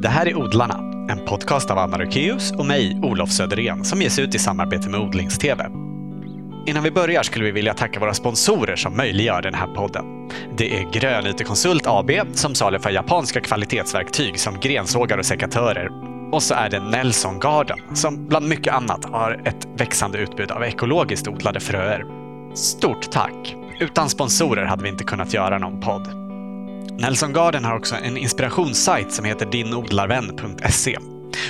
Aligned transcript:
Det 0.00 0.08
här 0.08 0.28
är 0.28 0.36
Odlarna, 0.36 1.06
en 1.10 1.24
podcast 1.26 1.70
av 1.70 1.78
Anna 1.78 1.98
Rökeus 1.98 2.52
och 2.52 2.66
mig, 2.66 3.00
Olof 3.02 3.30
Söderén, 3.30 3.84
som 3.84 4.02
ges 4.02 4.18
ut 4.18 4.34
i 4.34 4.38
samarbete 4.38 4.88
med 4.88 5.00
Odlingstv. 5.00 5.60
Innan 6.66 6.82
vi 6.82 6.90
börjar 6.90 7.22
skulle 7.22 7.44
vi 7.44 7.50
vilja 7.50 7.74
tacka 7.74 8.00
våra 8.00 8.14
sponsorer 8.14 8.76
som 8.76 8.96
möjliggör 8.96 9.42
den 9.42 9.54
här 9.54 9.66
podden. 9.66 10.04
Det 10.56 10.76
är 10.76 10.92
Grönyte 10.92 11.44
Konsult 11.44 11.86
AB 11.86 12.10
som 12.32 12.54
saluför 12.54 12.90
japanska 12.90 13.40
kvalitetsverktyg 13.40 14.40
som 14.40 14.60
grensågar 14.60 15.18
och 15.18 15.26
sekatörer. 15.26 15.88
Och 16.32 16.42
så 16.42 16.54
är 16.54 16.70
det 16.70 16.80
Nelson 16.80 17.40
Garden 17.40 17.78
som 17.94 18.26
bland 18.26 18.48
mycket 18.48 18.74
annat 18.74 19.04
har 19.04 19.42
ett 19.44 19.68
växande 19.76 20.18
utbud 20.18 20.50
av 20.50 20.64
ekologiskt 20.64 21.28
odlade 21.28 21.60
fröer. 21.60 22.04
Stort 22.54 23.10
tack! 23.10 23.56
Utan 23.80 24.08
sponsorer 24.08 24.64
hade 24.64 24.82
vi 24.82 24.88
inte 24.88 25.04
kunnat 25.04 25.34
göra 25.34 25.58
någon 25.58 25.80
podd. 25.80 26.27
Nelson 26.98 27.32
Garden 27.32 27.64
har 27.64 27.76
också 27.76 27.94
en 27.94 28.16
inspirationssajt 28.16 29.12
som 29.12 29.24
heter 29.24 29.46
dinodlarvän.se. 29.46 30.98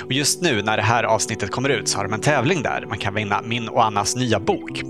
Och 0.05 0.11
just 0.11 0.41
nu 0.41 0.61
när 0.61 0.77
det 0.77 0.83
här 0.83 1.03
avsnittet 1.03 1.51
kommer 1.51 1.69
ut 1.69 1.87
så 1.87 1.97
har 1.97 2.03
de 2.03 2.13
en 2.13 2.21
tävling 2.21 2.61
där 2.61 2.85
man 2.87 2.97
kan 2.97 3.13
vinna 3.13 3.41
min 3.41 3.67
och 3.69 3.85
Annas 3.85 4.15
nya 4.15 4.39
bok. 4.39 4.81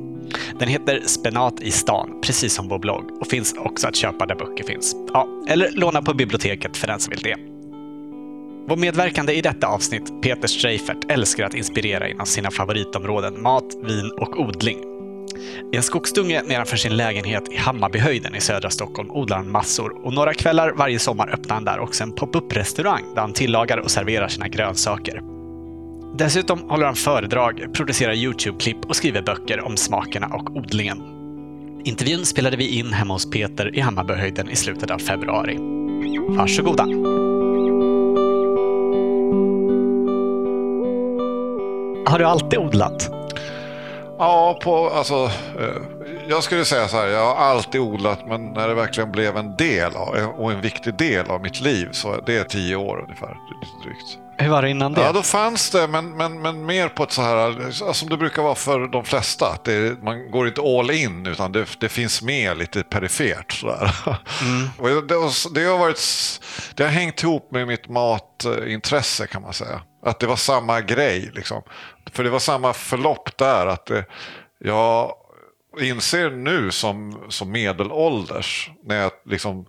Den 0.59 0.69
heter 0.69 1.01
Spenat 1.05 1.61
i 1.61 1.71
stan, 1.71 2.21
precis 2.23 2.53
som 2.53 2.67
vår 2.67 2.79
blogg 2.79 3.21
och 3.21 3.27
finns 3.27 3.53
också 3.57 3.87
att 3.87 3.95
köpa 3.95 4.25
där 4.25 4.35
böcker 4.35 4.63
finns. 4.63 4.95
Ja, 5.13 5.27
eller 5.49 5.71
låna 5.71 6.01
på 6.01 6.13
biblioteket 6.13 6.77
för 6.77 6.87
den 6.87 6.99
som 6.99 7.11
vill 7.11 7.21
det. 7.21 7.35
Vår 8.67 8.77
medverkande 8.77 9.33
i 9.33 9.41
detta 9.41 9.67
avsnitt, 9.67 10.21
Peter 10.21 10.47
Streifert, 10.47 11.11
älskar 11.11 11.45
att 11.45 11.53
inspirera 11.53 12.09
inom 12.09 12.25
sina 12.25 12.51
favoritområden 12.51 13.41
mat, 13.41 13.65
vin 13.83 14.11
och 14.11 14.39
odling. 14.39 14.88
I 15.73 15.77
en 15.77 15.83
skogsdunge 15.83 16.41
nedanför 16.41 16.77
sin 16.77 16.97
lägenhet 16.97 17.51
i 17.51 17.57
Hammarbyhöjden 17.57 18.35
i 18.35 18.41
södra 18.41 18.69
Stockholm 18.69 19.11
odlar 19.11 19.37
han 19.37 19.51
massor 19.51 20.05
och 20.05 20.13
några 20.13 20.33
kvällar 20.33 20.71
varje 20.71 20.99
sommar 20.99 21.29
öppnar 21.33 21.55
han 21.55 21.65
där 21.65 21.79
också 21.79 22.03
en 22.03 22.11
pop-up-restaurang 22.11 23.03
där 23.15 23.21
han 23.21 23.33
tillagar 23.33 23.77
och 23.77 23.91
serverar 23.91 24.27
sina 24.27 24.47
grönsaker. 24.47 25.21
Dessutom 26.17 26.69
håller 26.69 26.85
han 26.85 26.95
föredrag, 26.95 27.73
producerar 27.73 28.13
YouTube-klipp 28.13 28.85
och 28.85 28.95
skriver 28.95 29.21
böcker 29.21 29.65
om 29.65 29.77
smakerna 29.77 30.27
och 30.27 30.55
odlingen. 30.55 30.97
Intervjun 31.83 32.25
spelade 32.25 32.57
vi 32.57 32.79
in 32.79 32.93
hemma 32.93 33.13
hos 33.13 33.31
Peter 33.31 33.75
i 33.75 33.79
Hammarbyhöjden 33.79 34.49
i 34.49 34.55
slutet 34.55 34.91
av 34.91 34.97
februari. 34.97 35.57
Varsågoda! 36.29 36.83
Har 42.09 42.19
du 42.19 42.25
alltid 42.25 42.59
odlat? 42.59 43.18
Ja, 44.19 44.59
på, 44.63 44.89
alltså, 44.89 45.31
eh, 45.59 45.81
jag 46.27 46.43
skulle 46.43 46.65
säga 46.65 46.87
så 46.87 46.97
här, 46.97 47.07
jag 47.07 47.25
har 47.25 47.35
alltid 47.35 47.81
odlat 47.81 48.27
men 48.27 48.45
när 48.53 48.67
det 48.67 48.73
verkligen 48.73 49.11
blev 49.11 49.37
en 49.37 49.55
del 49.55 49.95
av, 49.95 50.33
och 50.37 50.51
en 50.51 50.61
viktig 50.61 50.97
del 50.97 51.31
av 51.31 51.41
mitt 51.41 51.61
liv 51.61 51.89
så 51.91 52.21
det 52.25 52.37
är 52.37 52.43
tio 52.43 52.75
år 52.75 53.03
ungefär. 53.03 53.37
Drygt. 53.83 54.17
Hur 54.37 54.49
var 54.49 54.61
det 54.61 54.69
innan 54.69 54.93
det? 54.93 55.01
Ja, 55.01 55.11
då 55.11 55.21
fanns 55.21 55.69
det, 55.69 55.87
men, 55.87 56.17
men, 56.17 56.41
men 56.41 56.65
mer 56.65 56.89
på 56.89 57.03
ett 57.03 57.11
så 57.11 57.21
här, 57.21 57.71
som 57.93 58.09
det 58.09 58.17
brukar 58.17 58.41
vara 58.41 58.55
för 58.55 58.87
de 58.87 59.05
flesta. 59.05 59.47
Att 59.47 59.63
det, 59.63 60.03
man 60.03 60.31
går 60.31 60.47
inte 60.47 60.61
all 60.61 60.91
in, 60.91 61.25
utan 61.25 61.51
det, 61.51 61.65
det 61.79 61.89
finns 61.89 62.21
med 62.21 62.57
lite 62.57 62.83
perifert. 62.83 63.51
Sådär. 63.51 63.95
Mm. 64.41 64.69
Och 64.97 65.07
det, 65.07 65.15
det, 65.53 65.65
har 65.65 65.77
varit, 65.77 66.01
det 66.75 66.83
har 66.83 66.91
hängt 66.91 67.23
ihop 67.23 67.51
med 67.51 67.67
mitt 67.67 67.89
matintresse 67.89 69.27
kan 69.27 69.41
man 69.41 69.53
säga. 69.53 69.81
Att 70.05 70.19
det 70.19 70.27
var 70.27 70.35
samma 70.35 70.81
grej. 70.81 71.31
Liksom. 71.33 71.61
För 72.13 72.23
det 72.23 72.29
var 72.29 72.39
samma 72.39 72.73
förlopp 72.73 73.37
där. 73.37 73.67
att 73.67 73.85
det, 73.85 74.05
Jag 74.59 75.13
inser 75.81 76.29
nu 76.29 76.71
som, 76.71 77.23
som 77.29 77.51
medelålders, 77.51 78.71
när 78.83 78.95
jag 78.95 79.11
liksom 79.25 79.65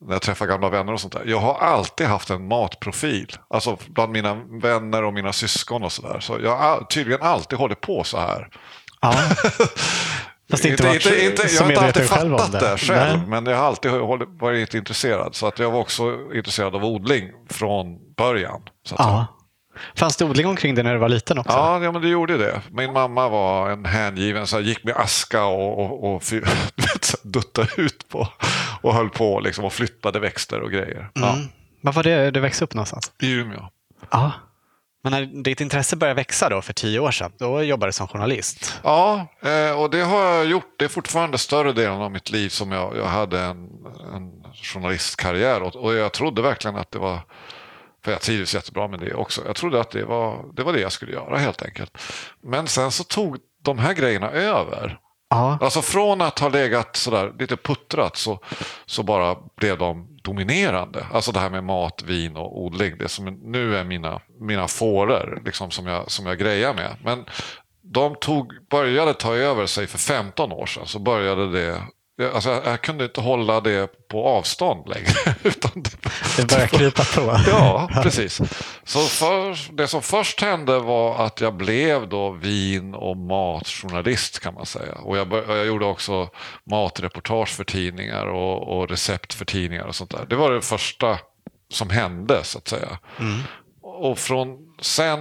när 0.00 0.12
jag 0.14 0.22
träffar 0.22 0.46
gamla 0.46 0.68
vänner 0.68 0.92
och 0.92 1.00
sånt 1.00 1.12
där. 1.12 1.24
Jag 1.26 1.38
har 1.38 1.54
alltid 1.54 2.06
haft 2.06 2.30
en 2.30 2.48
matprofil. 2.48 3.32
Alltså 3.48 3.78
bland 3.88 4.12
mina 4.12 4.34
vänner 4.62 5.04
och 5.04 5.14
mina 5.14 5.32
syskon 5.32 5.82
och 5.82 5.92
sådär. 5.92 6.20
Så 6.20 6.38
jag 6.42 6.56
har 6.56 6.84
tydligen 6.84 7.22
alltid 7.22 7.58
hållit 7.58 7.80
på 7.80 8.04
så 8.04 8.18
här. 8.18 8.48
Ja. 9.00 9.14
Fast 10.50 10.64
inte, 10.64 10.86
inte, 10.86 10.94
inte, 10.94 11.24
inte 11.24 11.54
Jag 11.54 11.62
har 11.62 11.70
inte 11.70 11.84
alltid 11.84 12.08
fattat 12.08 12.52
det, 12.52 12.58
det 12.58 12.78
själv, 12.78 13.18
Nej. 13.18 13.28
men 13.28 13.46
jag 13.46 13.56
har 13.56 13.66
alltid 13.66 13.90
varit 14.40 14.74
intresserad. 14.74 15.34
Så 15.34 15.46
att 15.46 15.58
jag 15.58 15.70
var 15.70 15.80
också 15.80 16.34
intresserad 16.34 16.74
av 16.74 16.84
odling 16.84 17.30
från 17.50 18.14
början. 18.16 18.62
Så 18.86 18.94
att 18.94 19.00
ja. 19.00 19.26
Fanns 19.94 20.16
det 20.16 20.24
odling 20.24 20.46
omkring 20.46 20.74
dig 20.74 20.84
när 20.84 20.92
du 20.92 20.98
var 20.98 21.08
liten 21.08 21.38
också? 21.38 21.52
Ja, 21.52 21.84
ja 21.84 21.92
men 21.92 22.02
det 22.02 22.08
gjorde 22.08 22.36
det. 22.36 22.60
Min 22.70 22.92
mamma 22.92 23.28
var 23.28 23.70
en 23.70 23.84
hängiven, 23.84 24.46
så 24.46 24.60
gick 24.60 24.84
med 24.84 24.96
aska 24.96 25.44
och, 25.44 25.78
och, 25.78 26.14
och 26.14 26.22
duttade 27.22 27.68
ut 27.76 28.08
på 28.08 28.28
och 28.82 28.94
höll 28.94 29.10
på 29.10 29.40
liksom, 29.40 29.64
och 29.64 29.72
flyttade 29.72 30.20
växter 30.20 30.60
och 30.60 30.70
grejer. 30.70 31.08
Ja. 31.12 31.32
Mm. 31.32 31.48
Var 31.80 31.92
var 31.92 32.02
det 32.02 32.30
du 32.30 32.40
växte 32.40 32.64
upp 32.64 32.74
någonstans? 32.74 33.12
I 33.22 33.32
Umeå. 33.32 33.68
Ja. 34.10 34.32
Men 35.02 35.12
när 35.12 35.42
ditt 35.42 35.60
intresse 35.60 35.96
började 35.96 36.16
växa 36.16 36.48
då 36.48 36.62
för 36.62 36.72
tio 36.72 36.98
år 36.98 37.10
sedan, 37.10 37.32
då 37.38 37.62
jobbade 37.62 37.88
du 37.88 37.92
som 37.92 38.08
journalist? 38.08 38.80
Ja, 38.82 39.26
eh, 39.42 39.80
och 39.80 39.90
det 39.90 40.00
har 40.00 40.22
jag 40.22 40.46
gjort. 40.46 40.74
Det 40.78 40.84
är 40.84 40.88
fortfarande 40.88 41.38
större 41.38 41.72
delen 41.72 42.00
av 42.00 42.10
mitt 42.10 42.30
liv 42.30 42.48
som 42.48 42.72
jag, 42.72 42.96
jag 42.96 43.06
hade 43.06 43.40
en, 43.40 43.68
en 44.14 44.32
journalistkarriär. 44.62 45.76
Och 45.76 45.94
jag 45.94 46.12
trodde 46.12 46.42
verkligen 46.42 46.76
att 46.76 46.90
det 46.90 46.98
var 46.98 47.20
för 48.06 48.12
jag 48.12 48.20
trivdes 48.20 48.54
jättebra 48.54 48.88
med 48.88 49.00
det 49.00 49.14
också. 49.14 49.42
Jag 49.46 49.56
trodde 49.56 49.80
att 49.80 49.90
det 49.90 50.04
var, 50.04 50.44
det 50.52 50.62
var 50.62 50.72
det 50.72 50.80
jag 50.80 50.92
skulle 50.92 51.12
göra 51.12 51.38
helt 51.38 51.62
enkelt. 51.62 51.98
Men 52.42 52.66
sen 52.66 52.90
så 52.90 53.04
tog 53.04 53.36
de 53.62 53.78
här 53.78 53.94
grejerna 53.94 54.30
över. 54.30 54.98
Ja. 55.30 55.58
Alltså 55.60 55.82
från 55.82 56.20
att 56.20 56.38
ha 56.38 56.48
legat 56.48 56.96
sådär 56.96 57.32
lite 57.38 57.56
puttrat 57.56 58.16
så, 58.16 58.38
så 58.86 59.02
bara 59.02 59.36
blev 59.56 59.78
de 59.78 60.18
dominerande. 60.22 61.06
Alltså 61.12 61.32
det 61.32 61.40
här 61.40 61.50
med 61.50 61.64
mat, 61.64 62.02
vin 62.02 62.36
och 62.36 62.62
odling. 62.62 62.98
Det 62.98 63.08
som 63.08 63.24
nu 63.52 63.76
är 63.76 63.84
mina, 63.84 64.20
mina 64.40 64.68
fåror 64.68 65.42
liksom 65.44 65.70
som, 65.70 65.86
jag, 65.86 66.10
som 66.10 66.26
jag 66.26 66.38
grejar 66.38 66.74
med. 66.74 66.96
Men 67.04 67.24
de 67.82 68.14
tog, 68.20 68.52
började 68.70 69.14
ta 69.14 69.34
över 69.34 69.66
sig 69.66 69.86
för 69.86 69.98
15 69.98 70.52
år 70.52 70.66
sedan. 70.66 70.86
Så 70.86 70.98
började 70.98 71.52
det 71.52 71.82
Alltså, 72.34 72.50
jag, 72.50 72.66
jag, 72.66 72.82
kunde 72.82 73.04
inte 73.04 73.20
hålla 73.20 73.60
det 73.60 74.08
på 74.08 74.28
avstånd 74.28 74.88
längre. 74.88 75.34
Utan 75.42 75.70
det, 75.74 75.90
det 76.36 76.48
började 76.48 76.68
krypa 76.68 77.04
på. 77.04 77.40
ja, 77.50 77.90
precis. 78.02 78.40
Så 78.84 78.98
för, 78.98 79.72
det 79.76 79.86
som 79.86 80.02
först 80.02 80.40
hände 80.40 80.78
var 80.78 81.26
att 81.26 81.40
jag 81.40 81.54
blev 81.54 82.08
då 82.08 82.30
vin 82.30 82.94
och 82.94 83.16
matjournalist 83.16 84.40
kan 84.40 84.54
man 84.54 84.66
säga. 84.66 84.94
Och 84.94 85.16
jag, 85.16 85.32
jag 85.32 85.66
gjorde 85.66 85.84
också 85.84 86.28
matreportage 86.70 87.48
för 87.48 87.64
tidningar 87.64 88.26
och, 88.26 88.78
och, 88.78 88.90
recept 88.90 89.34
för 89.34 89.44
tidningar 89.44 89.84
och 89.84 89.94
sånt 89.94 90.10
där. 90.10 90.26
Det 90.26 90.36
var 90.36 90.52
det 90.52 90.62
första 90.62 91.18
som 91.70 91.90
hände 91.90 92.44
så 92.44 92.58
att 92.58 92.68
säga. 92.68 92.98
Mm. 93.20 93.40
Och 93.82 94.18
från 94.18 94.58
sen 94.80 95.18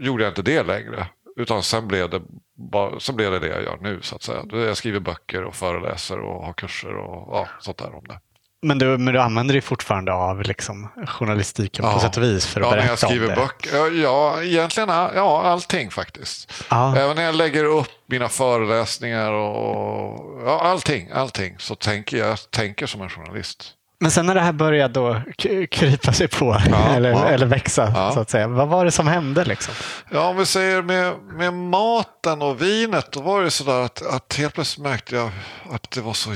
gjorde 0.00 0.24
jag 0.24 0.30
inte 0.30 0.42
det 0.42 0.62
längre. 0.62 1.06
Utan 1.36 1.62
sen 1.62 1.88
blev 1.88 2.10
det 2.10 2.22
bara, 2.58 3.00
så 3.00 3.12
blev 3.12 3.30
det 3.30 3.38
det 3.38 3.48
jag 3.48 3.62
gör 3.62 3.78
nu 3.80 3.98
så 4.02 4.16
att 4.16 4.22
säga. 4.22 4.44
Jag 4.50 4.76
skriver 4.76 5.00
böcker 5.00 5.44
och 5.44 5.54
föreläser 5.54 6.18
och 6.18 6.44
har 6.44 6.52
kurser 6.52 6.96
och 6.96 7.36
ja, 7.36 7.48
sånt 7.60 7.78
där 7.78 7.94
om 7.94 8.04
det. 8.08 8.20
Men 8.62 8.78
du, 8.78 8.98
men 8.98 9.14
du 9.14 9.20
använder 9.20 9.54
dig 9.54 9.60
fortfarande 9.60 10.12
av 10.12 10.42
liksom 10.42 10.88
journalistiken 11.06 11.84
ja. 11.84 11.92
på 11.92 12.00
sätt 12.00 12.16
och 12.16 12.22
vis 12.22 12.46
för 12.46 12.60
att 12.60 12.66
ja, 12.66 12.70
berätta 12.70 12.84
när 12.84 12.92
jag 12.92 12.98
skriver 12.98 13.28
om 13.28 13.34
det? 13.34 13.40
Böcker, 13.40 14.02
ja, 14.02 14.42
egentligen 14.42 14.88
ja, 14.88 15.42
allting 15.42 15.90
faktiskt. 15.90 16.64
Ja. 16.70 16.96
Även 16.96 17.16
när 17.16 17.22
jag 17.22 17.34
lägger 17.34 17.64
upp 17.64 17.88
mina 18.06 18.28
föreläsningar 18.28 19.32
och 19.32 20.42
ja, 20.46 20.60
allting, 20.62 21.10
allting 21.14 21.54
så 21.58 21.74
tänker 21.74 22.16
jag 22.16 22.50
tänker 22.50 22.86
som 22.86 23.02
en 23.02 23.08
journalist. 23.08 23.74
Men 24.00 24.10
sen 24.10 24.26
när 24.26 24.34
det 24.34 24.40
här 24.40 24.52
började 24.52 24.94
då 24.94 25.22
krypa 25.70 26.12
sig 26.12 26.28
på, 26.28 26.56
ja, 26.70 26.88
eller, 26.94 27.10
ja. 27.10 27.28
eller 27.28 27.46
växa, 27.46 27.92
ja. 27.94 28.12
så 28.12 28.20
att 28.20 28.30
säga. 28.30 28.48
Vad 28.48 28.68
var 28.68 28.84
det 28.84 28.90
som 28.90 29.06
hände? 29.06 29.44
Liksom? 29.44 29.74
Ja, 30.10 30.28
om 30.28 30.36
vi 30.36 30.46
säger 30.46 30.82
med, 30.82 31.18
med 31.22 31.54
maten 31.54 32.42
och 32.42 32.62
vinet, 32.62 33.12
då 33.12 33.20
var 33.20 33.42
det 33.42 33.50
sådär 33.50 33.80
att, 33.80 34.06
att 34.06 34.34
helt 34.34 34.54
plötsligt 34.54 34.84
märkte 34.84 35.16
jag 35.16 35.30
att 35.70 35.90
det 35.90 36.00
var 36.00 36.12
så 36.12 36.30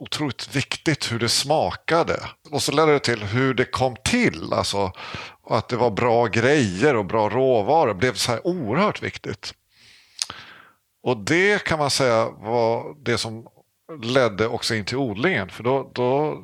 otroligt 0.00 0.56
viktigt 0.56 1.12
hur 1.12 1.18
det 1.18 1.28
smakade. 1.28 2.20
Och 2.50 2.62
så 2.62 2.72
ledde 2.72 2.92
det 2.92 2.98
till 2.98 3.22
hur 3.22 3.54
det 3.54 3.64
kom 3.64 3.96
till. 4.04 4.52
Alltså, 4.52 4.92
att 5.50 5.68
det 5.68 5.76
var 5.76 5.90
bra 5.90 6.26
grejer 6.26 6.96
och 6.96 7.04
bra 7.04 7.28
råvaror. 7.28 7.88
Det 7.88 7.94
blev 7.94 8.14
så 8.14 8.32
här 8.32 8.46
oerhört 8.46 9.02
viktigt. 9.02 9.54
Och 11.02 11.16
det 11.16 11.64
kan 11.64 11.78
man 11.78 11.90
säga 11.90 12.30
var 12.30 12.96
det 13.04 13.18
som 13.18 13.46
ledde 14.02 14.46
också 14.46 14.74
in 14.74 14.84
till 14.84 14.96
odlingen. 14.96 15.50
För 15.50 15.64
då, 15.64 15.90
då 15.94 16.42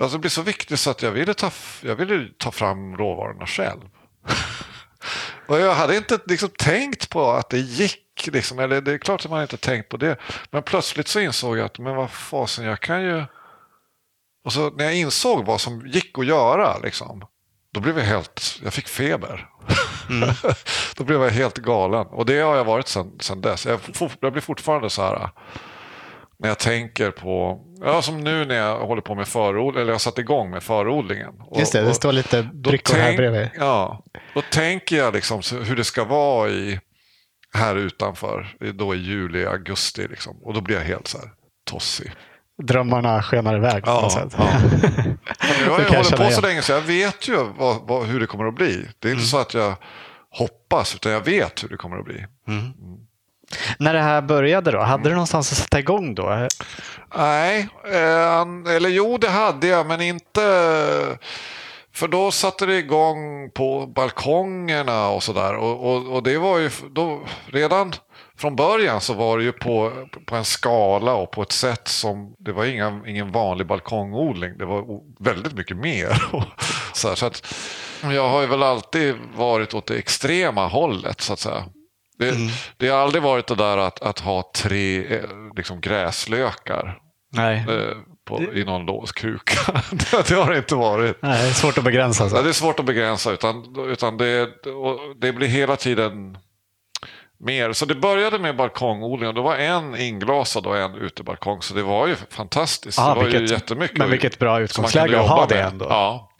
Alltså 0.00 0.16
det 0.16 0.20
blev 0.20 0.30
så 0.30 0.42
viktigt 0.42 0.80
så 0.80 0.90
att 0.90 1.02
jag 1.02 1.10
ville 1.10 1.34
ta, 1.34 1.50
jag 1.80 1.96
ville 1.96 2.28
ta 2.38 2.50
fram 2.50 2.96
råvarorna 2.96 3.46
själv. 3.46 3.80
och 5.46 5.60
jag 5.60 5.74
hade 5.74 5.96
inte 5.96 6.18
liksom 6.26 6.48
tänkt 6.48 7.10
på 7.10 7.30
att 7.30 7.50
det 7.50 7.58
gick. 7.58 8.00
Liksom, 8.26 8.58
eller 8.58 8.80
det 8.80 8.92
är 8.92 8.98
klart 8.98 9.24
att 9.24 9.30
man 9.30 9.42
inte 9.42 9.56
tänkt 9.56 9.88
på 9.88 9.96
det. 9.96 10.16
Men 10.50 10.62
plötsligt 10.62 11.08
så 11.08 11.20
insåg 11.20 11.58
jag 11.58 11.64
att 11.64 11.78
men 11.78 11.96
vad 11.96 12.10
fasen, 12.10 12.64
jag 12.64 12.80
kan 12.80 13.02
ju... 13.02 13.24
Och 14.44 14.52
så 14.52 14.70
när 14.70 14.84
jag 14.84 14.94
insåg 14.94 15.46
vad 15.46 15.60
som 15.60 15.86
gick 15.86 16.18
att 16.18 16.26
göra, 16.26 16.78
liksom, 16.78 17.24
då 17.72 17.80
blev 17.80 17.98
jag 17.98 18.04
helt... 18.04 18.60
Jag 18.64 18.72
fick 18.72 18.88
feber. 18.88 19.48
Mm. 20.10 20.34
då 20.96 21.04
blev 21.04 21.22
jag 21.22 21.30
helt 21.30 21.58
galen. 21.58 22.06
Och 22.06 22.26
det 22.26 22.40
har 22.40 22.56
jag 22.56 22.64
varit 22.64 22.88
sedan, 22.88 23.40
dess. 23.40 23.66
Jag, 23.66 23.80
jag 24.20 24.32
blir 24.32 24.42
fortfarande 24.42 24.90
så 24.90 25.02
här 25.02 25.30
när 26.38 26.48
jag 26.48 26.58
tänker 26.58 27.10
på, 27.10 27.60
ja, 27.80 28.02
som 28.02 28.20
nu 28.20 28.44
när 28.44 28.54
jag 28.54 28.78
håller 28.86 29.02
på 29.02 29.14
med 29.14 29.28
förodling, 29.28 29.82
eller 29.82 29.92
jag 29.92 30.00
satt 30.00 30.18
igång 30.18 30.50
med 30.50 30.62
förodlingen. 30.62 31.34
Och, 31.40 31.58
Just 31.60 31.72
det, 31.72 31.82
det 31.82 31.94
står 31.94 32.12
lite 32.12 32.42
brickor 32.42 32.94
här 32.96 33.16
bredvid. 33.16 33.48
Ja, 33.58 34.04
då 34.34 34.42
tänker 34.50 34.96
jag 34.96 35.14
liksom 35.14 35.40
hur 35.64 35.76
det 35.76 35.84
ska 35.84 36.04
vara 36.04 36.48
i, 36.50 36.80
här 37.54 37.76
utanför, 37.76 38.56
då 38.74 38.94
i 38.94 38.98
juli, 38.98 39.46
augusti. 39.46 40.06
Liksom. 40.10 40.36
Och 40.42 40.54
då 40.54 40.60
blir 40.60 40.76
jag 40.76 40.82
helt 40.84 41.06
så 41.08 41.18
här 41.18 41.28
tossig. 41.70 42.12
Drömmarna 42.62 43.22
skenar 43.22 43.56
iväg 43.56 43.84
på 43.84 43.90
Ja, 43.90 44.00
något 44.00 44.12
sätt. 44.12 44.34
ja. 44.38 44.48
Jag 45.66 45.70
har 45.72 45.96
hållit 45.96 46.16
på 46.16 46.30
så 46.30 46.40
länge 46.40 46.62
så 46.62 46.72
jag 46.72 46.80
vet 46.80 47.28
ju 47.28 47.36
vad, 47.58 47.76
vad, 47.88 48.06
hur 48.06 48.20
det 48.20 48.26
kommer 48.26 48.44
att 48.46 48.54
bli. 48.54 48.72
Det 48.98 49.08
är 49.08 49.12
inte 49.12 49.20
Mm. 49.20 49.20
så 49.20 49.38
att 49.38 49.54
jag 49.54 49.74
hoppas, 50.30 50.94
utan 50.94 51.12
jag 51.12 51.24
vet 51.24 51.64
hur 51.64 51.68
det 51.68 51.76
kommer 51.76 51.98
att 51.98 52.04
bli. 52.04 52.26
När 53.78 53.94
det 53.94 54.00
här 54.00 54.22
började 54.22 54.70
då, 54.70 54.80
hade 54.80 55.08
du 55.08 55.10
någonstans 55.10 55.52
att 55.52 55.58
sätta 55.58 55.78
igång 55.78 56.14
då? 56.14 56.48
Nej, 57.16 57.68
eh, 57.84 58.74
eller 58.76 58.88
jo 58.88 59.18
det 59.18 59.28
hade 59.28 59.66
jag, 59.66 59.86
men 59.86 60.00
inte... 60.00 60.40
För 61.92 62.08
då 62.08 62.30
satte 62.30 62.66
det 62.66 62.76
igång 62.76 63.50
på 63.50 63.86
balkongerna 63.86 65.08
och 65.08 65.22
sådär. 65.22 65.54
Och, 65.54 65.92
och, 65.92 66.14
och 66.14 66.22
det 66.22 66.38
var 66.38 66.58
ju 66.58 66.70
då, 66.90 67.20
redan 67.46 67.92
från 68.36 68.56
början 68.56 69.00
så 69.00 69.14
var 69.14 69.38
det 69.38 69.44
ju 69.44 69.52
på, 69.52 69.92
på 70.26 70.36
en 70.36 70.44
skala 70.44 71.14
och 71.14 71.30
på 71.30 71.42
ett 71.42 71.52
sätt 71.52 71.88
som 71.88 72.34
det 72.38 72.52
var 72.52 72.64
inga, 72.64 73.02
ingen 73.06 73.32
vanlig 73.32 73.66
balkongodling. 73.66 74.58
Det 74.58 74.64
var 74.64 75.00
väldigt 75.20 75.52
mycket 75.52 75.76
mer. 75.76 76.22
så, 76.92 77.08
här, 77.08 77.14
så 77.14 77.26
att 77.26 77.54
jag 78.02 78.28
har 78.28 78.40
ju 78.40 78.46
väl 78.46 78.62
alltid 78.62 79.14
varit 79.36 79.74
åt 79.74 79.86
det 79.86 79.94
extrema 79.94 80.66
hållet 80.66 81.20
så 81.20 81.32
att 81.32 81.38
säga. 81.38 81.64
Det, 82.18 82.34
det 82.76 82.88
har 82.88 82.98
aldrig 82.98 83.22
varit 83.22 83.46
det 83.46 83.54
där 83.54 83.78
att, 83.78 84.02
att 84.02 84.20
ha 84.20 84.50
tre 84.54 85.16
eh, 85.16 85.24
liksom, 85.56 85.80
gräslökar 85.80 86.98
Nej, 87.32 87.56
eh, 87.68 87.96
på, 88.28 88.42
i 88.42 88.64
någon 88.64 88.86
låskruka. 88.86 89.72
det, 89.90 90.28
det 90.28 90.34
har 90.34 90.50
det 90.50 90.58
inte 90.58 90.74
varit. 90.74 91.22
Nej 91.22 91.42
det 91.42 91.48
är 91.48 91.52
svårt 91.52 91.78
att 91.78 91.84
begränsa. 91.84 92.24
Ja, 92.24 92.28
Så. 92.30 92.42
det 92.42 92.48
är 92.48 92.52
svårt 92.52 92.80
att 92.80 92.86
begränsa 92.86 93.32
utan, 93.32 93.74
utan 93.88 94.16
det, 94.16 94.48
det 95.20 95.32
blir 95.32 95.48
hela 95.48 95.76
tiden 95.76 96.38
mer. 97.40 97.72
Så 97.72 97.86
det 97.86 97.94
började 97.94 98.38
med 98.38 98.56
balkongodling 98.56 99.28
och 99.28 99.34
det 99.34 99.40
var 99.40 99.56
en 99.56 99.96
inglasad 100.00 100.66
och 100.66 100.78
en 100.78 100.94
utebalkong. 100.94 101.62
Så 101.62 101.74
det 101.74 101.82
var 101.82 102.06
ju 102.06 102.14
fantastiskt. 102.30 102.98
Ja, 102.98 103.08
det 103.08 103.14
var 103.20 103.26
ju 103.26 103.38
vilket- 103.38 103.50
jättemycket. 103.50 103.98
Men 103.98 104.10
vilket 104.10 104.38
bra 104.38 104.60
utgångsläge 104.60 105.20
att 105.20 105.28
ha 105.28 105.46
det 105.46 105.54
med. 105.54 105.66
ändå. 105.66 105.86
Ja. 105.88 106.30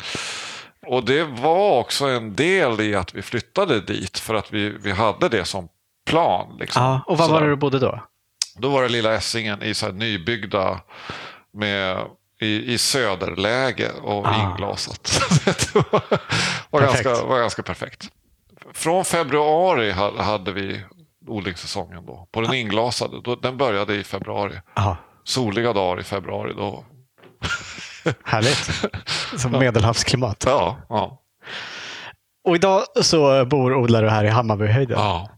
Och 0.86 1.04
det 1.04 1.24
var 1.24 1.78
också 1.78 2.04
en 2.06 2.34
del 2.34 2.80
i 2.80 2.94
att 2.94 3.14
vi 3.14 3.22
flyttade 3.22 3.80
dit 3.80 4.18
för 4.18 4.34
att 4.34 4.52
vi, 4.52 4.68
vi 4.70 4.92
hade 4.92 5.28
det 5.28 5.44
som 5.44 5.68
plan. 6.06 6.56
Liksom. 6.60 6.82
Ja, 6.82 7.00
och 7.06 7.18
var 7.18 7.28
var 7.28 7.40
det 7.40 7.48
du 7.48 7.56
bodde 7.56 7.78
då? 7.78 8.00
Då 8.58 8.68
var 8.68 8.82
det 8.82 8.88
lilla 8.88 9.14
Essingen 9.14 9.62
i 9.62 9.74
så 9.74 9.88
nybyggda 9.92 10.80
med, 11.52 11.98
i, 12.40 12.72
i 12.74 12.78
söderläge 12.78 13.90
och 14.02 14.26
Ah. 14.26 14.42
inglasat. 14.52 15.20
det 15.44 15.74
var, 15.74 16.02
var, 16.70 16.80
ganska, 16.80 17.24
var 17.24 17.38
ganska 17.38 17.62
perfekt. 17.62 18.08
Från 18.72 19.04
februari 19.04 19.90
ha- 19.92 20.22
hade 20.22 20.52
vi 20.52 20.80
odlingssäsongen 21.26 22.06
då. 22.06 22.28
På 22.32 22.40
den 22.40 22.54
inglasade. 22.54 23.20
Då, 23.24 23.36
den 23.36 23.56
började 23.56 23.94
i 23.94 24.04
februari. 24.04 24.60
Ja, 24.74 24.96
Soliga 25.24 25.72
dagar 25.72 26.00
i 26.00 26.04
februari. 26.04 26.52
Då. 26.56 26.84
härligt. 28.24 28.70
Som 29.40 29.52
medelhavsklimat. 29.52 30.42
Ja, 30.46 30.76
ja, 30.88 31.22
Och 32.44 32.54
idag 32.54 32.82
så 33.02 33.44
bor 33.44 33.74
odlar 33.74 34.02
du 34.02 34.08
här 34.10 34.24
i 34.24 34.28
Hammarbyhöjden. 34.28 34.98
ja. 34.98 35.30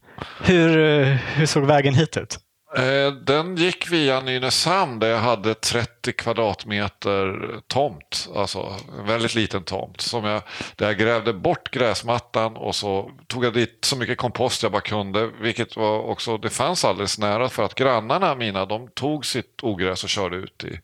Hur, 0.43 0.79
eh, 0.79 1.07
hur 1.17 1.47
såg 1.47 1.65
vägen 1.67 1.95
hit 1.95 2.17
ut? 2.17 2.39
Eh, 2.77 3.13
Den 3.13 3.57
gick 3.57 3.91
via 3.93 4.21
Nynäshamn 4.21 4.99
där 4.99 5.09
jag 5.09 5.19
hade 5.19 5.55
30 5.55 6.13
kvadratmeter 6.13 7.37
tomt. 7.67 8.29
Alltså 8.37 8.75
en 8.99 9.07
väldigt 9.07 9.35
liten 9.35 9.63
tomt. 9.65 10.01
Som 10.01 10.25
jag, 10.25 10.43
där 10.77 10.87
jag 10.87 10.99
grävde 10.99 11.33
bort 11.33 11.71
gräsmattan 11.71 12.57
och 12.57 12.75
så 12.75 13.11
tog 13.27 13.45
jag 13.45 13.53
dit 13.55 13.79
så 13.85 13.97
mycket 13.97 14.19
kompost 14.19 14.63
jag 14.63 14.73
bara 14.73 14.81
kunde. 14.83 15.27
Vilket 15.41 15.77
var 15.77 15.99
också, 15.99 16.39
det 16.39 16.51
fanns 16.51 16.85
alldeles 16.85 17.19
nära 17.19 17.49
för 17.49 17.63
att 17.63 17.75
grannarna 17.75 18.35
mina 18.35 18.67
de 18.67 18.89
tog 18.95 19.27
sitt 19.27 19.61
ogräs 19.63 20.05
och 20.05 20.11
körde 20.11 20.37
ut 20.37 20.65
i, 20.65 20.81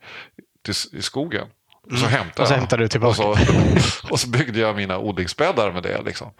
till, 0.64 0.98
i 0.98 1.02
skogen. 1.02 1.46
Och 1.90 1.98
så 1.98 2.06
hämtade 2.06 2.42
Och 2.42 2.48
så 2.48 2.54
hämtade 2.54 2.82
du 2.82 2.88
tillbaka. 2.88 3.26
Och 3.26 3.38
så, 3.38 4.10
och 4.10 4.20
så 4.20 4.28
byggde 4.28 4.60
jag 4.60 4.76
mina 4.76 4.98
odlingsbäddar 4.98 5.72
med 5.72 5.82
det. 5.82 6.02
Liksom. 6.02 6.30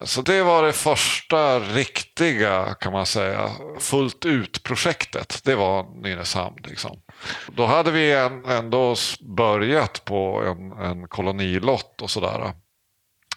Så 0.00 0.22
det 0.22 0.42
var 0.42 0.62
det 0.62 0.72
första 0.72 1.60
riktiga, 1.60 2.74
kan 2.74 2.92
man 2.92 3.06
säga, 3.06 3.50
fullt 3.78 4.24
ut-projektet. 4.24 5.40
Det 5.44 5.54
var 5.54 6.02
Nynäshamn. 6.02 6.56
Liksom. 6.64 7.00
Då 7.46 7.66
hade 7.66 7.90
vi 7.90 8.12
en, 8.12 8.44
ändå 8.44 8.96
börjat 9.20 10.04
på 10.04 10.42
en, 10.46 10.72
en 10.72 11.08
kolonilott 11.08 12.02
och 12.02 12.10
sådär. 12.10 12.52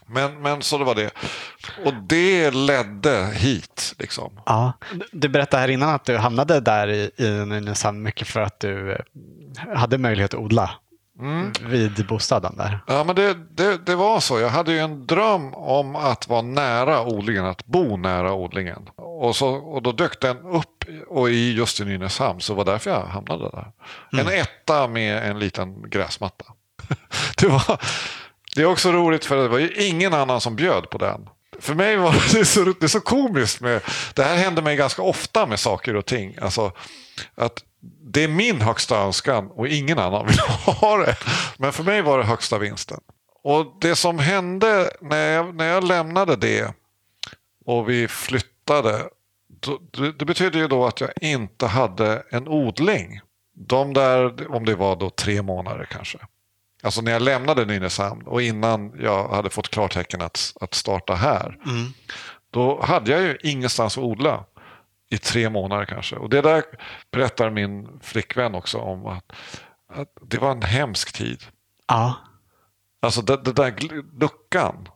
Men, 0.08 0.42
men 0.42 0.62
så 0.62 0.78
det 0.78 0.84
var 0.84 0.96
det. 0.96 1.12
Och 1.86 1.94
det 1.94 2.52
ledde 2.52 3.26
hit. 3.34 3.96
Liksom. 4.00 4.42
Ja. 4.46 4.74
Du 5.12 5.30
berättade 5.30 5.62
här 5.62 5.70
innan 5.70 5.90
att 5.90 6.06
du 6.06 6.18
hamnade 6.18 6.60
där 6.60 6.88
i, 6.88 7.12
i 7.18 7.30
Nynäshamn 7.30 8.04
mycket 8.04 8.28
för 8.28 8.40
att 8.40 8.60
du 8.60 8.92
eh, 8.92 8.98
hade 9.76 9.98
möjlighet 9.98 10.34
att 10.34 10.40
odla 10.40 10.72
Mm. 11.22 11.52
vid 11.62 12.08
bostaden 12.08 12.58
där. 12.58 12.84
Ja, 12.88 13.04
men 13.04 13.16
det, 13.16 13.34
det, 13.34 13.86
det 13.86 13.96
var 13.96 14.20
så. 14.20 14.40
Jag 14.40 14.50
hade 14.50 14.72
ju 14.72 14.80
en 14.80 15.08
dröm 15.08 15.54
om 15.54 15.96
att 15.96 16.28
vara 16.28 16.42
nära 16.42 17.06
odlingen, 17.06 17.46
att 17.46 17.66
bo 17.66 17.98
nära 17.98 18.34
odlingen. 18.34 18.90
Och, 18.96 19.36
så, 19.36 19.50
och 19.50 19.82
då 19.82 19.92
dök 19.92 20.22
den 20.22 20.38
upp 20.38 20.86
och 21.08 21.30
i 21.30 21.54
just 21.54 21.80
i 21.80 21.86
Nynäshamn, 21.86 22.42
så 22.42 22.54
det 22.54 22.58
var 22.58 22.66
därför 22.66 22.92
jag 22.92 23.06
hamnade 23.06 23.50
där. 23.50 23.72
En 24.22 24.28
etta 24.28 24.88
med 24.88 25.30
en 25.30 25.40
liten 25.40 25.90
gräsmatta. 25.90 26.46
Det, 27.38 27.48
var, 27.48 27.82
det 28.56 28.62
är 28.62 28.66
också 28.66 28.92
roligt 28.92 29.26
för 29.26 29.38
det 29.38 29.48
var 29.48 29.60
ju 29.60 29.74
ingen 29.74 30.14
annan 30.14 30.42
som 30.42 30.56
bjöd 30.56 30.90
på 30.90 30.98
den. 30.98 31.30
För 31.60 31.74
mig 31.74 31.98
var 31.98 32.16
det 32.34 32.46
så, 32.46 32.74
det 32.80 32.90
så 32.90 33.00
komiskt. 33.00 33.62
Med, 33.62 33.82
det 34.14 34.24
här 34.24 34.36
händer 34.36 34.62
mig 34.62 34.76
ganska 34.76 35.02
ofta 35.02 35.46
med 35.46 35.60
saker 35.60 35.96
och 35.96 36.06
ting. 36.06 36.38
Alltså, 36.42 36.72
att 37.36 37.64
det 37.82 38.24
är 38.24 38.28
min 38.28 38.62
högsta 38.62 38.98
önskan 38.98 39.52
och 39.52 39.68
ingen 39.68 40.00
annan 40.00 40.28
vill 40.28 40.40
ha 40.66 40.98
det. 40.98 41.16
Men 41.58 41.74
för 41.74 41.84
mig 41.84 42.02
var 42.02 42.18
det 42.18 42.24
högsta 42.24 42.58
vinsten. 42.58 43.00
Och 43.44 43.78
det 43.82 43.96
som 43.96 44.20
hände 44.20 44.92
när 45.02 45.32
jag, 45.32 45.56
när 45.56 45.68
jag 45.68 45.84
lämnade 45.84 46.36
det 46.36 46.74
och 47.66 47.90
vi 47.90 48.08
flyttade. 48.08 49.10
Det, 49.92 50.12
det 50.12 50.26
betydde 50.26 50.58
ju 50.58 50.68
då 50.68 50.86
att 50.86 51.02
jag 51.02 51.10
inte 51.22 51.68
hade 51.68 52.24
en 52.30 52.48
odling. 52.48 53.20
De 53.56 53.94
där, 53.94 54.52
om 54.56 54.66
det 54.66 54.76
var 54.76 54.96
då 54.96 55.10
tre 55.10 55.42
månader 55.42 55.88
kanske. 55.92 56.18
Alltså 56.84 57.02
när 57.02 57.12
jag 57.12 57.22
lämnade 57.22 57.66
Nynäshamn 57.66 58.22
och 58.28 58.42
innan 58.42 58.94
jag 59.00 59.28
hade 59.30 59.50
fått 59.50 59.70
klartecken 59.70 60.22
att, 60.22 60.54
att 60.62 60.74
starta 60.74 61.16
här. 61.16 61.58
Då 62.52 62.82
hade 62.82 63.12
jag 63.12 63.22
ju 63.22 63.38
ingenstans 63.44 63.98
att 63.98 64.04
odla 64.04 64.46
i 65.12 65.18
tre 65.18 65.50
månader 65.50 65.86
kanske. 65.86 66.16
Och 66.16 66.30
det 66.30 66.42
där 66.42 66.64
berättar 67.12 67.50
min 67.50 68.00
flickvän 68.02 68.56
också 68.56 68.78
om. 68.78 69.06
Att, 69.06 69.32
att 69.94 70.08
det 70.22 70.38
var 70.38 70.52
en 70.52 70.62
hemsk 70.62 71.14
tid. 71.14 71.44
Ja. 71.88 72.16
Alltså 73.02 73.22
det 73.22 73.54
där 73.54 73.74
luckan. 74.20 74.88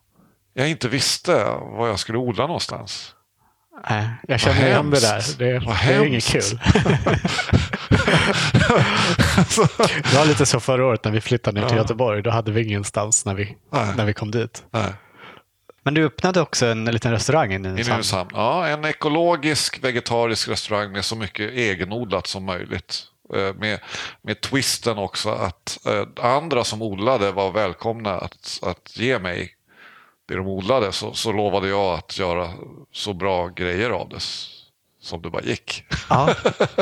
Jag 0.53 0.69
inte 0.69 0.87
visste 0.89 1.43
var 1.61 1.87
jag 1.87 1.99
skulle 1.99 2.17
odla 2.17 2.47
någonstans. 2.47 3.15
Nej, 3.89 4.07
jag 4.27 4.39
känner 4.39 4.67
igen 4.67 4.89
det 4.89 4.99
där. 4.99 5.37
Det, 5.37 5.59
det 5.59 5.93
är 5.93 6.05
inget 6.05 6.25
kul. 6.25 6.41
Det 10.03 10.15
var 10.17 10.25
lite 10.25 10.45
så 10.45 10.59
förra 10.59 10.85
året 10.85 11.03
när 11.03 11.11
vi 11.11 11.21
flyttade 11.21 11.61
ner 11.61 11.67
till 11.67 11.77
Ja. 11.77 11.81
Göteborg. 11.83 12.21
Då 12.21 12.29
hade 12.29 12.51
vi 12.51 12.63
ingenstans 12.67 13.25
när 13.25 13.33
vi, 13.33 13.57
Nej. 13.71 13.95
när 13.97 14.05
vi 14.05 14.13
kom 14.13 14.31
dit. 14.31 14.63
Nej. 14.71 14.93
Men 15.85 15.93
du 15.93 16.05
öppnade 16.05 16.41
också 16.41 16.65
en 16.65 16.85
liten 16.85 17.11
restaurang 17.11 17.51
i 17.51 17.55
I 17.55 17.59
Nynäshamn. 17.59 17.89
Nynäshamn. 17.95 18.29
Ja, 18.33 18.67
en 18.67 18.85
ekologisk 18.85 19.83
vegetarisk 19.83 20.47
restaurang 20.47 20.91
med 20.91 21.05
så 21.05 21.15
mycket 21.15 21.51
egenodlat 21.51 22.27
som 22.27 22.45
möjligt. 22.45 23.03
Eh, 23.35 23.53
Med, 23.53 23.79
med 24.21 24.41
twisten 24.41 24.97
också 24.97 25.29
att 25.29 25.79
eh, 25.85 26.25
andra 26.25 26.63
som 26.63 26.81
odlade 26.81 27.31
var 27.31 27.51
välkomna 27.51 28.11
att, 28.17 28.59
att 28.61 28.97
ge 28.97 29.19
mig 29.19 29.51
det 30.27 30.35
de 30.35 30.47
odlade. 30.47 30.91
Så, 30.91 31.13
så 31.13 31.31
lovade 31.31 31.67
jag 31.69 31.93
att 31.93 32.19
göra 32.19 32.49
så 32.91 33.13
bra 33.13 33.47
grejer 33.47 33.89
av 33.89 34.09
det 34.09 34.19
som 35.01 35.21
det 35.21 35.29
bara 35.29 35.41
gick. 35.43 35.83
Ja. 36.09 36.35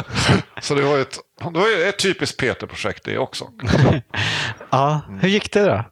Så 0.62 0.76
det 0.76 0.82
var 0.82 1.00
ett, 1.00 1.18
det 1.54 1.60
var 1.60 1.88
ett 1.90 2.00
typiskt 2.00 2.38
Peter-projekt 2.40 3.04
det 3.04 3.18
också. 3.18 3.48
ja. 4.70 5.02
Hur 5.22 5.30
gick 5.30 5.52
det 5.54 5.64
då? 5.66 5.84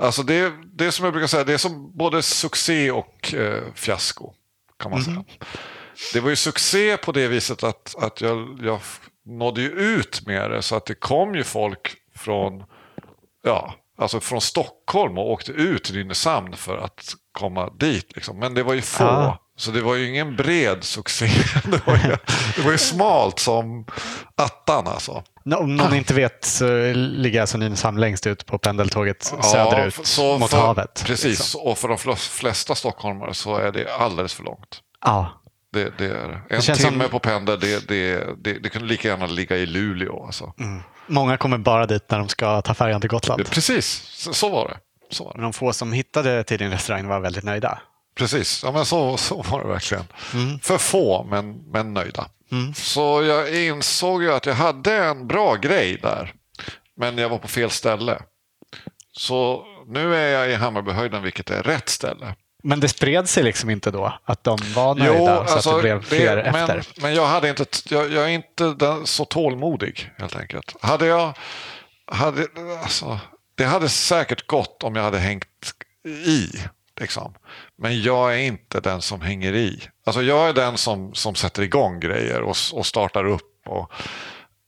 Alltså 0.00 0.22
det, 0.22 0.52
det 0.72 0.86
är 0.86 0.90
som 0.90 1.04
jag 1.04 1.12
brukar 1.12 1.26
säga, 1.26 1.44
det 1.44 1.52
är 1.52 1.58
som 1.58 1.96
både 1.96 2.22
succé 2.22 2.90
och 2.90 3.34
eh, 3.34 3.62
fiasko. 3.74 4.32
Kan 4.78 4.90
man 4.90 5.02
säga. 5.02 5.24
Det 6.12 6.20
var 6.20 6.30
ju 6.30 6.36
succé 6.36 6.96
på 6.96 7.12
det 7.12 7.28
viset 7.28 7.62
att, 7.62 7.94
att 7.98 8.20
jag, 8.20 8.58
jag 8.62 8.80
nådde 9.26 9.60
ju 9.62 9.68
ut 9.68 10.26
med 10.26 10.50
det 10.50 10.62
så 10.62 10.76
att 10.76 10.86
det 10.86 10.94
kom 10.94 11.34
ju 11.34 11.44
folk 11.44 11.94
från, 12.16 12.64
ja, 13.44 13.74
alltså 13.98 14.20
från 14.20 14.40
Stockholm 14.40 15.18
och 15.18 15.30
åkte 15.30 15.52
ut 15.52 15.84
till 15.84 15.94
Nynäshamn 15.94 16.56
för 16.56 16.76
att 16.76 17.14
komma 17.32 17.70
dit. 17.70 18.12
Liksom. 18.14 18.38
Men 18.38 18.54
det 18.54 18.62
var 18.62 18.74
ju 18.74 18.82
få 18.82 19.04
Ah. 19.04 19.38
Så 19.60 19.70
det 19.70 19.80
var 19.80 19.94
ju 19.94 20.08
ingen 20.08 20.36
bred 20.36 20.84
succé. 20.84 21.26
Det 21.64 21.86
var 21.86 21.94
ju, 21.96 22.16
det 22.56 22.62
var 22.62 22.72
ju 22.72 22.78
smalt 22.78 23.38
som 23.38 23.86
attan 24.36 24.86
alltså. 24.86 25.22
Om 25.56 25.76
någon 25.76 25.94
inte 25.94 26.14
vet 26.14 26.44
så 26.44 26.92
ligger 26.94 27.40
alltså 27.40 27.58
Nynäshamn 27.58 28.00
längst 28.00 28.26
ut 28.26 28.46
på 28.46 28.58
pendeltåget 28.58 29.22
söderut 29.42 30.06
så 30.06 30.38
mot 30.38 30.50
för, 30.50 30.58
havet. 30.58 31.02
Precis, 31.06 31.24
liksom. 31.38 31.60
och 31.60 31.78
för 31.78 31.88
de 31.88 32.16
flesta 32.16 32.74
stockholmare 32.74 33.34
så 33.34 33.56
är 33.56 33.72
det 33.72 33.94
alldeles 33.94 34.34
för 34.34 34.42
långt. 34.44 34.80
Ja, 35.04 35.42
Det, 35.72 35.98
det 35.98 36.06
är 36.06 36.42
en 36.50 36.62
känns 36.62 36.78
timme 36.78 37.04
som- 37.04 37.10
på 37.10 37.18
pendel, 37.18 37.60
det, 37.60 37.88
det, 37.88 38.24
det, 38.38 38.52
det 38.52 38.68
kunde 38.68 38.88
lika 38.88 39.08
gärna 39.08 39.26
ligga 39.26 39.56
i 39.56 39.66
Luleå. 39.66 40.24
Alltså. 40.26 40.52
många 41.06 41.36
kommer 41.36 41.58
bara 41.58 41.86
dit 41.86 42.10
när 42.10 42.18
de 42.18 42.28
ska 42.28 42.62
ta 42.62 42.74
färjan 42.74 43.00
till 43.00 43.10
Gotland. 43.10 43.40
Det, 43.40 43.50
precis, 43.50 43.86
så, 44.06 44.32
så 44.32 44.48
var 44.48 44.68
det. 44.68 44.76
Så 45.14 45.24
var 45.24 45.32
det. 45.32 45.36
Men 45.38 45.42
de 45.42 45.52
få 45.52 45.72
som 45.72 45.92
hittade 45.92 46.44
till 46.44 46.58
din 46.58 46.70
restaurang 46.70 47.06
var 47.06 47.20
väldigt 47.20 47.44
nöjda. 47.44 47.78
Precis, 48.14 48.62
ja, 48.64 48.72
men 48.72 48.84
så, 48.84 49.16
så 49.16 49.42
var 49.42 49.62
det 49.62 49.68
verkligen. 49.68 50.04
För 50.62 50.78
få, 50.78 51.24
men, 51.24 51.70
men 51.70 51.94
nöjda. 51.94 52.26
Mm. 52.52 52.74
Så 52.74 53.22
jag 53.22 53.64
insåg 53.64 54.22
ju 54.22 54.32
att 54.32 54.46
jag 54.46 54.54
hade 54.54 54.96
en 54.96 55.26
bra 55.26 55.54
grej 55.54 55.98
där. 56.02 56.34
Men 56.96 57.18
jag 57.18 57.28
var 57.28 57.38
på 57.38 57.48
fel 57.48 57.70
ställe. 57.70 58.22
Så 59.12 59.66
nu 59.86 60.16
är 60.16 60.28
jag 60.28 60.50
i 60.50 60.54
Hammarbyhöjden, 60.54 61.22
vilket 61.22 61.50
är 61.50 61.62
rätt 61.62 61.88
ställe. 61.88 62.34
Men 62.62 62.80
det 62.80 62.88
spred 62.88 63.28
sig 63.28 63.42
liksom 63.42 63.70
inte 63.70 63.90
då 63.90 64.18
att 64.24 64.44
de 64.44 64.58
var 64.74 64.94
nöjda 64.94 65.46
så 65.46 65.70
att 65.70 65.76
det 65.76 65.82
blev 65.82 66.02
fler 66.02 66.36
alltså, 66.36 66.52
men, 66.52 66.78
efter? 66.78 67.02
Men 67.02 67.14
jag, 67.14 67.26
hade 67.26 67.48
inte, 67.48 67.64
jag, 67.88 68.12
jag 68.12 68.24
är 68.24 68.28
inte 68.28 68.76
så 69.04 69.24
tålmodig 69.24 70.10
helt 70.18 70.36
enkelt. 70.36 70.76
Hade 70.80 71.06
jag, 71.06 71.32
hade, 72.06 72.46
alltså, 72.82 73.18
det 73.54 73.64
hade 73.64 73.88
säkert 73.88 74.46
gått 74.46 74.82
om 74.82 74.96
jag 74.96 75.02
hade 75.02 75.18
hängt 75.18 75.74
i. 76.26 76.48
Liksom. 77.00 77.34
Men 77.82 78.02
jag 78.02 78.34
är 78.34 78.38
inte 78.38 78.80
den 78.80 79.02
som 79.02 79.20
hänger 79.20 79.54
i. 79.54 79.82
Alltså, 80.04 80.22
jag 80.22 80.48
är 80.48 80.52
den 80.52 80.76
som, 80.76 81.14
som 81.14 81.34
sätter 81.34 81.62
igång 81.62 82.00
grejer 82.00 82.42
och, 82.42 82.56
och 82.72 82.86
startar 82.86 83.24
upp. 83.24 83.62
Och, 83.66 83.92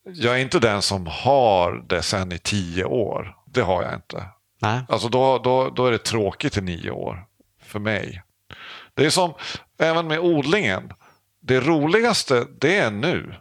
jag 0.04 0.34
är 0.34 0.38
inte 0.38 0.58
den 0.58 0.82
som 0.82 1.06
har 1.06 1.84
det 1.88 2.02
sen 2.02 2.32
i 2.32 2.38
tio 2.38 2.84
år. 2.84 3.36
Det 3.46 3.60
har 3.60 3.82
jag 3.82 3.94
inte. 3.94 4.24
Nej. 4.58 4.80
Alltså 4.88 5.08
då, 5.08 5.38
då, 5.38 5.70
då 5.70 5.86
är 5.86 5.92
det 5.92 5.98
tråkigt 5.98 6.56
i 6.56 6.60
nio 6.60 6.90
år 6.90 7.24
för 7.62 7.78
mig. 7.78 8.22
Det 8.94 9.06
är 9.06 9.10
som 9.10 9.34
även 9.78 10.06
med 10.06 10.18
odlingen. 10.18 10.92
Det 11.40 11.60
roligaste 11.60 12.46
det 12.58 12.76
är 12.76 12.90
nu 12.90 13.34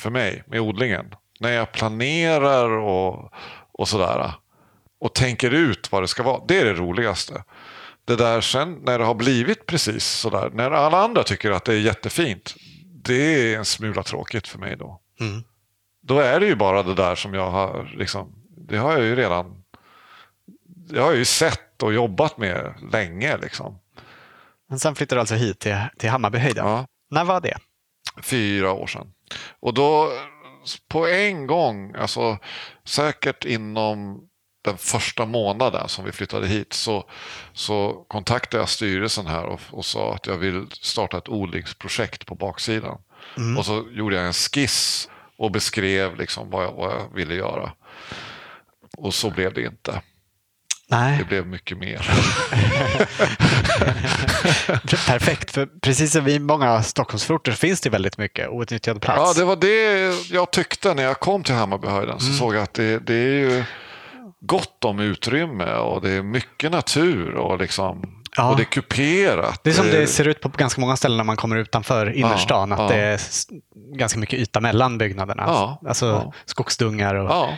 för 0.00 0.10
mig 0.10 0.42
med 0.46 0.60
odlingen. 0.60 1.14
När 1.40 1.50
jag 1.50 1.72
planerar 1.72 2.70
och, 2.70 3.32
och 3.72 3.88
sådär. 3.88 4.32
Och 5.00 5.14
tänker 5.14 5.50
ut 5.50 5.92
vad 5.92 6.02
det 6.02 6.08
ska 6.08 6.22
vara. 6.22 6.42
Det 6.48 6.60
är 6.60 6.64
det 6.64 6.74
roligaste. 6.74 7.44
Det 8.08 8.16
där 8.16 8.40
sen 8.40 8.72
när 8.82 8.98
det 8.98 9.04
har 9.04 9.14
blivit 9.14 9.66
precis 9.66 10.04
sådär. 10.04 10.50
När 10.54 10.70
alla 10.70 10.98
andra 11.04 11.22
tycker 11.22 11.50
att 11.50 11.64
det 11.64 11.74
är 11.74 11.80
jättefint. 11.80 12.54
Det 12.84 13.52
är 13.52 13.58
en 13.58 13.64
smula 13.64 14.02
tråkigt 14.02 14.48
för 14.48 14.58
mig 14.58 14.76
då. 14.76 15.00
Mm. 15.20 15.42
Då 16.02 16.18
är 16.18 16.40
det 16.40 16.46
ju 16.46 16.54
bara 16.54 16.82
det 16.82 16.94
där 16.94 17.14
som 17.14 17.34
jag 17.34 17.50
har 17.50 17.94
liksom. 17.96 18.34
Det 18.68 18.76
har 18.76 18.92
jag 18.92 19.02
ju 19.02 19.16
redan 19.16 19.64
det 20.64 21.00
har 21.00 21.06
jag 21.06 21.16
ju 21.16 21.24
sett 21.24 21.82
och 21.82 21.94
jobbat 21.94 22.38
med 22.38 22.74
länge. 22.92 23.36
Liksom. 23.36 23.78
Men 24.68 24.78
sen 24.78 24.94
flyttade 24.94 25.16
du 25.16 25.20
alltså 25.20 25.34
hit 25.34 25.58
till, 25.58 25.76
till 25.98 26.10
Hammarbyhöjden. 26.10 26.66
Ja, 26.66 26.86
När 27.10 27.24
var 27.24 27.40
det? 27.40 27.58
fyra 28.22 28.72
år 28.72 28.86
sedan. 28.86 29.12
Och 29.60 29.74
då 29.74 30.12
på 30.88 31.06
en 31.06 31.46
gång, 31.46 31.94
alltså 31.94 32.38
säkert 32.84 33.44
inom 33.44 34.27
den 34.68 34.78
första 34.78 35.26
månaden 35.26 35.88
som 35.88 36.04
vi 36.04 36.12
flyttade 36.12 36.46
hit 36.46 36.72
så, 36.72 37.04
så 37.52 38.04
kontaktade 38.08 38.62
jag 38.62 38.68
styrelsen 38.68 39.26
här 39.26 39.44
och, 39.44 39.60
och 39.70 39.84
sa 39.84 40.14
att 40.14 40.26
jag 40.26 40.36
vill 40.36 40.66
starta 40.70 41.18
ett 41.18 41.28
odlingsprojekt 41.28 42.26
på 42.26 42.34
baksidan. 42.34 42.98
Och 43.58 43.66
så 43.66 43.84
gjorde 43.92 44.16
jag 44.16 44.26
en 44.26 44.32
skiss 44.32 45.08
och 45.38 45.50
beskrev 45.50 46.16
liksom 46.16 46.50
vad, 46.50 46.64
jag, 46.64 46.72
vad 46.72 46.90
jag 46.90 47.14
ville 47.14 47.34
göra. 47.34 47.72
Och 48.96 49.14
så 49.14 49.30
blev 49.30 49.54
det 49.54 49.62
inte. 49.62 50.02
Nej, 50.90 51.18
Det 51.18 51.24
blev 51.24 51.46
mycket 51.46 51.78
mer. 51.78 51.98
perfekt. 55.06 55.50
För 55.50 55.66
precis 55.80 56.12
som 56.12 56.28
i 56.28 56.38
många 56.38 56.82
Stockholmsförorter 56.82 57.52
finns 57.52 57.80
det 57.80 57.90
väldigt 57.90 58.18
mycket 58.18 58.48
outnyttjad 58.48 59.02
plats. 59.02 59.18
Ja, 59.18 59.32
det 59.40 59.44
var 59.44 59.56
det 59.56 60.14
jag 60.30 60.50
tyckte 60.50 60.94
när 60.94 61.02
jag 61.02 61.20
kom 61.20 61.44
till 61.44 61.54
Hammarbyhöjden. 61.54 62.20
Så 62.20 62.32
såg 62.32 62.54
jag 62.54 62.62
att 62.62 62.74
det, 62.74 62.98
det 62.98 63.14
är 63.14 63.38
ju 63.38 63.64
gott 64.40 64.84
om 64.84 65.00
utrymme 65.00 65.74
och 65.74 66.02
det 66.02 66.10
är 66.10 66.22
mycket 66.22 66.72
natur 66.72 67.34
och, 67.34 67.58
liksom, 67.58 68.14
Ja. 68.36 68.50
och 68.50 68.56
det 68.56 68.62
är 68.62 68.64
kuperat. 68.64 69.60
Det 69.64 69.70
är 69.70 69.74
som 69.74 69.86
det 69.86 70.06
ser 70.06 70.28
ut 70.28 70.40
på 70.40 70.48
ganska 70.48 70.80
många 70.80 70.96
ställen 70.96 71.16
när 71.16 71.24
man 71.24 71.36
kommer 71.36 71.56
utanför 71.56 72.12
innerstan. 72.12 72.72
att 72.72 72.78
ja. 72.78 72.88
det 72.88 72.96
är 72.96 73.20
ganska 73.96 74.18
mycket 74.18 74.38
yta 74.38 74.60
mellan 74.60 74.98
byggnaderna. 74.98 75.42
Ja, 75.46 75.80
Alltså 75.88 76.06
ja. 76.06 76.32
skogsdungar 76.44 77.14
och... 77.14 77.30
Ja, 77.30 77.48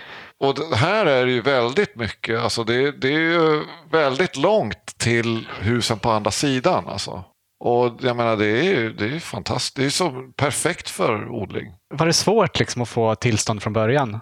och 0.40 0.76
här 0.76 1.06
är 1.06 1.26
det 1.26 1.32
ju 1.32 1.40
väldigt 1.42 1.96
mycket. 1.96 2.40
Alltså 2.40 2.64
det, 2.64 2.92
det 2.92 3.08
är 3.08 3.18
ju 3.20 3.64
väldigt 3.92 4.36
långt 4.36 4.98
till 4.98 5.46
husen 5.60 5.98
på 5.98 6.10
andra 6.10 6.30
sidan. 6.30 6.88
Alltså. 6.88 7.24
Och 7.64 7.96
jag 8.00 8.16
menar, 8.16 8.36
det 8.36 8.46
är 8.46 8.62
ju 8.62 8.92
det 8.92 9.04
är 9.06 9.18
fantastiskt. 9.18 9.76
Det 9.76 9.84
är 9.84 9.90
så 9.90 10.10
perfekt 10.36 10.90
för 10.90 11.28
odling. 11.28 11.66
Var 11.94 12.06
det 12.06 12.12
svårt 12.12 12.58
liksom 12.58 12.82
att 12.82 12.88
få 12.88 13.14
tillstånd 13.14 13.62
från 13.62 13.72
början? 13.72 14.20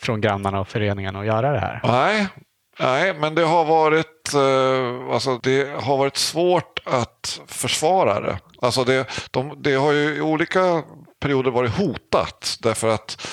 Från 0.00 0.20
grannarna 0.20 0.60
och 0.60 0.68
föreningen 0.68 1.16
att 1.16 1.26
göra 1.26 1.52
det 1.52 1.58
här? 1.58 1.80
Nej, 1.84 2.26
nej 2.78 3.14
men 3.14 3.34
det 3.34 3.44
har 3.44 3.64
varit, 3.64 4.34
eh, 4.34 5.14
alltså 5.14 5.38
det 5.38 5.82
har 5.82 5.96
varit 5.96 6.16
svårt 6.16 6.80
att 6.84 7.40
försvara 7.46 8.20
det. 8.20 8.38
Alltså 8.62 8.84
det, 8.84 9.06
de, 9.30 9.62
det 9.62 9.74
har 9.74 9.92
ju 9.92 10.16
i 10.16 10.20
olika 10.20 10.82
perioder 11.20 11.50
varit 11.50 11.70
hotat. 11.70 12.58
Därför 12.62 12.88
att, 12.88 13.26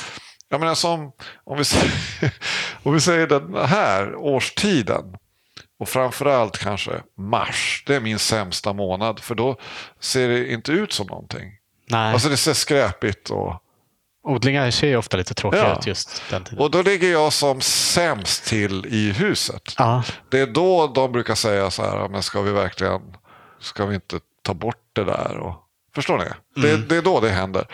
jag 0.50 0.60
menar 0.60 0.76
som, 0.76 1.12
om 1.44 1.58
vi, 1.58 1.66
säger, 1.66 1.94
om 2.84 2.94
vi 2.94 3.02
säger 3.02 3.28
den 3.28 3.56
här 3.56 4.16
årstiden. 4.16 5.18
Och 5.80 5.90
framförallt 5.90 6.58
kanske 6.58 6.92
mars. 7.18 7.84
Det 7.88 7.96
är 7.96 8.00
min 8.00 8.20
sämsta 8.20 8.74
månad. 8.74 9.20
För 9.20 9.36
då 9.36 9.56
ser 10.00 10.28
det 10.28 10.52
inte 10.52 10.72
ut 10.72 10.94
som 10.94 11.08
någonting. 11.08 11.52
Nej. 11.90 12.14
Alltså 12.14 12.30
det 12.30 12.38
ser 12.38 12.54
skräpigt 12.54 13.30
och... 13.30 13.64
Odlingar 14.27 14.72
ser 14.72 14.88
ju 14.88 14.96
ofta 14.98 15.17
lite 15.17 15.34
tråkiga 15.34 15.62
Ja. 15.63 15.77
ut 15.79 15.88
just 15.88 16.22
den 16.29 16.43
tiden. 16.43 16.60
Och 16.60 16.72
då 16.72 16.81
ligger 16.81 17.12
jag 17.12 17.34
som 17.34 17.62
sämst 17.62 18.46
till 18.46 18.86
i 18.86 19.12
huset. 19.12 19.74
Ja, 19.77 20.03
Det 20.29 20.39
är 20.39 20.48
då 20.48 20.88
de 20.88 21.12
brukar 21.12 21.36
säga 21.36 21.72
så 21.72 21.81
här, 21.84 22.10
men 22.10 22.24
ska 22.24 22.41
vi 22.41 22.51
verkligen, 22.51 23.01
ska 23.60 23.86
vi 23.86 23.96
inte 23.96 24.19
ta 24.41 24.53
bort 24.53 24.81
det 24.93 25.03
där? 25.03 25.38
Och, 25.38 25.55
förstår 25.96 26.17
ni? 26.17 26.62
Det, 26.62 26.77
det 26.77 26.96
är 26.96 27.01
då 27.01 27.19
det 27.19 27.29
händer. 27.29 27.65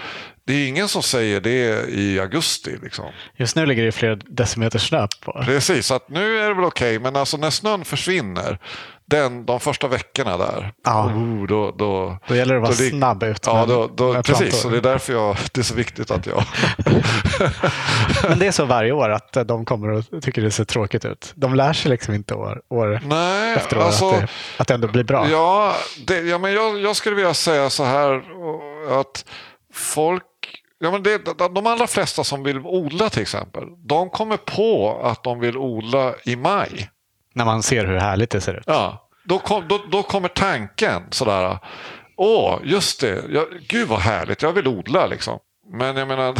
Det 0.45 0.53
är 0.53 0.67
ingen 0.67 0.87
som 0.87 1.03
säger 1.03 1.41
det 1.41 1.89
i 1.89 2.19
augusti. 2.19 2.77
Liksom. 2.83 3.05
just 3.37 3.55
nu 3.55 3.65
ligger 3.65 3.83
det 3.85 3.91
flera 3.91 4.15
decimeter 4.15 4.79
snö 4.79 5.07
på. 5.21 5.41
Precis, 5.45 5.85
så 5.87 5.93
att 5.93 6.09
nu 6.09 6.39
är 6.39 6.47
det 6.47 6.53
väl 6.53 6.63
okej, 6.65 6.99
men 6.99 7.15
alltså 7.15 7.37
när 7.37 7.49
snön 7.49 7.85
försvinner, 7.85 8.59
den, 9.05 9.45
de 9.45 9.59
första 9.59 9.87
veckorna 9.87 10.37
där, 10.37 10.73
Ja. 10.83 11.05
oh, 11.05 11.47
då, 11.47 11.71
då, 11.71 12.17
Då 12.27 12.35
gäller 12.35 12.53
det 12.53 12.61
att 12.61 12.79
vara 12.79 12.89
då 12.89 12.97
snabb 12.97 13.23
ut 13.23 13.43
Ja, 13.45 13.65
då, 13.65 13.87
då, 13.95 14.23
precis. 14.23 14.61
Så 14.61 14.69
det 14.69 14.77
är 14.77 14.81
därför 14.81 15.13
jag, 15.13 15.37
det 15.53 15.61
är 15.61 15.63
så 15.63 15.75
viktigt 15.75 16.11
att 16.11 16.25
jag... 16.25 16.43
Men 18.29 18.39
det 18.39 18.47
är 18.47 18.51
så 18.51 18.65
varje 18.65 18.91
år 18.91 19.09
att 19.09 19.37
de 19.45 19.65
kommer 19.65 19.89
och 19.89 20.05
tycker 20.21 20.41
det 20.41 20.51
ser 20.51 20.65
tråkigt 20.65 21.05
ut. 21.05 21.33
De 21.35 21.55
lär 21.55 21.73
sig 21.73 21.91
liksom 21.91 22.13
inte 22.13 22.33
år, 22.33 22.61
år 22.69 23.01
Nej, 23.05 23.53
efter 23.55 23.77
år 23.77 23.81
alltså... 23.81 24.09
att, 24.09 24.19
det, 24.21 24.27
att 24.57 24.67
det 24.67 24.73
ändå 24.73 24.87
blir 24.87 25.03
bra. 25.03 25.29
Ja, 25.29 25.75
det, 26.07 26.19
ja 26.19 26.37
men 26.37 26.53
jag, 26.53 26.79
jag 26.79 26.95
skulle 26.95 27.15
vilja 27.15 27.33
säga 27.33 27.69
så 27.69 27.83
här 27.83 28.23
att 29.01 29.25
folk, 29.73 30.23
ja 30.79 30.91
men 30.91 31.03
det, 31.03 31.17
de 31.55 31.67
allra 31.67 31.87
flesta 31.87 32.23
som 32.23 32.43
vill 32.43 32.57
odla 32.57 33.09
till 33.09 33.21
exempel, 33.21 33.63
de 33.87 34.09
kommer 34.09 34.37
på 34.37 35.01
att 35.03 35.23
de 35.23 35.39
vill 35.39 35.57
odla 35.57 36.13
i 36.25 36.35
maj. 36.35 36.89
När 37.33 37.45
man 37.45 37.63
ser 37.63 37.85
hur 37.85 37.97
härligt 37.97 38.29
det 38.29 38.41
ser 38.41 38.53
ut. 38.53 38.63
Ja, 38.67 39.09
då, 39.23 39.39
kom, 39.39 39.67
då, 39.67 39.81
då 39.91 40.03
kommer 40.03 40.27
tanken 40.27 41.01
sådär, 41.09 41.57
åh, 42.17 42.59
just 42.63 43.01
det, 43.01 43.23
jag, 43.29 43.45
gud 43.67 43.87
vad 43.87 43.99
härligt, 43.99 44.41
jag 44.41 44.53
vill 44.53 44.67
odla 44.67 45.05
liksom. 45.05 45.39
Men 45.73 45.97
jag 45.97 46.07
menar, 46.07 46.35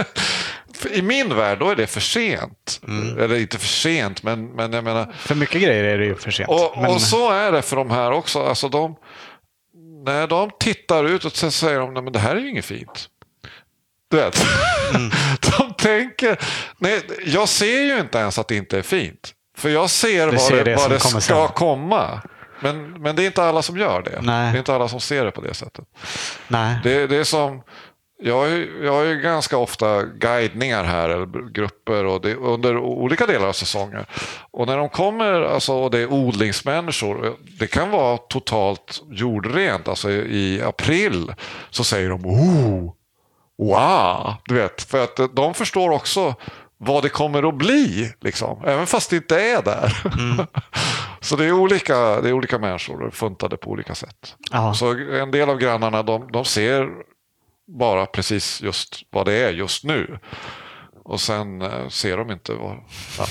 i 0.90 1.02
min 1.02 1.36
värld 1.36 1.58
då 1.58 1.70
är 1.70 1.76
det 1.76 1.86
för 1.86 2.00
sent. 2.00 2.80
Eller 3.18 3.38
inte 3.40 3.58
för 3.58 3.66
sent, 3.66 4.22
men, 4.22 4.46
men 4.46 4.72
jag 4.72 4.84
menar, 4.84 5.12
För 5.18 5.34
mycket 5.34 5.62
grejer 5.62 5.84
är 5.84 5.98
det 5.98 6.04
ju 6.04 6.14
för 6.14 6.30
sent. 6.30 6.48
och, 6.48 6.72
Men, 6.76 6.90
och 6.90 7.00
så 7.00 7.30
är 7.30 7.52
det 7.52 7.62
för 7.62 7.76
de 7.76 7.90
här 7.90 8.10
också. 8.12 8.42
Alltså 8.44 8.68
de, 8.68 8.96
när 10.04 10.26
de 10.26 10.50
tittar 10.60 11.04
ut 11.04 11.24
och 11.24 11.32
så 11.32 11.50
säger 11.50 11.80
de, 11.80 11.94
nej 11.94 12.02
men 12.02 12.12
det 12.12 12.18
här 12.18 12.36
är 12.36 12.40
ju 12.40 12.50
inget 12.50 12.64
fint. 12.64 13.08
Du 14.10 14.16
vet, 14.16 14.44
Mm. 14.94 15.10
de 15.58 15.74
tänker, 15.74 16.38
nej, 16.78 17.02
jag 17.26 17.48
ser 17.48 17.80
ju 17.80 17.98
inte 18.00 18.18
ens 18.18 18.38
att 18.38 18.48
det 18.48 18.56
inte 18.56 18.78
är 18.78 18.82
fint. 18.82 19.34
För 19.58 19.68
jag 19.68 19.90
ser 19.90 20.26
Du 20.26 20.32
vad 20.32 20.40
ser 20.40 20.64
det, 20.64 20.78
som 20.78 20.90
det 20.90 21.00
ska 21.00 21.20
sen. 21.20 21.48
komma. 21.48 22.20
Men, 22.60 22.92
men 22.92 23.16
det 23.16 23.22
är 23.22 23.26
inte 23.26 23.42
alla 23.44 23.62
som 23.62 23.76
gör 23.76 24.02
det. 24.02 24.18
Nej. 24.22 24.52
Det 24.52 24.56
är 24.56 24.58
inte 24.58 24.74
alla 24.74 24.88
som 24.88 25.00
ser 25.00 25.24
det 25.24 25.30
på 25.30 25.40
det 25.40 25.54
sättet. 25.54 25.84
nej. 26.48 26.78
Det, 26.84 27.06
det 27.06 27.16
är 27.16 27.24
som, 27.24 27.62
jag, 28.22 28.66
jag 28.82 28.92
har 28.92 29.04
ju 29.04 29.20
ganska 29.20 29.56
ofta 29.56 30.02
guidningar 30.02 30.84
här, 30.84 31.08
eller 31.08 31.50
grupper, 31.52 32.04
och 32.04 32.20
det, 32.20 32.34
under 32.34 32.78
olika 32.78 33.26
delar 33.26 33.48
av 33.48 33.52
säsongen. 33.52 34.04
Och 34.50 34.66
när 34.66 34.76
de 34.76 34.88
kommer, 34.88 35.42
alltså, 35.42 35.72
och 35.74 35.90
det 35.90 35.98
är 35.98 36.12
odlingsmänniskor, 36.12 37.36
det 37.58 37.66
kan 37.66 37.90
vara 37.90 38.16
totalt 38.16 39.02
jordrent. 39.10 39.88
Alltså 39.88 40.10
i, 40.10 40.14
i 40.56 40.62
april 40.62 41.34
så 41.70 41.84
säger 41.84 42.08
de 42.10 42.26
oh, 42.26 42.92
wow, 43.58 44.34
du 44.44 44.54
vet. 44.54 44.82
För 44.82 45.04
att 45.04 45.20
de 45.36 45.54
förstår 45.54 45.90
också 45.90 46.34
vad 46.78 47.02
det 47.02 47.08
kommer 47.08 47.48
att 47.48 47.54
bli, 47.54 48.12
liksom. 48.20 48.64
även 48.66 48.86
fast 48.86 49.10
det 49.10 49.16
inte 49.16 49.40
är 49.40 49.62
där. 49.62 50.02
Mm. 50.18 50.46
så 51.20 51.36
det 51.36 51.44
är, 51.44 51.52
olika, 51.52 52.20
det 52.20 52.28
är 52.28 52.32
olika 52.32 52.58
människor 52.58 53.10
funtade 53.10 53.56
på 53.56 53.70
olika 53.70 53.94
sätt. 53.94 54.34
Aha. 54.52 54.74
Så 54.74 54.90
en 54.98 55.30
del 55.30 55.50
av 55.50 55.58
grannarna 55.58 56.02
de, 56.02 56.32
de 56.32 56.44
ser 56.44 56.88
bara 57.78 58.06
precis 58.06 58.60
just 58.62 59.02
vad 59.10 59.26
det 59.26 59.32
är 59.32 59.52
just 59.52 59.84
nu. 59.84 60.18
Och 61.04 61.20
sen 61.20 61.62
eh, 61.62 61.88
ser 61.88 62.16
de 62.16 62.30
inte 62.30 62.52
vad... 62.52 62.76
Ja. 63.18 63.26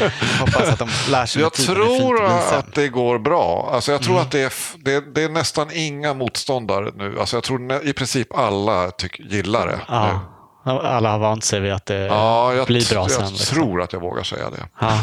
Hoppas 0.40 0.68
att 0.68 0.78
de 0.78 0.88
lär 1.10 1.26
sig 1.26 1.42
Jag 1.42 1.52
tror 1.52 2.24
att 2.24 2.74
det 2.74 2.88
går 2.88 3.18
bra. 3.18 3.70
Alltså 3.72 3.92
jag 3.92 4.02
tror 4.02 4.14
mm. 4.14 4.26
att 4.26 4.30
det 4.30 4.40
är, 4.40 4.52
det, 4.78 5.14
det, 5.14 5.22
är 5.22 5.28
nästan 5.28 5.68
inga 5.72 6.14
motståndare 6.14 6.90
nu. 6.94 7.20
Alltså 7.20 7.36
jag 7.36 7.44
tror 7.44 7.86
i 7.86 7.92
princip 7.92 8.34
alla 8.34 8.90
tyck, 8.90 9.20
gillar 9.20 9.66
det. 9.66 9.80
Ja. 9.88 10.35
Alla 10.66 11.10
har 11.10 11.18
vant 11.18 11.44
sig 11.44 11.60
vid 11.60 11.72
att 11.72 11.86
det 11.86 12.06
ja, 12.06 12.64
blir 12.66 12.94
bra 12.94 13.08
sen. 13.08 13.22
Jag 13.22 13.30
liksom. 13.30 13.54
tror 13.54 13.82
att 13.82 13.92
jag 13.92 14.00
vågar 14.00 14.22
säga 14.22 14.50
det. 14.50 14.68
Ja. 14.80 15.00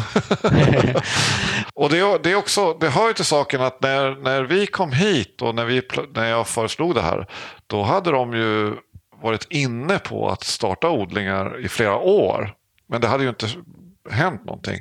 och 1.74 1.90
det, 1.90 2.18
det, 2.22 2.32
är 2.32 2.36
också, 2.36 2.74
det 2.80 2.88
hör 2.88 3.08
ju 3.08 3.14
till 3.14 3.24
saken 3.24 3.60
att 3.60 3.82
när, 3.82 4.22
när 4.22 4.42
vi 4.42 4.66
kom 4.66 4.92
hit 4.92 5.42
och 5.42 5.54
när, 5.54 5.64
vi, 5.64 5.82
när 6.14 6.24
jag 6.24 6.48
föreslog 6.48 6.94
det 6.94 7.02
här, 7.02 7.26
då 7.66 7.82
hade 7.82 8.10
de 8.10 8.32
ju 8.32 8.76
varit 9.22 9.46
inne 9.50 9.98
på 9.98 10.28
att 10.28 10.44
starta 10.44 10.90
odlingar 10.90 11.60
i 11.64 11.68
flera 11.68 11.96
år. 11.96 12.54
Men 12.88 13.00
det 13.00 13.08
hade 13.08 13.22
ju 13.22 13.28
inte 13.28 13.48
hänt 14.10 14.44
någonting. 14.44 14.80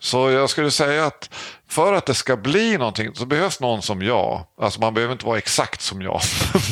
Så 0.00 0.30
jag 0.30 0.50
skulle 0.50 0.70
säga 0.70 1.06
att 1.06 1.30
för 1.68 1.92
att 1.92 2.06
det 2.06 2.14
ska 2.14 2.36
bli 2.36 2.78
någonting 2.78 3.14
så 3.14 3.26
behövs 3.26 3.60
någon 3.60 3.82
som 3.82 4.02
jag. 4.02 4.46
Alltså 4.60 4.80
man 4.80 4.94
behöver 4.94 5.12
inte 5.12 5.26
vara 5.26 5.38
exakt 5.38 5.80
som 5.80 6.02
jag. 6.02 6.20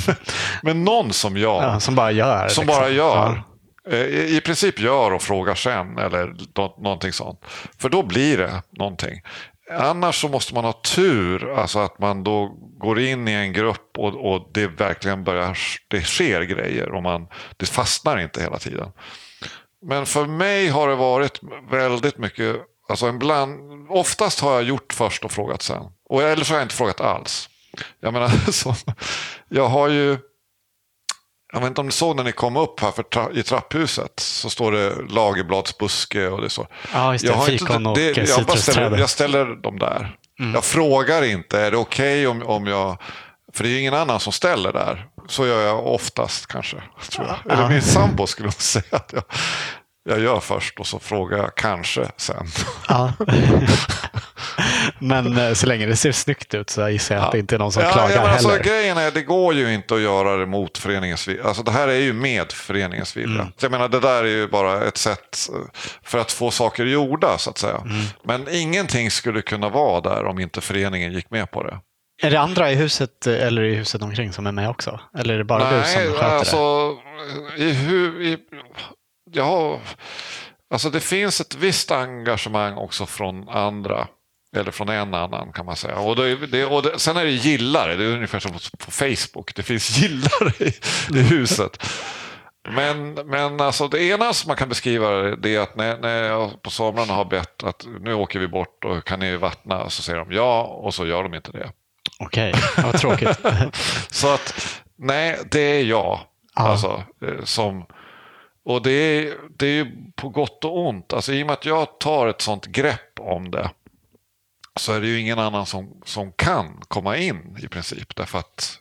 Men 0.62 0.84
någon 0.84 1.12
som 1.12 1.36
jag. 1.36 1.62
Ja, 1.62 1.80
som 1.80 1.94
bara 1.94 2.10
gör. 2.10 2.48
Som 2.48 2.66
liksom. 2.66 2.66
bara 2.66 2.88
gör. 2.88 3.26
Ja. 3.36 3.42
Eh, 3.90 4.36
I 4.36 4.40
princip 4.44 4.80
gör 4.80 5.12
och 5.12 5.22
frågar 5.22 5.54
sen 5.54 5.98
eller 5.98 6.34
någonting 6.82 7.12
sånt. 7.12 7.40
För 7.78 7.88
då 7.88 8.02
blir 8.02 8.38
det 8.38 8.62
någonting. 8.70 9.22
Annars 9.70 10.20
så 10.20 10.28
måste 10.28 10.54
man 10.54 10.64
ha 10.64 10.72
tur, 10.72 11.52
alltså 11.52 11.78
att 11.78 11.98
man 11.98 12.24
då 12.24 12.46
går 12.78 13.00
in 13.00 13.28
i 13.28 13.32
en 13.32 13.52
grupp 13.52 13.98
och, 13.98 14.32
och 14.32 14.50
det 14.52 14.66
verkligen 14.66 15.24
börjar, 15.24 15.58
det 15.88 16.02
sker 16.02 16.42
grejer 16.42 16.94
och 16.94 17.02
man, 17.02 17.26
det 17.56 17.66
fastnar 17.66 18.18
inte 18.18 18.42
hela 18.42 18.58
tiden. 18.58 18.92
Men 19.82 20.06
för 20.06 20.26
mig 20.26 20.68
har 20.68 20.88
det 20.88 20.94
varit 20.94 21.40
väldigt 21.70 22.18
mycket, 22.18 22.56
alltså 22.88 23.06
en 23.06 23.18
bland, 23.18 23.86
oftast 23.90 24.40
har 24.40 24.52
jag 24.52 24.62
gjort 24.62 24.92
först 24.92 25.24
och 25.24 25.32
frågat 25.32 25.62
sen. 25.62 25.82
Och, 26.08 26.22
eller 26.22 26.44
så 26.44 26.52
har 26.52 26.58
jag 26.58 26.64
inte 26.64 26.74
frågat 26.74 27.00
alls. 27.00 27.48
Jag 28.00 28.12
menar, 28.12 28.28
så, 28.52 28.74
jag 29.48 29.68
har 29.68 29.88
ju 29.88 30.18
jag 31.52 31.60
vet 31.60 31.68
inte 31.68 31.80
om 31.80 31.86
ni 31.86 31.92
såg 31.92 32.16
när 32.16 32.24
ni 32.24 32.32
kom 32.32 32.56
upp 32.56 32.80
här 32.80 33.02
tra 33.02 33.28
i 33.32 33.42
trapphuset. 33.42 34.20
Så 34.20 34.50
står 34.50 34.72
det 34.72 34.94
lagerbladsbuske 35.08 36.28
och 36.28 36.40
det 36.40 36.46
är 36.46 36.48
så. 36.48 36.66
Ja, 36.92 37.12
just 37.12 37.24
det. 37.24 37.32
Jag 37.32 37.46
Fikon 37.46 37.86
och 37.86 37.96
det, 37.96 38.16
jag, 38.16 38.58
ställer, 38.58 38.98
jag 38.98 39.10
ställer 39.10 39.46
dem 39.62 39.78
där. 39.78 40.16
Mm. 40.40 40.54
Jag 40.54 40.64
frågar 40.64 41.22
inte, 41.22 41.60
är 41.60 41.70
det 41.70 41.76
okej 41.76 42.28
okay 42.28 42.42
om, 42.42 42.48
om 42.56 42.66
jag... 42.66 42.96
För 43.52 43.64
det 43.64 43.70
är 43.70 43.80
ingen 43.80 43.94
annan 43.94 44.20
som 44.20 44.32
ställer 44.32 44.72
där. 44.72 45.06
Så 45.26 45.46
gör 45.46 45.66
jag 45.66 45.86
oftast 45.86 46.46
kanske. 46.46 46.76
Tror 47.10 47.26
jag. 47.26 47.52
Eller 47.52 47.68
min 47.68 47.82
sambo 47.82 48.26
skulle 48.26 48.50
säga 48.58 48.84
att 48.90 49.12
jag, 49.12 49.22
jag 50.04 50.20
gör 50.20 50.40
först 50.40 50.80
och 50.80 50.86
så 50.86 50.98
frågar 50.98 51.38
jag 51.38 51.54
kanske 51.54 52.10
sen. 52.16 52.46
Ja. 52.88 53.12
men 54.98 55.38
eh, 55.38 55.52
så 55.52 55.66
länge 55.66 55.86
det 55.86 55.96
ser 55.96 56.12
snyggt 56.12 56.54
ut 56.54 56.70
så 56.70 56.88
gissar 56.88 57.14
jag 57.14 57.22
ja. 57.22 57.26
att 57.26 57.32
det 57.32 57.38
inte 57.38 57.54
är 57.54 57.58
någon 57.58 57.72
som 57.72 57.82
ja, 57.82 57.92
klagar 57.92 58.14
ja, 58.14 58.22
men 58.22 58.30
alltså, 58.30 58.48
heller. 58.48 58.64
Grejen 58.64 58.98
är, 58.98 59.10
det 59.10 59.22
går 59.22 59.54
ju 59.54 59.74
inte 59.74 59.94
att 59.94 60.00
göra 60.00 60.36
det 60.36 60.46
mot 60.46 60.78
föreningens 60.78 61.28
vilja. 61.28 61.44
Alltså, 61.44 61.62
det 61.62 61.70
här 61.70 61.88
är 61.88 62.00
ju 62.00 62.12
med 62.12 62.52
föreningens 62.52 63.16
vilja. 63.16 63.40
Mm. 63.40 63.52
jag 63.60 63.70
menar, 63.70 63.88
det 63.88 64.00
där 64.00 64.24
är 64.24 64.28
ju 64.28 64.48
bara 64.48 64.84
ett 64.84 64.96
sätt 64.96 65.48
eh, 65.52 65.80
för 66.02 66.18
att 66.18 66.32
få 66.32 66.50
saker 66.50 66.86
gjorda 66.86 67.38
så 67.38 67.50
att 67.50 67.58
säga. 67.58 67.76
Mm. 67.76 68.04
Men 68.24 68.46
ingenting 68.50 69.10
skulle 69.10 69.42
kunna 69.42 69.68
vara 69.68 70.00
där 70.00 70.24
om 70.24 70.38
inte 70.38 70.60
föreningen 70.60 71.12
gick 71.12 71.30
med 71.30 71.50
på 71.50 71.62
det. 71.62 71.80
Är 72.22 72.30
det 72.30 72.40
andra 72.40 72.72
i 72.72 72.74
huset 72.74 73.26
eh, 73.26 73.46
eller 73.46 73.62
i 73.62 73.74
huset 73.74 74.02
omkring 74.02 74.32
som 74.32 74.46
är 74.46 74.52
med 74.52 74.70
också? 74.70 75.00
Eller 75.18 75.34
är 75.34 75.38
det 75.38 75.44
bara 75.44 75.70
Nej, 75.70 75.80
du 75.80 75.88
som 75.88 76.12
sköter 76.12 76.24
alltså, 76.24 76.96
det? 77.56 77.64
I, 77.64 77.70
i, 78.32 78.38
ja, 79.32 79.80
alltså 80.70 80.90
det 80.90 81.00
finns 81.00 81.40
ett 81.40 81.54
visst 81.54 81.90
engagemang 81.90 82.74
också 82.74 83.06
från 83.06 83.48
andra. 83.48 84.08
Eller 84.56 84.70
från 84.70 84.88
en 84.88 85.14
annan 85.14 85.52
kan 85.52 85.66
man 85.66 85.76
säga. 85.76 85.98
Och, 85.98 86.16
det, 86.16 86.46
det, 86.46 86.64
och 86.64 86.82
det, 86.82 86.98
sen 86.98 87.16
är 87.16 87.24
det 87.24 87.30
gillare, 87.30 87.96
det 87.96 88.04
är 88.04 88.08
ungefär 88.08 88.40
som 88.40 88.52
på 88.78 88.90
Facebook. 88.90 89.54
Det 89.54 89.62
finns 89.62 89.98
gillare 89.98 90.52
i, 90.58 90.72
i 91.18 91.22
huset. 91.22 91.86
Men, 92.68 93.14
men 93.14 93.60
alltså 93.60 93.88
det 93.88 94.02
ena 94.02 94.32
som 94.32 94.48
man 94.48 94.56
kan 94.56 94.68
beskriva 94.68 95.10
det 95.22 95.54
är 95.54 95.60
att 95.60 95.76
när, 95.76 95.98
när 95.98 96.22
jag 96.22 96.62
på 96.62 96.70
somrarna 96.70 97.12
har 97.12 97.24
bett 97.24 97.62
att 97.62 97.86
nu 98.00 98.14
åker 98.14 98.38
vi 98.38 98.48
bort 98.48 98.84
och 98.84 99.04
kan 99.04 99.20
ni 99.20 99.36
vattna? 99.36 99.90
Så 99.90 100.02
säger 100.02 100.18
de 100.18 100.32
ja 100.32 100.62
och 100.62 100.94
så 100.94 101.06
gör 101.06 101.22
de 101.22 101.34
inte 101.34 101.52
det. 101.52 101.70
Okej, 102.18 102.50
okay. 102.50 102.84
vad 102.84 103.00
tråkigt. 103.00 103.38
så 104.10 104.34
att 104.34 104.80
nej, 104.96 105.38
det 105.50 105.60
är 105.60 105.84
jag. 105.84 106.20
Ah. 106.54 106.68
Alltså, 106.68 107.02
eh, 107.22 107.44
som 107.44 107.86
och 108.64 108.82
det 108.82 108.92
är, 108.92 109.38
det 109.56 109.66
är 109.66 109.92
på 110.14 110.28
gott 110.28 110.64
och 110.64 110.86
ont. 110.88 111.12
Alltså, 111.12 111.32
I 111.32 111.42
och 111.42 111.46
med 111.46 111.52
att 111.52 111.66
jag 111.66 111.98
tar 111.98 112.26
ett 112.26 112.40
sånt 112.40 112.66
grepp 112.66 113.20
om 113.20 113.50
det 113.50 113.70
så 114.76 114.92
är 114.92 115.00
det 115.00 115.06
ju 115.06 115.20
ingen 115.20 115.38
annan 115.38 115.66
som, 115.66 116.02
som 116.04 116.32
kan 116.32 116.80
komma 116.88 117.16
in 117.16 117.58
i 117.62 117.68
princip. 117.68 118.16
Därför 118.16 118.38
att 118.38 118.78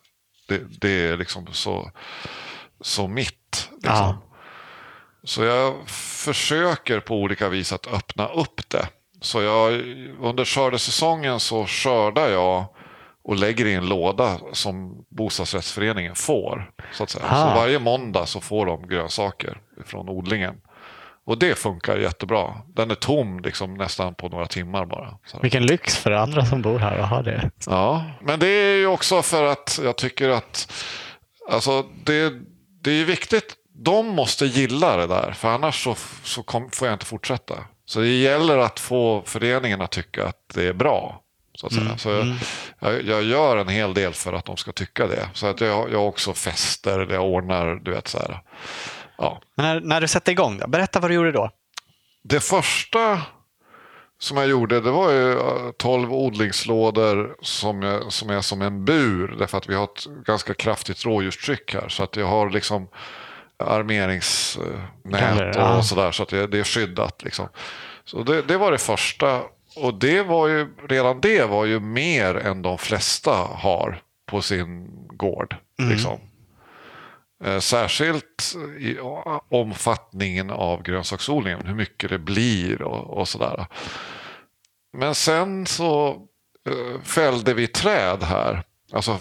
det, 0.48 0.62
det 0.82 0.90
är 0.90 1.18
liksom 1.18 1.48
så, 1.52 1.92
så 2.82 3.08
mitt. 3.08 3.70
Liksom. 3.72 3.92
Ja. 3.92 4.22
Så 5.24 5.44
jag 5.44 5.90
försöker 5.90 7.00
på 7.00 7.16
olika 7.16 7.50
vis 7.50 7.74
att 7.74 7.88
öppna 7.88 8.28
upp 8.28 8.70
det. 8.70 8.88
Så 9.22 9.42
jag, 9.42 9.72
under 10.20 10.46
skördesäsongen 10.46 11.40
så 11.40 11.66
skördar 11.66 12.30
jag 12.30 12.66
och 13.30 13.36
lägger 13.36 13.66
i 13.66 13.74
en 13.74 13.90
låda 13.90 14.40
som 14.52 15.06
bostadsrättsföreningen 15.10 16.16
får. 16.16 16.72
Så, 16.94 17.04
att 17.04 17.10
säga. 17.10 17.26
så 17.30 17.60
varje 17.60 17.80
måndag 17.80 18.26
så 18.26 18.42
får 18.42 18.66
de 18.66 18.88
grönsaker 18.88 19.58
från 19.86 20.10
odlingen. 20.10 20.56
Och 21.26 21.40
det 21.40 21.58
funkar 21.58 21.98
jättebra. 21.98 22.54
Den 22.68 22.92
är 22.92 22.96
tom 22.96 23.40
liksom 23.40 23.74
nästan 23.74 24.16
på 24.16 24.30
några 24.30 24.46
timmar 24.46 24.86
bara. 24.86 25.18
Så. 25.26 25.40
Vilken 25.42 25.66
lyx 25.66 25.98
för 25.98 26.12
andra 26.12 26.46
som 26.46 26.62
bor 26.62 26.80
här 26.80 26.98
att 26.98 27.10
ha 27.10 27.22
det. 27.22 27.52
Ja, 27.66 28.06
men 28.22 28.40
det 28.40 28.48
är 28.48 28.76
ju 28.76 28.88
också 28.88 29.22
för 29.22 29.44
att 29.46 29.80
jag 29.84 29.98
tycker 29.98 30.30
att 30.30 30.74
alltså, 31.50 31.86
det, 32.04 32.34
det 32.82 32.92
är 32.92 33.06
viktigt. 33.06 33.56
De 33.86 34.08
måste 34.08 34.46
gilla 34.46 34.98
det 34.98 35.08
där, 35.08 35.32
för 35.32 35.50
annars 35.50 35.84
så, 35.84 35.96
så 36.24 36.44
kom, 36.44 36.70
får 36.72 36.88
jag 36.88 36.96
inte 36.96 37.06
fortsätta. 37.06 37.56
Så 37.86 38.00
det 38.00 38.08
gäller 38.08 38.58
att 38.58 38.80
få 38.80 39.24
föreningen 39.26 39.82
att 39.82 39.92
tycka 39.92 40.26
att 40.26 40.54
det 40.54 40.68
är 40.68 40.74
bra. 40.74 41.22
Så, 41.60 41.68
att 41.68 41.74
mm. 41.74 41.98
så 41.98 42.10
jag, 42.10 42.22
mm. 42.22 42.38
jag, 42.80 43.02
jag, 43.02 43.24
gör 43.24 43.58
en 43.58 43.68
hel 43.68 43.94
del 43.94 44.14
för 44.14 44.34
att 44.34 44.46
de 44.46 44.58
ska 44.58 44.72
tycka 44.72 45.08
det. 45.08 45.30
Så 45.34 45.48
att 45.48 45.62
jag, 45.62 45.92
jag 45.92 46.08
också 46.08 46.34
fester, 46.34 47.08
jag 47.12 47.24
ordnar, 47.24 47.76
du 47.76 47.92
vet 47.92 48.08
så 48.08 48.18
här. 48.18 48.42
Ja. 49.18 49.42
Men 49.56 49.66
när, 49.66 49.82
när 49.82 50.02
du 50.02 50.08
sätter 50.08 50.32
igång, 50.32 50.58
då, 50.58 50.68
berätta 50.68 51.00
vad 51.00 51.12
du 51.12 51.16
gjorde 51.16 51.32
då. 51.32 51.52
Det 52.24 52.40
första 52.40 53.22
som 54.20 54.38
jag 54.38 54.48
gjorde 54.48 54.82
det 54.82 54.92
var 54.92 55.12
ju 55.12 55.38
12 55.78 56.10
äh, 56.10 56.16
odlingslådor 56.16 57.36
som, 57.42 57.82
jag, 57.82 58.14
som 58.14 58.30
är 58.30 58.42
som 58.42 58.62
en 58.62 58.86
bur. 58.86 59.36
Därför 59.40 59.58
att 59.58 59.70
vi 59.70 59.76
har 59.76 59.84
ett 59.84 60.06
ganska 60.26 60.54
kraftigt 60.54 61.06
rådjurstryck 61.06 61.74
här. 61.74 61.90
Så 61.90 62.04
att 62.04 62.16
jag 62.16 62.28
har 62.28 62.50
liksom 62.50 62.88
armeringsnät 63.64 65.56
och 65.78 65.86
sådär. 65.86 66.12
Så 66.12 66.24
att 66.24 66.30
det, 66.30 66.48
det 66.48 66.60
är 66.60 66.64
skyddat. 66.64 67.24
Liksom. 67.24 67.48
Så 68.06 68.24
det, 68.24 68.42
det, 68.42 68.58
var 68.58 68.72
det 68.72 68.78
första. 68.78 69.42
Och 69.82 69.94
det 69.94 70.24
var 70.24 70.48
ju, 70.48 70.68
redan 70.88 71.22
det 71.22 71.46
var 71.46 71.66
ju 71.66 71.80
mer 71.80 72.36
än 72.36 72.62
de 72.62 72.78
flesta 72.78 73.32
har 73.36 74.02
på 74.32 74.42
sin 74.42 74.90
gård. 75.08 75.56
Mm. 75.80 75.92
Liksom. 75.92 76.20
Eh, 77.44 77.60
särskilt 77.60 78.56
i 78.80 78.98
omfattningen 79.50 80.50
av 80.50 80.84
grönsaksodlingen, 80.84 81.66
hur 81.66 81.76
mycket 81.76 82.10
det 82.10 82.20
blir 82.20 82.82
och, 82.82 83.18
och 83.18 83.28
sådär. 83.28 83.68
Men 84.98 85.16
sen 85.16 85.66
så 85.66 86.10
eh, 86.70 87.02
fällde 87.04 87.54
vi 87.54 87.68
träd 87.68 88.24
här, 88.24 88.64
alltså 88.92 89.20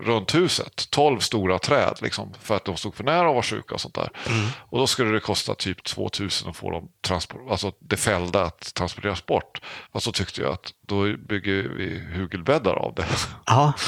runt 0.00 0.34
huset. 0.34 0.90
Tolv 0.90 1.18
stora 1.18 1.58
träd 1.58 1.98
liksom, 2.02 2.34
för 2.40 2.56
att 2.56 2.64
de 2.64 2.76
stod 2.76 2.94
för 2.94 3.04
nära 3.04 3.28
och 3.28 3.34
var 3.34 3.42
sjuka 3.42 3.74
och 3.74 3.80
sånt 3.80 3.94
där. 3.94 4.10
Mm. 4.28 4.48
Och 4.58 4.78
då 4.78 4.86
skulle 4.86 5.10
det 5.10 5.20
kosta 5.20 5.54
typ 5.54 5.84
2000 5.84 6.50
att 6.50 6.56
få 6.56 6.70
dem 6.70 6.88
transport, 7.00 7.40
alltså 7.50 7.72
det 7.78 7.96
fällda 7.96 8.42
att 8.42 8.74
transporteras 8.74 9.26
bort. 9.26 9.60
Och 9.92 10.02
så 10.02 10.12
tyckte 10.12 10.40
jag 10.40 10.52
att 10.52 10.72
då 10.86 11.16
bygger 11.16 11.62
vi 11.62 11.98
hugelbäddar 11.98 12.74
av 12.74 12.94
det. 12.94 13.06
Ja. 13.46 13.72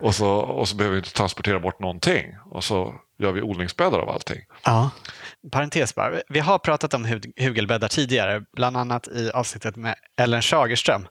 Och 0.00 0.14
så, 0.14 0.30
och 0.30 0.68
så 0.68 0.76
behöver 0.76 0.94
vi 0.94 0.98
inte 0.98 1.12
transportera 1.12 1.60
bort 1.60 1.80
någonting. 1.80 2.34
Och 2.50 2.64
så 2.64 2.94
gör 3.18 3.32
vi 3.32 3.42
odlingsbäddar 3.42 3.98
av 3.98 4.08
allting. 4.08 4.40
Ja. 4.64 4.90
Parentes 5.52 5.94
bara. 5.94 6.20
Vi 6.28 6.40
har 6.40 6.58
pratat 6.58 6.94
om 6.94 7.20
hugelbäddar 7.36 7.88
tidigare, 7.88 8.42
bland 8.52 8.76
annat 8.76 9.08
i 9.08 9.30
avsnittet 9.30 9.76
med 9.76 9.94
Ellen 10.16 10.42
Schagerström. 10.42 11.06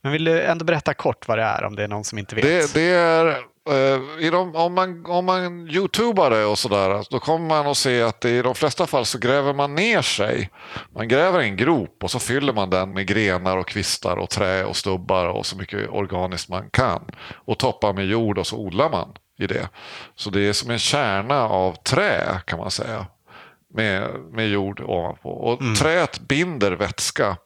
Men 0.00 0.12
vill 0.12 0.24
du 0.24 0.42
ändå 0.42 0.64
berätta 0.64 0.94
kort 0.94 1.28
vad 1.28 1.38
det 1.38 1.44
är 1.44 1.64
om 1.64 1.76
det 1.76 1.84
är 1.84 1.88
någon 1.88 2.04
som 2.04 2.18
inte 2.18 2.34
vet? 2.34 2.44
Det, 2.44 2.74
det 2.74 2.90
är, 2.90 3.26
eh, 3.70 4.26
i 4.26 4.30
de, 4.30 4.56
om, 4.56 4.74
man, 4.74 5.06
om 5.06 5.24
man 5.24 5.68
youtubar 5.68 6.30
det 6.30 6.44
och 6.44 6.58
sådär, 6.58 7.04
då 7.10 7.18
kommer 7.18 7.46
man 7.46 7.66
att 7.66 7.76
se 7.76 8.02
att 8.02 8.24
i 8.24 8.42
de 8.42 8.54
flesta 8.54 8.86
fall 8.86 9.06
så 9.06 9.18
gräver 9.18 9.54
man 9.54 9.74
ner 9.74 10.02
sig. 10.02 10.50
Man 10.94 11.08
gräver 11.08 11.40
en 11.40 11.56
grop 11.56 11.98
och 12.02 12.10
så 12.10 12.18
fyller 12.18 12.52
man 12.52 12.70
den 12.70 12.92
med 12.92 13.06
grenar 13.06 13.56
och 13.56 13.68
kvistar 13.68 14.16
och 14.16 14.30
trä 14.30 14.64
och 14.64 14.76
stubbar 14.76 15.26
och 15.26 15.46
så 15.46 15.56
mycket 15.56 15.88
organiskt 15.90 16.48
man 16.48 16.70
kan. 16.70 17.04
Och 17.34 17.58
toppar 17.58 17.92
med 17.92 18.06
jord 18.06 18.38
och 18.38 18.46
så 18.46 18.56
odlar 18.56 18.90
man 18.90 19.08
i 19.38 19.46
det. 19.46 19.68
Så 20.14 20.30
det 20.30 20.40
är 20.40 20.52
som 20.52 20.70
en 20.70 20.78
kärna 20.78 21.48
av 21.48 21.72
trä 21.72 22.40
kan 22.46 22.58
man 22.58 22.70
säga. 22.70 23.06
Med, 23.74 24.10
med 24.32 24.48
jord 24.48 24.80
ovanpå. 24.80 25.30
Och 25.30 25.60
mm. 25.62 25.74
träet 25.74 26.20
binder 26.20 26.72
vätska 26.72 27.36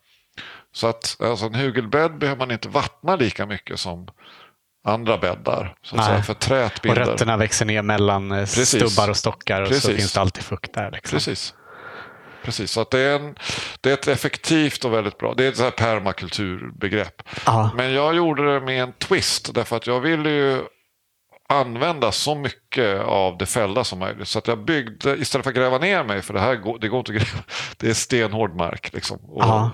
så 0.72 0.87
att 0.87 1.16
alltså 1.20 1.46
en 1.46 1.54
hugelbädd 1.54 2.18
behöver 2.18 2.38
man 2.38 2.50
inte 2.50 2.68
vattna 2.68 3.16
lika 3.16 3.46
mycket 3.46 3.80
som 3.80 4.09
andra 4.85 5.18
bäddar. 5.18 5.74
Så 5.83 5.96
att 5.96 6.04
säga, 6.04 6.22
för 6.22 6.35
trät 6.35 6.83
binder. 6.83 7.02
Och 7.02 7.09
rötterna 7.09 7.37
växer 7.37 7.64
ner 7.64 7.83
mellan 7.83 8.33
eh, 8.33 8.38
Precis. 8.38 8.68
stubbar 8.68 9.11
och 9.11 9.16
stockar 9.16 9.62
och 9.62 9.68
Precis. 9.68 9.85
så 9.85 9.92
finns 9.92 10.12
det 10.12 10.20
alltid 10.20 10.44
fukt 10.44 10.74
där. 10.74 10.90
Liksom. 10.90 11.16
Precis. 11.16 11.54
Precis, 12.44 12.70
så 12.70 12.80
att 12.80 12.90
det, 12.90 13.00
är 13.00 13.16
en, 13.16 13.35
det 13.80 13.90
är 13.90 13.94
ett 13.94 14.09
effektivt 14.09 14.85
och 14.85 14.92
väldigt 14.92 15.18
bra, 15.18 15.35
det 15.35 15.44
är 15.44 15.48
ett 15.48 15.56
så 15.56 15.62
här 15.62 15.70
permakulturbegrepp. 15.70 17.22
Aha. 17.44 17.70
Men 17.76 17.92
jag 17.92 18.14
gjorde 18.16 18.54
det 18.54 18.61
med 18.61 18.83
en 18.83 18.92
twist 18.92 19.54
därför 19.54 19.76
att 19.76 19.87
jag 19.87 20.00
ville 20.00 20.30
ju 20.30 20.62
använda 21.50 22.12
så 22.12 22.34
mycket 22.34 23.00
av 23.00 23.38
det 23.38 23.46
fällda 23.46 23.84
som 23.84 23.98
möjligt. 23.98 24.28
Så 24.28 24.38
att 24.38 24.46
jag 24.46 24.64
byggde, 24.64 25.16
istället 25.16 25.44
för 25.44 25.50
att 25.50 25.56
gräva 25.56 25.78
ner 25.78 26.04
mig, 26.04 26.22
för 26.22 26.34
det 26.34 26.40
här 26.40 26.56
går, 26.56 26.78
det 26.78 26.88
går 26.88 26.98
inte 26.98 27.12
att 27.12 27.18
gräva, 27.18 27.44
det 27.76 27.88
är 27.88 27.94
stenhård 27.94 28.56
mark. 28.56 28.92
Liksom. 28.92 29.18
Och, 29.18 29.70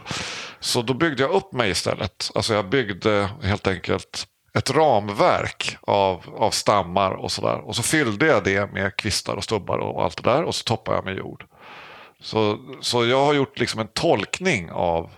så 0.61 0.83
då 0.83 0.95
byggde 0.95 1.23
jag 1.23 1.31
upp 1.31 1.53
mig 1.53 1.71
istället. 1.71 2.31
Alltså 2.35 2.55
jag 2.55 2.69
byggde 2.69 3.29
helt 3.43 3.67
enkelt 3.67 4.27
ett 4.55 4.71
ramverk 4.71 5.77
av, 5.81 6.25
av 6.39 6.51
stammar 6.51 7.11
och 7.11 7.33
sådär. 7.33 7.69
Och 7.69 7.77
så 7.77 7.83
fyllde 7.83 8.27
jag 8.27 8.45
det 8.45 8.73
med 8.73 8.97
kvistar 8.97 9.37
och 9.37 9.45
stubbar 9.45 9.79
och 9.79 10.05
allt 10.05 10.25
det 10.25 10.31
där 10.31 10.45
och 10.45 10.55
så 10.55 10.65
toppade 10.65 10.97
jag 10.97 11.05
med 11.05 11.17
jord. 11.17 11.45
Så, 12.21 12.59
så 12.81 13.07
jag 13.07 13.25
har 13.25 13.35
gjort 13.35 13.59
liksom 13.59 13.81
en 13.81 13.89
tolkning 13.89 14.71
av 14.71 15.11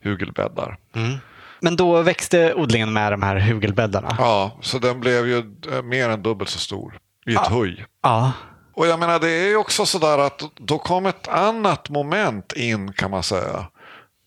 hugelbäddar. 0.00 0.78
Mm. 0.94 1.18
Men 1.60 1.76
då 1.76 2.02
växte 2.02 2.54
odlingen 2.54 2.92
med 2.92 3.12
de 3.12 3.22
här 3.22 3.36
hugelbäddarna? 3.36 4.16
Ja, 4.18 4.58
så 4.60 4.78
den 4.78 5.00
blev 5.00 5.26
ju 5.26 5.42
mer 5.84 6.08
än 6.08 6.22
dubbelt 6.22 6.50
så 6.50 6.58
stor 6.58 6.98
i 7.26 7.34
ett 7.34 7.40
ja. 7.44 7.50
höj. 7.50 7.84
Ja. 8.02 8.32
Och 8.74 8.86
jag 8.86 8.98
menar 8.98 9.18
det 9.18 9.30
är 9.30 9.48
ju 9.48 9.56
också 9.56 9.86
sådär 9.86 10.18
att 10.18 10.42
då 10.54 10.78
kom 10.78 11.06
ett 11.06 11.28
annat 11.28 11.90
moment 11.90 12.52
in 12.52 12.92
kan 12.92 13.10
man 13.10 13.22
säga. 13.22 13.66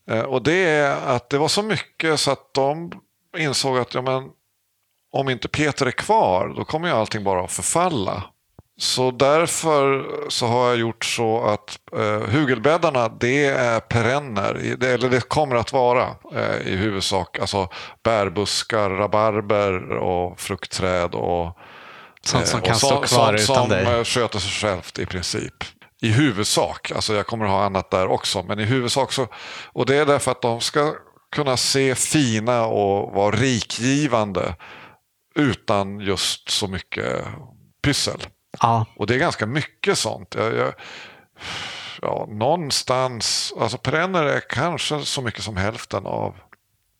Eh, 0.10 0.22
och 0.22 0.44
det 0.44 0.66
är 0.70 1.16
att 1.16 1.30
det 1.30 1.38
var 1.38 1.48
så 1.48 1.64
mycket 1.64 2.20
så 2.20 2.32
att 2.32 2.54
de 2.54 2.92
insåg 3.38 3.78
att 3.78 3.94
ja, 3.94 4.02
men, 4.02 4.30
om 5.12 5.30
inte 5.30 5.48
Peter 5.48 5.86
är 5.86 5.92
kvar 5.92 6.54
då 6.56 6.66
kommer 6.66 6.88
ju 6.88 6.94
allting 6.94 7.24
bara 7.24 7.44
att 7.44 7.52
förfalla. 7.52 8.24
Så 8.80 9.12
därför 9.12 10.06
så 10.30 10.48
har 10.48 10.68
jag 10.68 10.78
gjort 10.78 11.06
så 11.06 11.44
att 11.44 11.80
eh, 11.96 12.30
hugelbäddarna 12.30 13.10
det 13.10 13.46
är 13.46 13.80
perenner, 13.80 14.76
det, 14.80 14.88
eller 14.88 15.10
det 15.10 15.30
kommer 15.30 15.56
att 15.56 15.74
vara 15.74 16.08
eh, 16.36 16.68
i 16.68 16.76
huvudsak 16.76 17.40
alltså 17.40 17.70
bärbuskar, 18.04 18.90
rabarber 18.90 19.90
och 19.90 20.40
fruktträd 20.40 21.16
och 21.16 21.58
Sånt 22.22 22.48
som 22.48 22.60
eh, 22.60 22.66
kan 22.66 22.76
stå 22.76 23.02
kvar 23.02 23.38
sånt 23.38 23.40
utan 23.40 23.56
som 23.56 23.70
dig? 23.70 23.86
Som 23.86 24.06
sköter 24.06 24.40
sig 24.40 24.52
självt 24.52 25.00
i 25.00 25.06
princip. 25.06 25.64
I 26.02 26.10
huvudsak, 26.12 26.92
alltså 26.92 27.14
jag 27.14 27.28
kommer 27.28 27.46
att 27.46 27.52
ha 27.52 27.64
annat 27.64 27.92
där 27.92 28.08
också, 28.08 28.44
men 28.44 28.60
i 28.60 28.64
huvudsak 28.64 29.12
så, 29.12 29.28
och 29.74 29.86
det 29.86 29.96
är 29.96 30.06
därför 30.06 30.32
att 30.32 30.42
de 30.42 30.62
ska 30.62 30.94
kunna 31.32 31.58
se 31.58 31.96
fina 31.96 32.66
och 32.66 33.14
vara 33.14 33.36
rikgivande 33.36 34.56
utan 35.36 36.00
just 36.00 36.50
så 36.50 36.68
mycket 36.68 37.26
pyssel. 37.82 38.20
Ja. 38.60 38.86
Och 38.96 39.08
det 39.08 39.16
är 39.16 39.20
ganska 39.20 39.46
mycket 39.46 39.98
sånt. 39.98 40.36
Jag, 40.36 40.56
jag, 40.56 40.74
ja, 42.02 42.28
någonstans, 42.30 43.54
alltså 43.60 43.78
perenner 43.78 44.24
är 44.24 44.40
kanske 44.40 45.00
så 45.00 45.22
mycket 45.22 45.44
som 45.44 45.58
hälften 45.58 46.06
av 46.06 46.36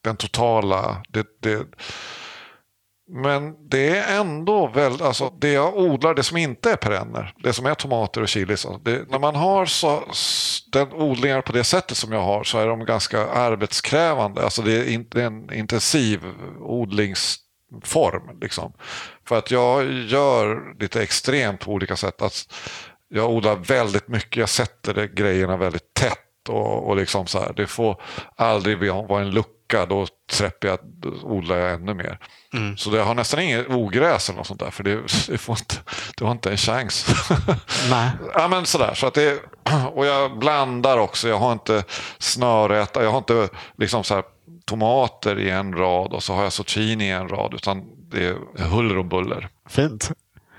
den 0.02 0.18
totala. 0.18 1.04
Det, 1.10 1.28
det, 1.42 1.68
men 3.12 3.70
det 3.70 3.98
är 3.98 4.20
ändå 4.20 4.68
väldigt, 4.68 5.02
alltså 5.02 5.34
det 5.40 5.52
jag 5.52 5.78
odlar, 5.78 6.14
det 6.14 6.24
som 6.24 6.38
inte 6.38 6.72
är 6.72 6.76
perenner, 6.76 7.34
det 7.44 7.54
som 7.54 7.66
är 7.66 7.74
tomater 7.74 8.22
och 8.22 8.30
chilis. 8.30 8.66
Alltså 8.66 8.82
det, 8.84 9.10
när 9.10 9.20
man 9.20 9.36
har 9.36 9.66
så, 9.66 10.04
den 10.72 10.94
odlingar 10.94 11.42
på 11.42 11.52
det 11.52 11.64
sättet 11.64 11.98
som 11.98 12.12
jag 12.12 12.22
har 12.22 12.44
så 12.44 12.58
är 12.58 12.68
de 12.68 12.86
ganska 12.86 13.28
arbetskrävande. 13.28 14.44
Alltså 14.44 14.62
det 14.62 14.74
är, 14.74 14.90
in, 14.90 15.08
det 15.12 15.22
är 15.22 15.26
en 15.26 15.54
intensiv 15.54 16.22
odlingsform. 17.72 18.40
Liksom. 18.42 18.74
För 19.28 19.38
att 19.38 19.52
jag 19.52 19.92
gör 19.92 20.76
lite 20.80 21.04
extremt 21.04 21.60
på 21.60 21.72
olika 21.72 21.96
sätt. 21.96 22.22
Att 22.22 22.54
jag 23.10 23.30
odlar 23.30 23.56
väldigt 23.56 24.08
mycket, 24.08 24.38
jag 24.38 24.50
sätter 24.50 24.94
det, 24.94 25.08
grejerna 25.08 25.58
väldigt 25.58 25.94
tätt. 25.94 26.50
Och, 26.50 26.88
och 26.88 26.96
liksom 26.96 27.28
så 27.28 27.40
här, 27.40 27.54
det 27.56 27.68
får 27.68 28.02
aldrig 28.36 28.92
vara 28.92 29.22
en 29.22 29.30
lucka, 29.30 29.86
då 29.86 30.08
släpper 30.32 30.68
jag, 30.68 30.80
då 30.84 31.10
odlar 31.10 31.56
jag 31.56 31.74
ännu 31.74 31.94
mer. 31.94 32.20
Mm. 32.54 32.78
Så 32.78 32.96
jag 32.96 33.06
har 33.06 33.16
nästan 33.16 33.40
inget 33.40 33.70
ogräs 33.70 34.30
eller 34.30 34.38
något 34.38 34.48
sånt 34.48 34.60
där, 34.60 34.72
för 34.72 34.84
det, 34.84 34.96
det, 35.28 35.38
får 35.38 35.58
inte, 35.60 35.76
det 36.18 36.26
har 36.26 36.32
inte 36.32 36.52
en 36.52 36.58
chans. 36.58 37.06
Nej. 37.90 38.12
ja, 38.34 38.48
men 38.48 38.66
sådär, 38.66 38.94
så 38.94 39.08
att 39.08 39.14
det, 39.14 39.44
och 39.94 40.06
jag 40.06 40.40
blandar 40.40 40.98
också, 40.98 41.28
jag 41.28 41.38
har 41.38 41.52
inte 41.52 41.84
snörräta, 42.18 43.04
jag 43.04 43.12
har 43.12 43.18
inte 43.18 43.50
liksom 43.78 44.04
så 44.04 44.16
här, 44.16 44.24
tomater 44.70 45.40
i 45.40 45.50
en 45.50 45.74
rad 45.74 46.14
och 46.14 46.24
så 46.24 46.34
har 46.34 46.44
jag 46.44 46.54
zucchini 46.54 47.08
i 47.08 47.12
en 47.12 47.30
rad, 47.30 47.54
utan 47.54 47.84
det 48.10 48.26
är 48.26 48.64
huller 48.64 48.98
och 48.98 49.06
buller. 49.06 49.50
Fint. 49.70 50.12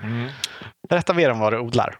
Mm. 0.03 0.29
Berätta 0.89 1.13
mer 1.13 1.29
om 1.29 1.39
vad 1.39 1.53
du 1.53 1.59
odlar. 1.59 1.95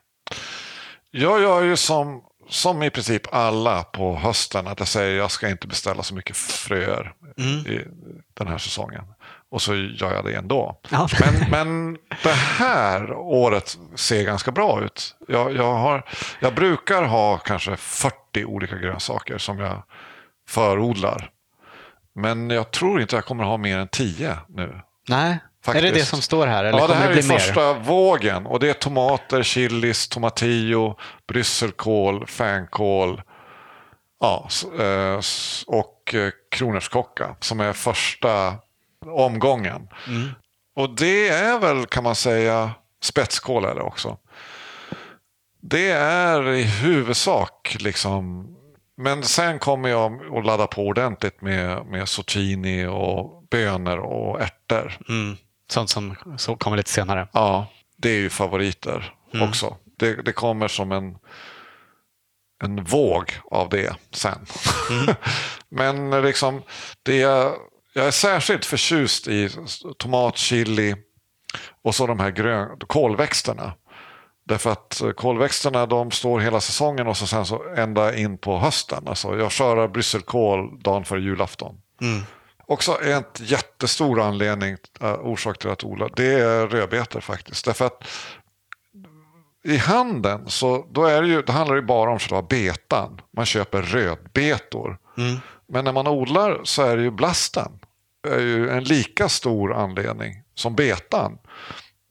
Jag 1.12 1.42
gör 1.42 1.62
ju 1.62 1.76
som, 1.76 2.22
som 2.50 2.84
i 2.84 2.90
princip 2.90 3.34
alla 3.34 3.84
på 3.84 4.16
hösten 4.16 4.68
att 4.68 4.80
jag 4.80 4.88
säger 4.88 5.18
jag 5.18 5.32
ska 5.32 5.50
inte 5.50 5.68
beställa 5.68 6.04
så 6.04 6.16
mycket 6.16 6.38
fröer 6.38 7.14
mm. 7.38 7.68
i 7.68 7.88
den 8.34 8.48
här 8.48 8.58
säsongen. 8.58 9.04
Och 9.50 9.62
så 9.62 9.76
gör 9.76 10.14
jag 10.14 10.26
det 10.26 10.36
ändå. 10.36 10.80
Ja. 10.90 11.08
Men, 11.20 11.50
men 11.52 11.98
det 12.24 12.34
här 12.34 13.14
året 13.14 13.78
ser 13.96 14.24
ganska 14.24 14.52
bra 14.52 14.84
ut. 14.84 15.16
Jag, 15.28 15.56
jag, 15.56 15.74
har, 15.74 16.06
jag 16.40 16.56
brukar 16.56 17.04
ha 17.04 17.38
kanske 17.38 17.76
40 17.76 18.46
olika 18.46 18.78
grönsaker 18.78 19.38
som 19.38 19.60
jag 19.60 19.84
förodlar. 20.48 21.30
Men 22.16 22.50
jag 22.50 22.72
tror 22.72 23.02
inte 23.02 23.16
jag 23.16 23.26
kommer 23.26 23.44
ha 23.44 23.58
mer 23.58 23.78
än 23.78 23.88
10 23.88 24.38
nu. 24.50 24.82
Nej, 25.10 25.40
Faktiskt. 25.64 25.86
Är 25.86 25.92
det 25.92 26.00
det 26.00 26.06
som 26.06 26.22
står 26.22 26.48
här? 26.48 26.64
Eller 26.64 26.80
ja, 26.80 26.88
det 26.88 26.94
här 26.94 27.14
det 27.14 27.20
är 27.20 27.22
första 27.22 27.74
vågen. 27.74 28.46
Och 28.46 28.60
det 28.60 28.70
är 28.70 28.74
tomater, 28.74 29.44
chilis, 29.44 30.08
tomatillo, 30.08 30.98
brysselkål, 31.28 32.28
fänkål 32.28 33.22
ja, 34.20 34.48
eh, 34.80 35.20
och 35.68 36.14
eh, 36.14 36.32
kronärtskocka 36.52 37.36
som 37.40 37.60
är 37.60 37.74
första 37.74 38.56
omgången. 39.06 39.88
Mm. 40.08 40.30
Och 40.76 40.96
det 40.96 41.28
är 41.28 41.60
väl, 41.60 41.86
kan 41.86 42.04
man 42.04 42.16
säga, 42.16 42.72
spetskål 43.04 43.66
är 43.66 43.76
det 43.76 43.82
också. 43.82 44.18
Det 45.62 45.92
är 45.92 46.50
i 46.50 46.64
huvudsak 46.64 47.78
liksom 47.80 48.48
men 49.02 49.24
sen 49.24 49.60
kommer 49.60 49.90
jag 49.90 50.38
att 50.38 50.46
ladda 50.46 50.68
på 50.68 50.88
ordentligt 50.88 51.42
med, 51.42 51.86
med 51.86 52.10
zucchini 52.10 52.86
och 52.86 53.44
bönor 53.50 53.98
och 53.98 54.42
ärtor. 54.42 54.98
Mm. 55.10 55.38
Sånt 55.70 55.90
som 55.90 56.16
så 56.38 56.56
kommer 56.56 56.78
lite 56.78 56.90
senare. 56.90 57.28
Ja, 57.34 57.68
det 57.98 58.10
är 58.10 58.20
ju 58.20 58.30
favoriter 58.30 59.14
mm. 59.34 59.50
också. 59.50 59.78
Det, 59.98 60.14
det, 60.14 60.34
kommer 60.34 60.68
som 60.68 60.92
en, 60.92 61.18
en 62.64 62.84
våg 62.84 63.32
av 63.52 63.70
det 63.70 63.96
sen. 64.12 64.46
Mm. 64.90 65.16
Men 65.70 66.24
liksom, 66.24 66.62
det 67.04 67.18
jag, 67.18 67.56
jag 67.94 68.08
är 68.08 68.12
särskilt 68.12 68.66
förtjust 68.66 69.28
i 69.28 69.50
tomat, 69.98 70.38
chili 70.38 70.96
och 71.84 71.96
så 71.96 72.08
de 72.08 72.20
här 72.20 72.32
grön, 72.32 72.80
kolväxterna. 72.88 73.74
Därför 74.52 74.72
att 74.72 75.02
kolväxterna 75.16 75.86
de 75.86 76.12
står 76.12 76.40
hela 76.40 76.62
säsongen 76.62 77.08
och 77.08 77.18
så 77.18 77.28
sen 77.28 77.46
så 77.46 77.64
ända 77.76 78.16
in 78.16 78.38
på 78.38 78.58
hösten. 78.58 79.08
Alltså 79.08 79.38
jag 79.38 79.52
kör 79.52 79.88
brysselkål 79.88 80.80
dagen 80.82 81.06
före 81.06 81.22
julafton. 81.22 81.76
Mm. 82.02 82.22
Också 82.66 82.98
en 83.04 83.24
jättestor 83.40 84.22
anledning, 84.22 84.78
uh, 85.04 85.14
orsak 85.14 85.58
till 85.58 85.70
att 85.70 85.84
odla, 85.84 86.10
det 86.16 86.34
är 86.34 86.68
rödbetor 86.68 87.20
faktiskt. 87.20 87.66
Därför 87.66 87.86
att 87.86 88.08
i 89.64 89.78
handeln 89.78 90.50
så 90.50 90.86
då 90.92 91.06
är 91.06 91.22
det, 91.22 91.28
ju, 91.28 91.42
det 91.42 91.52
handlar 91.52 91.76
det 91.76 91.82
bara 91.82 92.12
om 92.12 92.20
själva 92.20 92.42
betan. 92.42 93.22
Man 93.38 93.46
köper 93.46 93.82
rödbetor. 93.82 94.98
Mm. 95.18 95.40
Men 95.68 95.86
när 95.86 95.92
man 95.92 96.08
odlar 96.08 96.62
så 96.64 96.82
är 96.82 96.98
det 96.98 97.04
ju 97.04 97.12
blasten. 97.12 97.72
Det 98.24 98.30
är 98.30 98.40
ju 98.40 98.70
en 98.70 98.84
lika 98.84 99.30
stor 99.30 99.74
anledning 99.74 100.34
som 100.56 100.76
betan. 100.76 101.38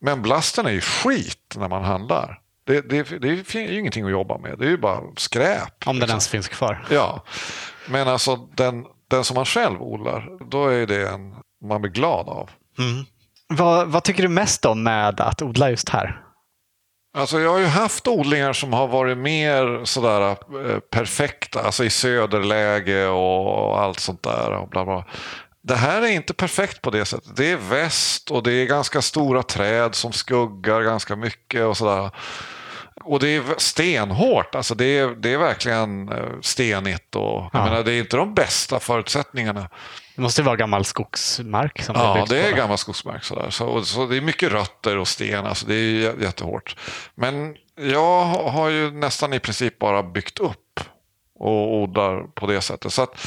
Men 0.00 0.22
blasten 0.22 0.66
är 0.66 0.70
ju 0.70 0.80
skit 0.80 1.54
när 1.56 1.68
man 1.68 1.84
handlar. 1.84 2.40
Det, 2.64 2.80
det, 2.80 3.02
det 3.02 3.28
är 3.28 3.56
ju 3.56 3.78
ingenting 3.78 4.04
att 4.04 4.10
jobba 4.10 4.38
med. 4.38 4.58
Det 4.58 4.64
är 4.64 4.70
ju 4.70 4.78
bara 4.78 5.00
skräp. 5.16 5.86
Om 5.86 5.98
den 5.98 6.08
ens 6.08 6.28
finns 6.28 6.48
kvar. 6.48 6.86
Ja, 6.90 7.24
men 7.88 8.08
alltså 8.08 8.36
den, 8.36 8.84
den 9.08 9.24
som 9.24 9.34
man 9.34 9.44
själv 9.44 9.82
odlar, 9.82 10.28
då 10.50 10.66
är 10.68 10.86
det 10.86 11.08
en 11.08 11.34
man 11.64 11.82
blir 11.82 11.92
glad 11.92 12.28
av. 12.28 12.50
Vad, 13.46 13.88
vad 13.88 14.04
tycker 14.04 14.22
du 14.22 14.28
mest 14.28 14.64
om 14.64 14.82
med 14.82 15.20
att 15.20 15.42
odla 15.42 15.70
just 15.70 15.88
här? 15.88 16.20
Alltså 17.18 17.40
jag 17.40 17.50
har 17.50 17.58
ju 17.58 17.66
haft 17.66 18.08
odlingar 18.08 18.52
som 18.52 18.72
har 18.72 18.88
varit 18.88 19.18
mer 19.18 19.84
sådär 19.84 20.30
eh, 20.30 20.78
perfekta, 20.78 21.62
alltså 21.62 21.84
i 21.84 21.90
söderläge 21.90 23.06
och 23.06 23.80
allt 23.80 24.00
sånt 24.00 24.22
där. 24.22 24.50
Och 24.50 24.68
bla 24.68 24.84
bla. 24.84 25.04
Det 25.62 25.76
här 25.76 26.02
är 26.02 26.06
inte 26.08 26.34
perfekt 26.34 26.82
på 26.82 26.90
det 26.90 27.04
sättet. 27.04 27.36
Det 27.36 27.50
är 27.50 27.56
väst 27.56 28.30
och 28.30 28.42
det 28.42 28.52
är 28.52 28.66
ganska 28.66 29.02
stora 29.02 29.42
träd 29.42 29.94
som 29.94 30.12
skuggar 30.12 30.80
ganska 30.82 31.16
mycket 31.16 31.62
och 31.64 31.76
sådär. 31.76 32.10
Och 33.04 33.20
det 33.20 33.28
är 33.28 33.42
stenhårt, 33.56 34.54
alltså 34.54 34.74
det 34.74 34.84
är, 34.84 35.08
det 35.08 35.32
är 35.32 35.38
verkligen 35.38 36.08
eh, 36.08 36.24
stenigt 36.42 37.16
och 37.16 37.22
jag 37.22 37.50
Ja. 37.52 37.64
menar, 37.64 37.82
det 37.82 37.92
är 37.92 37.98
inte 37.98 38.16
de 38.16 38.34
bästa 38.34 38.80
förutsättningarna. 38.80 39.68
Det 40.16 40.22
måste 40.22 40.42
vara 40.42 40.56
gammal 40.56 40.84
skogsmark. 40.84 41.82
Som 41.82 41.94
Ja, 41.98 42.24
det 42.28 42.40
är 42.48 42.52
gammal 42.56 42.78
skogsmark. 42.78 43.24
Sådär. 43.24 43.50
Så, 43.50 43.66
och- 43.66 43.86
så 43.86 44.06
det 44.06 44.16
är 44.16 44.20
mycket 44.20 44.52
rötter 44.52 44.96
och 44.98 45.08
sten. 45.08 45.46
Alltså 45.46 45.66
det 45.66 45.74
är 45.74 46.22
jättehårt. 46.22 46.76
Men 47.14 47.56
jag 47.80 48.24
ha- 48.24 48.50
har 48.50 48.68
ju 48.68 48.90
nästan 48.90 49.32
i 49.32 49.38
princip 49.40 49.78
bara 49.78 50.02
byggt 50.02 50.38
upp 50.38 50.80
och 51.38 51.74
odlar 51.76 52.22
på 52.22 52.46
det 52.46 52.60
sättet. 52.60 52.92
Så 52.92 53.02
att 53.02 53.26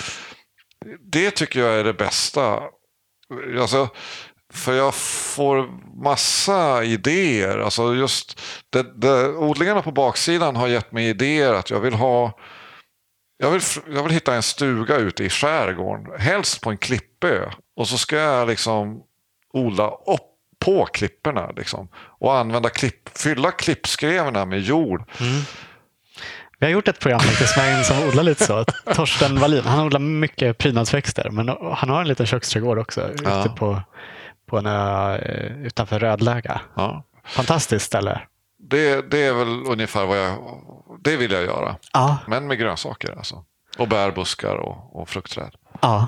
det 1.00 1.32
tycker 1.32 1.60
jag 1.60 1.80
är 1.80 1.84
det 1.84 1.94
bästa. 1.94 2.62
Alltså, 3.60 3.90
för 4.54 4.74
jag 4.74 4.96
får 4.96 5.70
massa 6.04 6.84
idéer. 6.84 7.60
Alltså 7.60 7.96
just 7.96 8.42
det, 8.70 9.02
det, 9.02 9.28
odlingarna 9.28 9.82
på 9.82 9.92
baksidan 9.92 10.56
har 10.56 10.68
gett 10.68 10.92
mig 10.92 11.10
idéer 11.10 11.54
att 11.54 11.70
jag 11.70 11.80
vill 11.80 11.94
ha 11.94 12.40
jag 13.38 13.52
vill, 13.52 13.62
jag 13.88 14.04
vill 14.04 14.12
hitta 14.12 14.36
en 14.36 14.44
stuga 14.44 14.98
ute 14.98 15.24
i 15.24 15.30
skärgården, 15.30 16.20
helst 16.20 16.62
på 16.62 16.70
en 16.70 16.78
klippö. 16.78 17.52
Och 17.76 17.88
så 17.88 17.98
ska 17.98 18.16
jag 18.16 18.48
liksom 18.48 19.04
odla 19.54 19.90
upp 19.90 20.34
på 20.66 20.86
klipporna. 20.86 21.52
Liksom, 21.52 21.88
och 21.96 22.36
använda 22.36 22.70
klipp, 22.70 23.18
fylla 23.18 23.52
klippskrevorna 23.52 24.46
med 24.46 24.62
jord. 24.62 25.04
Mm. 25.20 25.42
Vi 26.64 26.68
har 26.68 26.72
gjort 26.72 26.88
ett 26.88 27.00
program 27.00 27.20
faktiskt 27.20 27.58
med 27.58 27.78
en 27.78 27.84
som 27.84 28.08
odlar 28.08 28.24
lite 28.24 28.46
så. 28.46 28.66
Torsten 28.96 29.40
Wallin. 29.40 29.64
Han 29.66 29.86
odlar 29.86 30.00
mycket 30.00 30.58
prydnadsväxter. 30.58 31.30
Men 31.30 31.48
han 31.74 31.90
har 31.90 32.02
en 32.02 32.08
liten 32.08 32.26
köksträdgård 32.26 32.80
också. 32.80 33.10
Ja. 33.24 33.40
Ute 33.40 33.50
på, 33.50 33.82
på 34.50 34.58
en 34.58 34.66
ö 34.66 35.16
eh, 35.16 35.66
utanför 35.66 36.00
Rödläga. 36.00 36.62
Ja. 36.76 37.04
Fantastiskt 37.26 37.86
ställe. 37.86 38.22
Det, 38.70 39.12
det 39.12 39.24
är 39.24 39.34
väl 39.34 39.64
ungefär 39.68 40.06
vad 40.06 40.18
jag... 40.18 40.38
Det 41.04 41.18
vill 41.18 41.32
jag 41.32 41.44
göra. 41.44 41.76
Ja. 41.94 42.18
Men 42.28 42.48
med 42.48 42.60
grönsaker 42.60 43.18
alltså. 43.18 43.44
Och 43.78 43.88
bärbuskar 43.88 44.56
och, 44.56 45.02
och 45.02 45.10
fruktträd. 45.10 45.56
ja. 45.82 46.08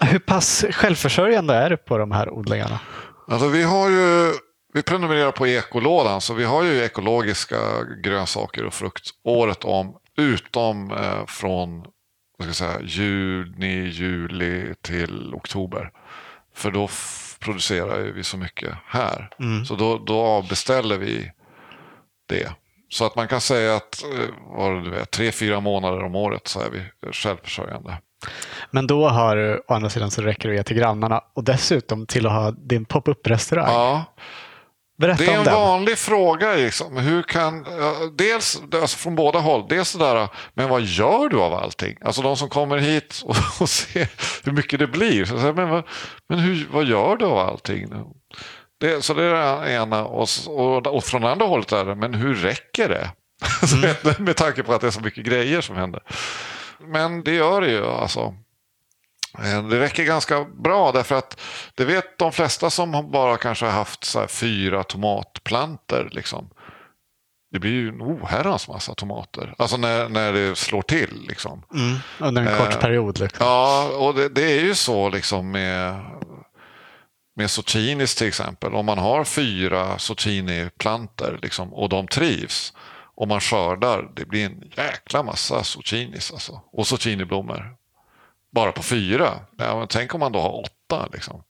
Hur 0.00 0.18
pass 0.18 0.64
självförsörjande 0.70 1.54
är 1.54 1.70
du 1.70 1.76
på 1.76 1.98
de 1.98 2.10
här 2.10 2.30
odlingarna? 2.30 2.80
Alltså 3.28 3.48
vi 3.48 3.62
har 3.62 3.88
ju... 3.88 4.32
Vi 4.72 4.82
prenumererar 4.82 5.32
på 5.32 5.46
ekolådan 5.46 6.20
så 6.20 6.34
vi 6.34 6.44
har 6.44 6.62
ju 6.62 6.84
ekologiska 6.84 7.56
grönsaker 8.02 8.64
och 8.64 8.74
frukt 8.74 9.10
året 9.24 9.64
om. 9.64 9.96
Utom 10.16 10.90
eh, 10.90 11.26
från 11.26 11.78
vad 12.38 12.54
ska 12.54 12.64
jag 12.64 12.72
säga, 12.72 12.80
juni, 12.82 13.88
juli 13.88 14.74
till 14.82 15.34
oktober. 15.34 15.90
För 16.54 16.70
då 16.70 16.88
producerar 17.40 18.00
vi 18.00 18.24
så 18.24 18.36
mycket 18.36 18.74
här. 18.86 19.30
Så 19.64 19.74
då, 19.74 19.98
då 19.98 20.20
avbeställer 20.20 20.98
vi 20.98 21.32
det. 22.28 22.52
Så 22.88 23.06
att 23.06 23.16
man 23.16 23.28
kan 23.28 23.40
säga 23.40 23.76
att 23.76 24.02
eh, 24.02 24.34
vad 24.56 24.90
det 24.90 25.00
är, 25.00 25.04
tre, 25.04 25.32
fyra 25.32 25.60
månader 25.60 26.04
om 26.04 26.14
året 26.14 26.48
så 26.48 26.60
är 26.60 26.70
vi 26.70 27.12
självförsörjande. 27.12 27.98
Men 28.70 28.86
då 28.86 29.08
har 29.08 29.36
du, 29.36 29.62
å 29.68 29.74
andra 29.74 29.90
sidan 29.90 30.10
så 30.10 30.22
räcker 30.22 30.48
det 30.48 30.54
att 30.54 30.58
ge 30.58 30.62
till 30.62 30.76
grannarna 30.76 31.20
och 31.34 31.44
dessutom 31.44 32.06
till 32.06 32.26
att 32.26 32.32
ha 32.32 32.50
din 32.50 32.84
pop-up-restaurang. 32.84 33.72
Ja, 33.72 34.04
Berätta 35.02 35.24
Det 35.24 35.32
är 35.32 35.38
en 35.38 35.44
vanlig 35.44 35.98
fråga. 35.98 36.54
Liksom. 36.54 36.96
Hur 36.96 37.22
kan, 37.22 37.66
dels 38.16 38.62
alltså 38.74 38.96
från 38.96 39.14
båda 39.14 39.38
håll. 39.38 39.66
Dels 39.68 39.92
det 39.92 39.98
där, 39.98 40.28
men 40.54 40.68
vad 40.68 40.82
gör 40.82 41.28
du 41.28 41.40
av 41.40 41.54
allting? 41.54 41.96
Alltså 42.04 42.22
de 42.22 42.36
som 42.36 42.48
kommer 42.48 42.78
hit 42.78 43.22
och, 43.24 43.36
och 43.60 43.68
ser 43.68 44.08
hur 44.44 44.52
mycket 44.52 44.78
det 44.78 44.86
blir. 44.86 45.24
Så, 45.24 45.38
säger 45.38 45.52
men 45.52 45.68
vad, 45.68 45.84
men 46.28 46.38
hur, 46.38 46.68
vad 46.72 46.84
gör 46.84 47.16
du 47.16 47.24
av 47.24 47.38
allting? 47.38 47.86
Det, 48.80 49.04
så 49.04 49.14
det 49.14 49.24
är 49.24 49.62
det 49.64 49.72
ena. 49.72 50.04
Och, 50.04 50.28
och, 50.46 50.86
och 50.86 51.04
från 51.04 51.24
andra 51.24 51.46
hållet 51.46 51.72
är 51.72 51.84
det, 51.84 51.94
men 51.94 52.14
hur 52.14 52.34
räcker 52.34 52.88
det? 52.88 53.10
Vet- 53.82 54.18
Med 54.18 54.36
tanke 54.36 54.62
på 54.62 54.72
att 54.72 54.80
det 54.80 54.86
är 54.86 54.90
så 54.90 55.00
mycket 55.00 55.24
grejer 55.24 55.60
som 55.60 55.76
händer. 55.76 56.02
Men 56.80 57.24
det 57.24 57.34
gör 57.34 57.60
det 57.60 57.70
ju. 57.70 57.86
Alltså. 57.86 58.34
Eh, 59.38 59.68
Det 59.68 59.80
räcker 59.80 60.04
ganska 60.04 60.44
bra 60.44 60.92
därför 60.92 61.14
att 61.14 61.40
det 61.74 61.84
vet 61.84 62.18
de 62.18 62.32
flesta 62.32 62.70
som 62.70 63.10
bara 63.10 63.36
kanske 63.36 63.64
har 63.64 63.72
haft 63.72 64.04
så 64.04 64.26
fyra 64.26 64.82
tomatplanter. 64.82 66.08
Liksom. 66.12 66.50
Det 67.52 67.58
blir 67.58 67.70
ju 67.70 67.88
en 67.88 68.02
oherrans 68.02 68.68
massa 68.68 68.94
tomater. 68.94 69.54
Alltså 69.58 69.76
när, 69.76 70.08
när 70.08 70.32
det 70.32 70.56
slår 70.58 70.82
till. 70.82 71.26
Liksom. 71.28 71.62
Mm, 71.74 71.98
under 72.18 72.42
en 72.42 72.58
kort 72.58 72.74
Eh, 72.74 72.80
period. 72.80 73.18
Liksom. 73.20 73.46
Ja, 73.46 73.88
och 73.96 74.14
det, 74.14 74.28
det 74.28 74.52
är 74.58 74.60
ju 74.60 74.74
så 74.74 75.08
liksom 75.08 75.50
med, 75.50 76.00
med 77.36 77.50
zucchinis 77.50 78.14
till 78.14 78.26
exempel. 78.28 78.74
Om 78.74 78.86
man 78.86 78.98
har 78.98 79.24
fyra 79.24 79.98
zucchiniplanter 79.98 81.38
liksom, 81.42 81.74
och 81.74 81.88
de 81.88 82.08
trivs 82.08 82.72
och 83.14 83.28
man 83.28 83.40
skördar, 83.40 84.10
det 84.16 84.24
blir 84.24 84.46
en 84.46 84.72
jäkla 84.76 85.22
massa 85.22 85.64
zucchinis 85.64 86.32
alltså. 86.32 86.60
och 86.72 86.86
zucchiniblommor. 86.86 87.74
Bara 88.54 88.72
på 88.72 88.82
fyra. 88.82 89.30
Ja, 89.58 89.86
tänk 89.90 90.14
om 90.14 90.20
man 90.20 90.32
då 90.32 90.40
har 90.40 90.60
åtta. 90.60 91.08
Liksom. 91.12 91.42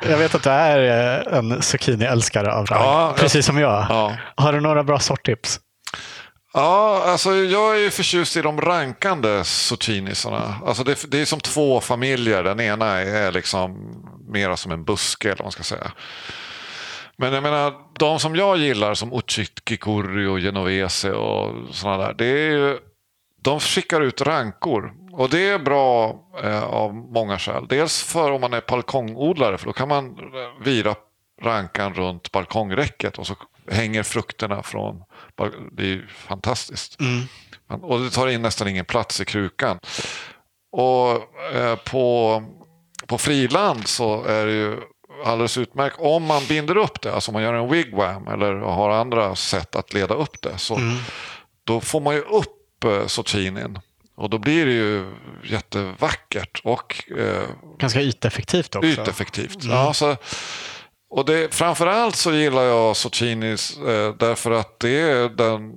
Jag 0.08 0.18
vet 0.18 0.34
att 0.34 0.42
du 0.42 0.50
är 0.50 0.78
eh, 1.32 1.38
en 1.38 1.62
zucchini-älskare 1.62 2.52
av 2.52 2.66
rang. 2.66 2.82
Ja, 2.82 3.14
precis 3.16 3.46
som 3.46 3.58
jag. 3.58 3.86
Ja. 3.88 4.16
Har 4.36 4.52
du 4.52 4.60
några 4.60 4.84
bra 4.84 4.98
sorttips? 4.98 5.60
Ja, 6.52 7.02
alltså 7.06 7.34
jag 7.34 7.74
är 7.74 7.78
ju 7.78 7.90
förtjust 7.90 8.36
i 8.36 8.42
de 8.42 8.60
rankande 8.60 9.44
zucchinisarna. 9.44 10.54
Alltså 10.66 10.84
det, 10.84 11.10
det 11.10 11.20
är 11.20 11.24
som 11.24 11.40
två 11.40 11.80
familjer. 11.80 12.42
Den 12.42 12.60
ena 12.60 12.86
är 12.86 13.32
liksom 13.32 13.90
mera 14.32 14.56
som 14.56 14.72
en 14.72 14.84
buske 14.84 15.28
eller 15.28 15.38
vad 15.38 15.44
man 15.44 15.52
ska 15.52 15.62
säga. 15.62 15.92
Men 17.18 17.32
jag 17.32 17.42
menar, 17.42 17.74
de 17.98 18.18
som 18.18 18.36
jag 18.36 18.58
gillar 18.58 18.94
som 18.94 19.12
Uccikikuri 19.12 20.26
och 20.26 20.40
Genovese 20.40 21.12
och 21.12 21.54
sådana 21.74 22.06
där. 22.06 22.14
Det 22.18 22.26
är 22.26 22.50
ju, 22.50 22.78
de 23.42 23.60
skickar 23.60 24.00
ut 24.00 24.20
rankor. 24.20 24.92
Och 25.12 25.30
det 25.30 25.48
är 25.48 25.58
bra 25.58 26.18
eh, 26.42 26.64
av 26.64 26.94
många 26.94 27.38
skäl. 27.38 27.66
Dels 27.68 28.02
för 28.02 28.32
om 28.32 28.40
man 28.40 28.52
är 28.52 28.62
balkongodlare 28.68 29.58
för 29.58 29.66
då 29.66 29.72
kan 29.72 29.88
man 29.88 30.06
eh, 30.06 30.64
vira 30.64 30.94
rankan 31.42 31.94
runt 31.94 32.32
balkongräcket 32.32 33.18
och 33.18 33.26
så 33.26 33.36
hänger 33.70 34.02
frukterna 34.02 34.62
från... 34.62 35.02
Det 35.72 35.82
är 35.82 35.86
ju 35.86 36.06
fantastiskt. 36.08 36.96
Och 37.82 38.00
det 38.00 38.10
tar 38.10 38.26
in 38.28 38.42
nästan 38.42 38.68
ingen 38.68 38.84
plats 38.84 39.20
i 39.20 39.24
krukan. 39.24 39.78
Och 40.72 41.10
eh, 41.54 41.76
på, 41.76 42.42
på 43.06 43.18
friland 43.18 43.86
så 43.86 44.24
är 44.24 44.46
det 44.46 44.52
ju 44.52 44.76
alldeles 45.24 45.58
utmärkt. 45.58 45.96
Om 45.98 46.24
man 46.24 46.42
binder 46.48 46.76
upp 46.76 47.00
det, 47.00 47.14
alltså 47.14 47.30
om 47.30 47.32
man 47.32 47.42
gör 47.42 47.54
en 47.54 47.68
wigwam 47.70 48.28
eller 48.28 48.54
har 48.54 48.90
andra 48.90 49.34
sätt 49.34 49.76
att 49.76 49.94
leda 49.94 50.14
upp 50.14 50.42
det. 50.42 50.58
Så 50.58 50.74
Då 51.64 51.80
får 51.80 52.00
man 52.00 52.14
ju 52.14 52.20
upp 52.20 52.57
eh, 52.84 53.06
zucchinin. 53.06 53.78
Och 54.16 54.30
då 54.30 54.38
blir 54.38 54.66
det 54.66 54.72
ju 54.72 55.14
jättevackert 55.44 56.60
och 56.64 57.04
eh, 57.18 57.42
Ganska 57.78 58.02
yteffektivt 58.02 58.74
också. 58.74 58.88
yteffektivt. 58.88 59.64
Ja, 59.64 59.94
så, 59.94 60.16
och 61.10 61.24
det, 61.24 61.54
framförallt 61.54 62.16
så 62.16 62.32
gillar 62.32 62.62
jag 62.62 62.96
zucchinis 62.96 63.78
eh, 63.78 64.14
därför 64.14 64.50
att 64.50 64.80
det 64.80 65.00
är 65.00 65.28
den 65.28 65.74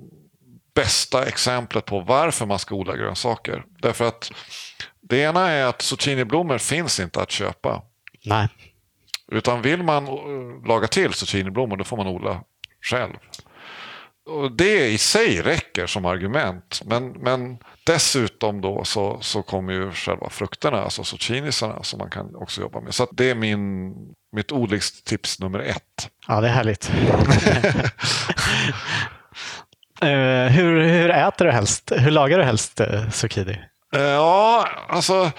bästa 0.74 1.26
exemplet 1.26 1.84
på 1.84 2.00
varför 2.00 2.46
man 2.46 2.58
ska 2.58 2.74
odla 2.74 2.96
grönsaker. 2.96 3.64
Därför 3.78 4.08
att 4.08 4.32
det 5.00 5.18
ena 5.18 5.48
är 5.50 5.64
att 5.64 5.82
zucchiniblommor 5.82 6.58
finns 6.58 7.00
inte 7.00 7.22
att 7.22 7.30
köpa. 7.30 7.82
Nej. 8.24 8.48
Utan 9.32 9.62
vill 9.62 9.82
man 9.82 10.06
eh, 10.08 10.66
laga 10.68 10.86
till 10.86 11.12
zucchiniblommor 11.14 11.76
då 11.76 11.84
får 11.84 11.96
man 11.96 12.06
odla 12.06 12.40
själv. 12.80 13.12
Och 14.30 14.56
det 14.56 14.86
i 14.88 14.98
sig 14.98 15.42
räcker 15.42 15.86
som 15.86 16.04
argument. 16.04 16.80
Men, 16.84 17.08
men 17.08 17.58
dessutom 17.86 18.60
då 18.60 18.84
så, 18.84 19.18
så 19.20 19.42
kommer 19.42 19.72
ju 19.72 19.92
själva 19.92 20.30
frukterna, 20.30 20.82
alltså 20.82 21.04
zucchinisarna 21.04 21.82
som 21.82 21.98
man 21.98 22.10
kan 22.10 22.36
också 22.36 22.60
jobba 22.60 22.80
med. 22.80 22.94
Så 22.94 23.08
det 23.12 23.30
är 23.30 23.34
min, 23.34 23.92
mitt 24.36 24.52
odlingstips 24.52 25.40
nummer 25.40 25.58
ett. 25.58 26.10
Ja, 26.28 26.40
det 26.40 26.48
är 26.48 26.52
härligt. 26.52 26.92
Eh, 30.02 30.52
hur, 30.52 30.80
hur 30.80 31.10
äter 31.10 31.44
du 31.44 31.50
helst? 31.50 31.92
Hur 31.96 32.10
lagar 32.10 32.38
du 32.38 32.44
helst 32.44 32.80
uh, 32.80 33.10
zucchini? 33.10 33.58
Eh, 33.94 34.02
Ja, 34.02 34.68
alltså 34.88 35.30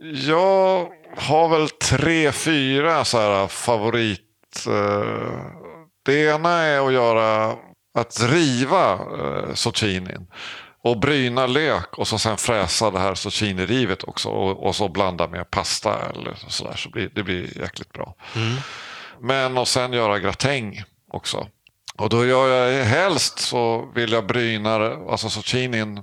jag 0.00 0.88
har 1.16 1.48
väl 1.48 1.68
tre, 1.68 2.32
fyra 2.32 3.04
så 3.04 3.18
här 3.18 3.42
eh, 4.66 5.08
det 6.04 6.24
ena 6.24 6.50
är 6.50 6.86
att 6.86 6.92
göra 6.92 7.56
att 7.94 8.20
riva 8.20 8.92
eh, 8.92 9.54
zucchinin 9.54 10.26
och 10.82 10.98
bryna 10.98 11.46
lök 11.46 11.98
och 11.98 12.08
så 12.08 12.18
sen 12.18 12.36
fräsa 12.36 12.90
det 12.90 12.98
här 12.98 13.14
zucchinirivet 13.14 14.04
också 14.04 14.28
och, 14.28 14.66
och 14.66 14.76
så 14.76 14.88
blanda 14.88 15.28
med 15.28 15.50
pasta 15.50 16.10
eller 16.10 16.34
sådär 16.48 16.76
så 16.76 16.90
blir, 16.90 17.10
det 17.14 17.22
blir 17.22 17.58
jäkligt 17.60 17.92
bra. 17.92 18.14
Mm. 18.36 18.56
Men 19.20 19.58
och 19.58 19.68
sen 19.68 19.92
göra 19.92 20.18
gratäng 20.18 20.82
också. 21.12 21.48
Och 21.96 22.08
då 22.08 22.26
gör 22.26 22.48
jag 22.48 22.84
helst 22.84 23.38
så 23.38 23.92
vill 23.94 24.12
jag 24.12 24.26
bryna 24.26 24.74
alltså 25.10 25.30
zucchinin 25.30 26.00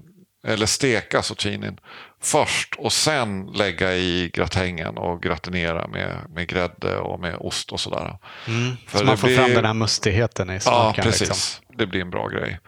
eller 0.47 0.65
steka 0.65 1.21
zucchinin 1.21 1.77
först 2.21 2.75
och 2.75 2.93
sen 2.93 3.45
lägga 3.45 3.93
i 3.93 4.32
gratängen 4.34 4.97
och 4.97 5.23
gratinera 5.23 5.88
med, 5.88 6.17
med 6.30 6.47
grädde 6.47 6.97
och 6.97 7.19
med 7.19 7.36
ost 7.39 7.71
och 7.71 7.80
sådär. 7.80 8.17
Mm. 8.47 8.77
så 8.88 9.06
man 9.06 9.17
får 9.17 9.27
blir... 9.27 9.38
fram 9.38 9.54
den 9.54 9.65
här 9.65 9.73
mustigheten 9.73 10.49
i 10.49 10.60
smaken. 10.60 10.93
Ja, 10.97 11.04
precis. 11.04 11.30
Liksom. 11.30 11.65
Det 11.82 11.88
blir 11.88 12.02
en 12.02 12.10
bra 12.10 12.28
grej. 12.28 12.60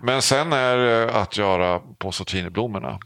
Men 0.00 0.22
sen 0.22 0.52
är 0.52 0.76
det 0.76 1.12
att 1.12 1.36
göra 1.36 1.80
på 1.98 2.12
zucchiniblommorna. 2.12 2.98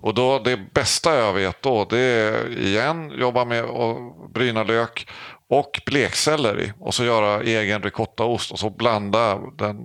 Och 0.00 0.14
då, 0.14 0.38
det 0.38 0.56
bästa 0.56 1.16
jag 1.16 1.32
vet 1.32 1.62
då 1.62 1.84
det 1.84 1.98
är 1.98 2.58
igen 2.58 3.12
jobba 3.18 3.44
med 3.44 3.64
att 3.64 3.96
bryna 4.34 4.62
lök 4.62 5.08
och 5.48 5.80
blekselleri 5.86 6.72
och 6.78 6.94
så 6.94 7.04
göra 7.04 7.42
egen 7.42 7.82
ricottaost 7.82 8.52
och 8.52 8.58
så 8.58 8.70
blanda 8.70 9.38
den, 9.58 9.76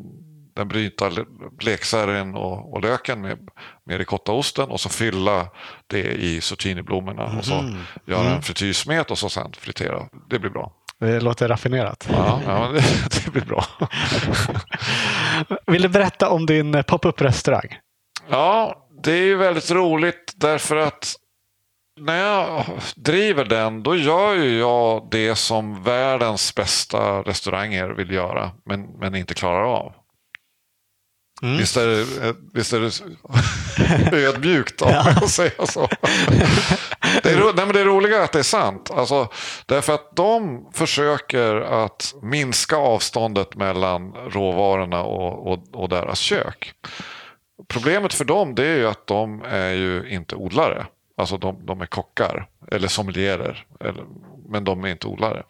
den 0.53 0.67
bryta 0.67 1.11
bleksellerin 1.51 2.35
och, 2.35 2.73
och 2.73 2.81
löken 2.81 3.21
med, 3.21 3.49
med 3.83 3.97
ricottaosten 3.97 4.69
och 4.69 4.79
så 4.79 4.89
fylla 4.89 5.47
det 5.87 6.13
i 6.13 6.41
zucchiniblommorna 6.41 7.25
mm. 7.25 7.37
och 7.37 7.45
så 7.45 7.61
mhm. 7.61 7.77
göra 8.05 8.21
mm. 8.21 8.33
en 8.33 8.41
frityrsmet 8.41 9.11
och 9.11 9.17
så 9.17 9.29
sen 9.29 9.51
fritera. 9.57 10.07
Det 10.29 10.39
blir 10.39 10.51
bra. 10.51 10.71
Det 10.99 11.19
låter 11.19 11.47
raffinerat. 11.47 12.07
Ja, 12.11 12.41
ja 12.45 12.67
det, 12.73 12.83
det 13.25 13.31
blir 13.31 13.45
bra. 13.45 13.65
Vill 15.67 15.81
du 15.81 15.89
berätta 15.89 16.29
om 16.29 16.45
din 16.45 16.83
pop-up 16.87 17.21
restaurang? 17.21 17.77
Ja, 18.29 18.87
det 19.03 19.11
är 19.11 19.25
ju 19.25 19.35
väldigt 19.35 19.71
roligt 19.71 20.33
därför 20.35 20.75
att 20.75 21.15
när 21.99 22.17
jag 22.17 22.65
driver 22.95 23.45
den 23.45 23.83
då 23.83 23.95
gör 23.95 24.33
ju 24.33 24.59
jag 24.59 25.07
det 25.11 25.35
som 25.35 25.83
världens 25.83 26.55
bästa 26.55 27.21
restauranger 27.21 27.89
vill 27.89 28.11
göra 28.11 28.51
men, 28.65 28.81
men 28.81 29.15
inte 29.15 29.33
klarar 29.33 29.63
av. 29.63 29.93
Mm. 31.41 31.57
Visst, 31.57 31.77
är 31.77 31.87
det, 31.87 32.35
visst 32.53 32.73
är 32.73 32.79
det 34.11 34.17
ödmjukt 34.27 34.81
om 34.81 34.89
ja. 34.91 35.13
man 35.19 35.29
säger 35.29 35.65
så. 35.65 35.87
Det 37.23 37.29
är, 37.29 37.53
nej, 37.55 37.65
men 37.65 37.73
det 37.73 37.79
är 37.79 37.85
roliga 37.85 38.23
att 38.23 38.31
det 38.31 38.39
är 38.39 38.43
sant. 38.43 38.91
Alltså, 38.91 39.27
därför 39.65 39.93
att 39.93 40.15
de 40.15 40.65
försöker 40.73 41.55
att 41.55 42.13
minska 42.21 42.75
avståndet 42.75 43.55
mellan 43.55 44.13
råvarorna 44.13 45.03
och, 45.03 45.51
och, 45.51 45.59
och 45.71 45.89
deras 45.89 46.19
kök. 46.19 46.73
Problemet 47.67 48.13
för 48.13 48.25
dem 48.25 48.55
det 48.55 48.65
är 48.65 48.75
ju 48.75 48.87
att 48.87 49.07
de 49.07 49.41
är 49.41 49.71
ju 49.71 50.09
inte 50.09 50.35
odlare. 50.35 50.85
Alltså 51.17 51.37
de, 51.37 51.65
de 51.65 51.81
är 51.81 51.85
kockar 51.85 52.47
eller 52.71 52.87
sommelierer. 52.87 53.65
Eller, 53.79 54.03
men 54.49 54.63
de 54.63 54.83
är 54.83 54.87
inte 54.87 55.07
odlare. 55.07 55.43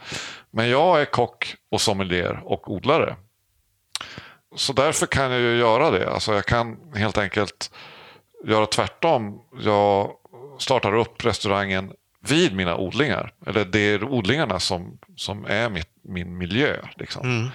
Men 0.52 0.70
jag 0.70 1.02
är 1.02 1.06
kock 1.06 1.56
och 1.72 1.82
sommelier 1.82 2.42
och 2.44 2.72
odlare. 2.72 3.16
Så 4.56 4.74
därför 4.74 5.06
kan 5.06 5.32
jag 5.32 5.40
ju 5.42 5.58
göra 5.58 5.92
det. 5.92 6.10
Alltså 6.10 6.34
jag 6.34 6.46
kan 6.46 6.78
helt 6.96 7.18
enkelt 7.18 7.72
göra 8.46 8.66
tvärtom. 8.66 9.42
Jag 9.60 10.12
startar 10.60 10.96
upp 10.96 11.26
restaurangen 11.26 11.92
vid 12.20 12.56
mina 12.56 12.78
odlingar. 12.78 13.34
Eller 13.46 13.66
det 13.66 13.80
är 13.80 14.04
odlingarna 14.04 14.60
som, 14.60 14.98
som 15.16 15.46
är 15.46 15.70
mitt, 15.70 15.90
min 16.02 16.38
miljö. 16.38 16.78
Liksom. 16.96 17.26
Mm. 17.26 17.50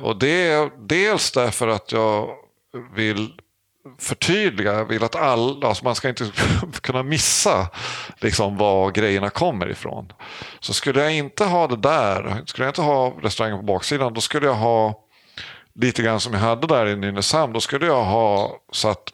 Och 0.00 0.18
det 0.18 0.48
är 0.48 0.70
dels 0.78 1.30
därför 1.30 1.68
att 1.68 1.92
jag 1.92 2.28
vill 2.94 3.32
förtydliga, 3.98 4.72
jag 4.72 4.84
vill 4.84 5.04
att 5.04 5.16
alla, 5.16 5.68
alltså 5.68 5.84
man 5.84 5.94
ska 5.94 6.08
inte 6.08 6.30
kunna 6.80 7.02
missa 7.02 7.68
liksom 8.16 8.56
var 8.56 8.90
grejerna 8.90 9.30
kommer 9.30 9.70
ifrån. 9.70 10.12
Så 10.60 10.72
skulle 10.72 11.02
jag 11.02 11.14
inte 11.14 11.44
ha 11.44 11.66
det 11.66 11.76
där, 11.76 12.42
skulle 12.46 12.64
jag 12.64 12.70
inte 12.70 12.82
ha 12.82 13.14
restaurangen 13.22 13.58
på 13.58 13.64
baksidan, 13.64 14.14
då 14.14 14.20
skulle 14.20 14.46
jag 14.46 14.54
ha 14.54 15.07
lite 15.80 16.02
grann 16.02 16.20
som 16.20 16.32
jag 16.32 16.40
hade 16.40 16.66
där 16.66 16.86
i 16.86 16.96
Nynäshamn, 16.96 17.52
då 17.52 17.60
skulle 17.60 17.86
jag 17.86 18.04
ha 18.04 18.60
så 18.72 18.88
att 18.88 19.12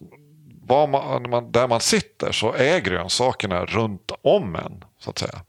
man, 1.29 1.53
där 1.53 1.69
man 1.69 1.81
sitter 1.81 2.33
så 2.33 2.53
är 2.53 2.79
grönsakerna 2.79 3.65
runt 3.65 4.13
om 4.23 4.57
en. 4.57 4.85
så 4.99 5.11
att 5.11 5.19
säga. 5.19 5.41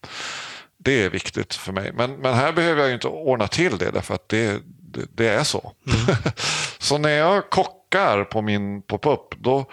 Det 0.77 1.03
är 1.03 1.09
viktigt 1.09 1.53
för 1.53 1.71
mig. 1.71 1.91
Men, 1.93 2.15
men 2.15 2.33
här 2.33 2.51
behöver 2.51 2.81
jag 2.81 2.93
inte 2.93 3.07
ordna 3.07 3.47
till 3.47 3.77
det 3.77 3.91
därför 3.91 4.13
att 4.13 4.29
det, 4.29 4.61
det, 4.65 5.05
det 5.15 5.27
är 5.27 5.43
så. 5.43 5.73
Mm. 5.87 6.15
så 6.77 6.97
när 6.97 7.09
jag 7.09 7.49
kockar 7.49 8.23
på 8.23 8.41
min 8.41 8.81
pop-up 8.81 9.35
då, 9.37 9.65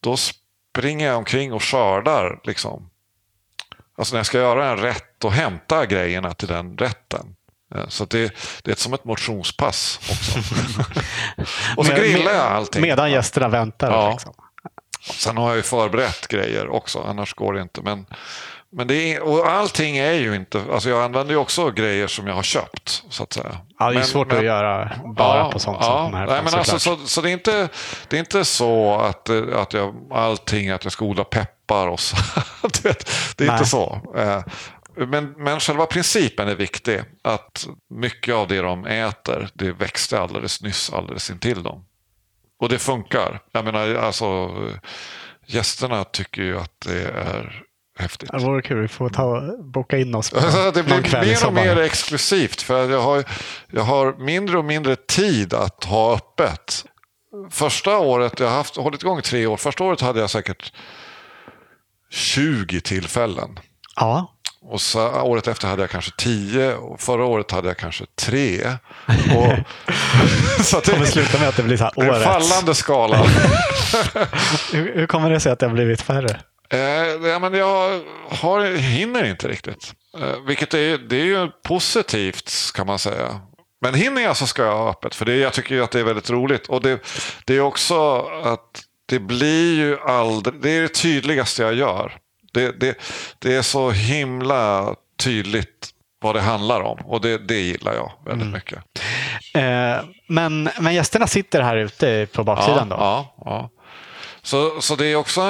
då 0.00 0.16
springer 0.16 1.06
jag 1.06 1.16
omkring 1.16 1.52
och 1.52 1.62
skördar. 1.62 2.40
Liksom. 2.44 2.90
Alltså 3.96 4.14
när 4.14 4.18
jag 4.18 4.26
ska 4.26 4.38
göra 4.38 4.70
en 4.70 4.76
rätt 4.76 5.24
och 5.24 5.32
hämta 5.32 5.86
grejerna 5.86 6.34
till 6.34 6.48
den 6.48 6.78
rätten. 6.78 7.36
Så 7.88 8.04
det, 8.04 8.32
det 8.62 8.70
är 8.70 8.76
som 8.76 8.94
ett 8.94 9.04
motionspass 9.04 10.00
också. 10.10 10.38
och 11.76 11.86
så 11.86 11.92
grillar 11.92 12.32
jag 12.32 12.46
allting. 12.46 12.82
Medan 12.82 13.10
gästerna 13.10 13.48
väntar. 13.48 13.90
Ja. 13.90 14.10
Liksom. 14.10 14.34
Sen 15.00 15.36
har 15.36 15.48
jag 15.48 15.56
ju 15.56 15.62
förberett 15.62 16.28
grejer 16.28 16.68
också, 16.68 17.04
annars 17.08 17.34
går 17.34 17.54
det 17.54 17.62
inte. 17.62 17.82
Men, 17.82 18.06
men 18.72 18.86
det 18.86 19.14
är, 19.14 19.22
och 19.22 19.46
allting 19.46 19.98
är 19.98 20.12
ju 20.12 20.36
inte, 20.36 20.62
alltså 20.72 20.88
jag 20.88 21.04
använder 21.04 21.34
ju 21.34 21.38
också 21.40 21.70
grejer 21.70 22.06
som 22.06 22.26
jag 22.26 22.34
har 22.34 22.42
köpt. 22.42 23.02
Så 23.10 23.22
att 23.22 23.32
säga. 23.32 23.56
Ja, 23.78 23.86
det 23.86 23.92
är 23.92 23.94
men, 23.94 24.04
svårt 24.04 24.28
men, 24.28 24.38
att 24.38 24.44
göra 24.44 24.92
bara 25.16 25.38
ja, 25.38 25.50
på 25.50 25.58
sånt 25.58 25.78
ja, 25.80 26.04
som 26.04 26.14
här. 26.14 26.26
Nej, 26.26 26.42
men 26.44 26.54
alltså, 26.54 26.78
så, 26.78 26.96
så 26.96 27.20
det, 27.20 27.30
är 27.30 27.32
inte, 27.32 27.68
det 28.08 28.16
är 28.16 28.20
inte 28.20 28.44
så 28.44 28.94
att, 28.94 29.30
att 29.54 29.72
jag, 29.72 29.94
allting, 30.10 30.70
att 30.70 30.84
jag 30.84 30.92
ska 30.92 31.04
odla 31.04 31.24
peppar 31.24 31.88
och 31.88 32.00
så. 32.00 32.16
det, 32.82 33.04
det 33.36 33.44
är 33.44 33.48
nej. 33.48 33.56
inte 33.56 33.70
så. 33.70 34.00
Men, 35.06 35.34
men 35.36 35.60
själva 35.60 35.86
principen 35.86 36.48
är 36.48 36.54
viktig. 36.54 37.02
Att 37.22 37.68
mycket 37.90 38.34
av 38.34 38.48
det 38.48 38.60
de 38.60 38.86
äter, 38.86 39.48
det 39.54 39.72
växte 39.72 40.20
alldeles 40.20 40.62
nyss 40.62 40.92
alldeles 40.92 41.30
intill 41.30 41.62
dem. 41.62 41.84
Och 42.58 42.68
det 42.68 42.78
funkar. 42.78 43.40
Jag 43.52 43.64
menar, 43.64 43.94
alltså 43.94 44.50
gästerna 45.46 46.04
tycker 46.04 46.42
ju 46.42 46.58
att 46.58 46.80
det 46.86 47.02
är 47.02 47.62
häftigt. 47.98 48.30
Det 48.32 48.38
vore 48.38 48.62
kul. 48.62 48.80
Vi 48.80 48.88
får 48.88 49.08
ta, 49.08 49.56
boka 49.62 49.98
in 49.98 50.14
oss 50.14 50.30
på 50.30 50.40
Det 50.74 50.82
blir 50.82 51.20
mer 51.24 51.46
och 51.46 51.52
mer 51.52 51.76
exklusivt. 51.76 52.62
För 52.62 52.90
jag 52.90 53.00
har, 53.00 53.24
jag 53.70 53.82
har 53.82 54.14
mindre 54.18 54.58
och 54.58 54.64
mindre 54.64 54.96
tid 54.96 55.54
att 55.54 55.84
ha 55.84 56.14
öppet. 56.14 56.84
Första 57.50 57.98
året, 57.98 58.40
jag 58.40 58.46
har 58.46 58.56
haft, 58.56 58.76
hållit 58.76 59.02
igång 59.02 59.18
i 59.18 59.22
tre 59.22 59.46
år. 59.46 59.56
Första 59.56 59.84
året 59.84 60.00
hade 60.00 60.20
jag 60.20 60.30
säkert 60.30 60.72
20 62.10 62.80
tillfällen. 62.80 63.58
Ja. 63.96 64.36
Och 64.64 64.80
så, 64.80 65.22
året 65.22 65.48
efter 65.48 65.68
hade 65.68 65.82
jag 65.82 65.90
kanske 65.90 66.10
tio 66.18 66.74
och 66.74 67.00
förra 67.00 67.24
året 67.24 67.50
hade 67.50 67.68
jag 67.68 67.76
kanske 67.76 68.04
tre. 68.14 68.60
Och, 69.36 69.52
så 70.64 70.78
att 70.78 70.84
det 70.84 70.92
kommer 70.92 71.06
sluta 71.06 71.38
med 71.38 71.48
att 71.48 71.56
det 71.56 71.62
blir 71.62 71.76
så 71.76 71.84
här 71.84 71.92
årets. 71.96 72.26
En 72.26 72.32
fallande 72.32 72.74
skala. 72.74 73.16
hur, 74.72 74.94
hur, 74.94 75.06
kommer 75.06 75.30
det 75.30 75.40
sig 75.40 75.52
att 75.52 75.58
det 75.58 75.66
har 75.66 75.74
blivit 75.74 76.02
färre? 76.02 76.40
Eh, 76.70 76.78
ja, 77.30 77.38
men 77.38 77.54
jag 77.54 78.00
har, 78.28 78.76
hinner 78.76 79.24
inte 79.24 79.48
riktigt. 79.48 79.92
Eh, 80.18 80.46
vilket 80.46 80.74
är, 80.74 80.98
det 80.98 81.16
är 81.16 81.24
ju 81.24 81.48
positivt 81.64 82.52
kan 82.74 82.86
man 82.86 82.98
säga. 82.98 83.40
Men 83.80 83.94
hinner 83.94 84.22
jag 84.22 84.36
så 84.36 84.46
ska 84.46 84.62
jag 84.62 84.76
ha 84.76 84.90
öppet. 84.90 85.14
För 85.14 85.24
det, 85.24 85.36
jag 85.36 85.52
tycker 85.52 85.80
att 85.80 85.90
det 85.90 86.00
är 86.00 86.04
väldigt 86.04 86.30
roligt. 86.30 86.66
Och 86.66 86.82
det, 86.82 87.00
det 87.44 87.56
är 87.56 87.60
också 87.60 88.18
att 88.44 88.82
det 89.06 89.18
blir 89.18 89.74
ju 89.74 89.98
aldrig, 90.00 90.54
det 90.62 90.70
är 90.70 90.82
det 90.82 90.88
tydligaste 90.88 91.62
jag 91.62 91.74
gör. 91.74 92.18
Det, 92.52 92.80
det, 92.80 92.98
det 93.38 93.54
är 93.54 93.62
så 93.62 93.90
himla 93.90 94.94
tydligt 95.16 95.90
vad 96.20 96.34
det 96.34 96.40
handlar 96.40 96.80
om 96.80 96.98
och 97.04 97.20
det, 97.20 97.38
det 97.38 97.60
gillar 97.60 97.94
jag 97.94 98.12
väldigt 98.24 98.46
mm. 98.46 98.52
mycket. 98.52 98.78
Eh, 99.54 100.04
men, 100.26 100.70
men 100.80 100.94
gästerna 100.94 101.26
sitter 101.26 101.60
här 101.60 101.76
ute 101.76 102.26
på 102.32 102.44
baksidan 102.44 102.86
ja, 102.90 102.96
då? 102.96 103.02
Ja, 103.02 103.34
ja. 103.44 103.70
Så, 104.42 104.80
så 104.80 104.96
det 104.96 105.06
är 105.06 105.16
också 105.16 105.40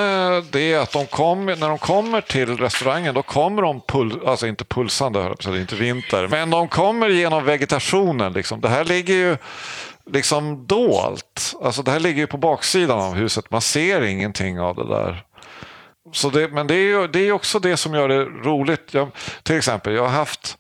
det 0.50 0.76
att 0.76 0.92
de 0.92 1.06
kommer, 1.06 1.56
när 1.56 1.68
de 1.68 1.78
kommer 1.78 2.20
till 2.20 2.56
restaurangen 2.56 3.14
då 3.14 3.22
kommer 3.22 3.62
de, 3.62 3.80
pul, 3.80 4.20
alltså 4.26 4.46
inte 4.46 4.64
pulsande, 4.64 5.34
det 5.44 5.48
är 5.50 5.60
inte 5.60 5.76
vinter, 5.76 6.28
men 6.28 6.50
de 6.50 6.68
kommer 6.68 7.08
genom 7.08 7.44
vegetationen. 7.44 8.32
Liksom. 8.32 8.60
Det 8.60 8.68
här 8.68 8.84
ligger 8.84 9.14
ju 9.14 9.36
liksom 10.12 10.66
dolt. 10.66 11.54
Alltså 11.62 11.82
det 11.82 11.90
här 11.90 12.00
ligger 12.00 12.20
ju 12.20 12.26
på 12.26 12.36
baksidan 12.36 13.00
av 13.00 13.14
huset. 13.14 13.50
Man 13.50 13.60
ser 13.60 14.02
ingenting 14.02 14.60
av 14.60 14.76
det 14.76 14.88
där. 14.88 15.24
Så 16.12 16.30
det, 16.30 16.48
men 16.48 16.66
det 16.66 16.74
är 16.74 17.08
det 17.08 17.28
är 17.28 17.32
också 17.32 17.58
det 17.58 17.76
som 17.76 17.94
gör 17.94 18.08
det 18.08 18.24
roligt. 18.24 18.94
Jag, 18.94 19.08
till 19.42 19.56
exempel, 19.56 19.94
jag 19.94 20.02
har 20.02 20.08
haft 20.08 20.56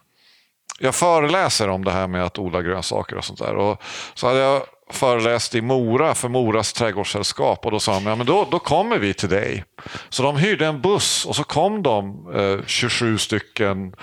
jag 0.82 0.94
föreläser 0.94 1.68
om 1.68 1.84
det 1.84 1.90
här 1.90 2.06
med 2.06 2.24
att 2.24 2.38
odla 2.38 2.62
grönsaker 2.62 3.16
och 3.16 3.24
sånt 3.24 3.38
där. 3.38 3.54
Och 3.54 3.82
så 4.14 4.26
hade 4.26 4.38
jag 4.38 4.62
föreläst 4.90 5.54
i 5.54 5.60
Mora 5.60 6.14
för 6.14 6.28
Moras 6.28 6.72
trädgårdssällskap 6.72 7.64
och 7.64 7.70
då 7.70 7.80
sa 7.80 7.94
de 7.94 8.06
ja, 8.06 8.16
men 8.16 8.26
då, 8.26 8.46
då 8.50 8.58
kommer 8.58 8.98
vi 8.98 9.14
till 9.14 9.28
dig. 9.28 9.64
Så 10.08 10.22
de 10.22 10.36
hyrde 10.36 10.66
en 10.66 10.80
buss 10.80 11.24
och 11.26 11.36
så 11.36 11.44
kom 11.44 11.82
de 11.82 12.26
eh, 12.34 12.66
27 12.66 13.18
stycken 13.18 13.94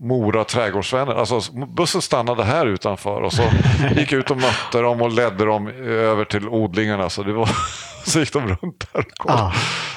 Mora 0.00 0.44
trädgårdsvänner. 0.44 1.14
Alltså, 1.14 1.52
bussen 1.52 2.02
stannade 2.02 2.44
här 2.44 2.66
utanför 2.66 3.20
och 3.22 3.32
så 3.32 3.42
gick 3.96 4.12
ut 4.12 4.30
och 4.30 4.36
mötte 4.36 4.80
dem 4.80 5.02
och 5.02 5.12
ledde 5.12 5.44
dem 5.44 5.68
över 5.86 6.24
till 6.24 6.48
odlingarna. 6.48 7.10
Så, 7.10 7.22
det 7.22 7.32
var, 7.32 7.50
så 8.06 8.20
gick 8.20 8.32
de 8.32 8.48
runt 8.48 8.92
där 8.92 9.06
och. 9.18 9.30
Ah, 9.30 9.52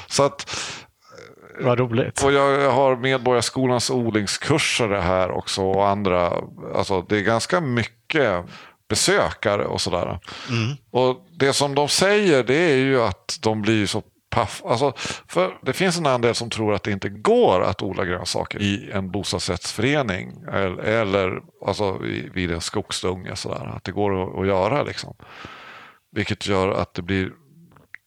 Så 0.07 0.23
att, 0.23 0.55
vad 1.59 1.79
roligt. 1.79 2.23
och 2.23 2.31
jag, 2.31 2.71
har 2.71 2.95
Medborgarskolans 2.95 3.89
odlingskurser 3.89 4.89
här 4.89 5.31
också 5.31 5.61
och 5.63 5.87
andra. 5.87 6.33
Alltså, 6.75 7.01
det 7.01 7.17
är 7.17 7.21
ganska 7.21 7.61
mycket 7.61 8.45
besökare 8.89 9.65
och 9.65 9.81
sådär. 9.81 10.19
Mm. 10.49 10.77
Och 10.91 11.27
det 11.39 11.53
som 11.53 11.75
de 11.75 11.87
säger 11.87 12.43
det 12.43 12.71
är 12.71 12.75
ju 12.75 13.01
att 13.01 13.37
de 13.41 13.61
blir 13.61 13.85
så 13.85 14.03
paff. 14.29 14.61
Alltså, 14.65 14.93
för 15.27 15.57
det 15.61 15.73
finns 15.73 15.97
en 15.97 16.05
andel 16.05 16.35
som 16.35 16.49
tror 16.49 16.73
att 16.73 16.83
det 16.83 16.91
inte 16.91 17.09
går 17.09 17.61
att 17.61 17.81
odla 17.81 18.05
grönsaker 18.05 18.61
i 18.61 18.91
en 18.93 19.11
bostadsrättsförening 19.11 20.43
eller, 20.47 20.83
eller 20.83 21.41
alltså, 21.65 21.97
vid 22.33 22.51
en 22.51 22.61
skogsdunge. 22.61 23.35
Sådär. 23.35 23.73
Att 23.75 23.83
det 23.83 23.91
går 23.91 24.23
att, 24.23 24.39
att 24.39 24.47
göra 24.47 24.83
liksom. 24.83 25.15
Vilket 26.11 26.47
gör 26.47 26.71
att 26.71 26.93
det 26.93 27.01
blir 27.01 27.31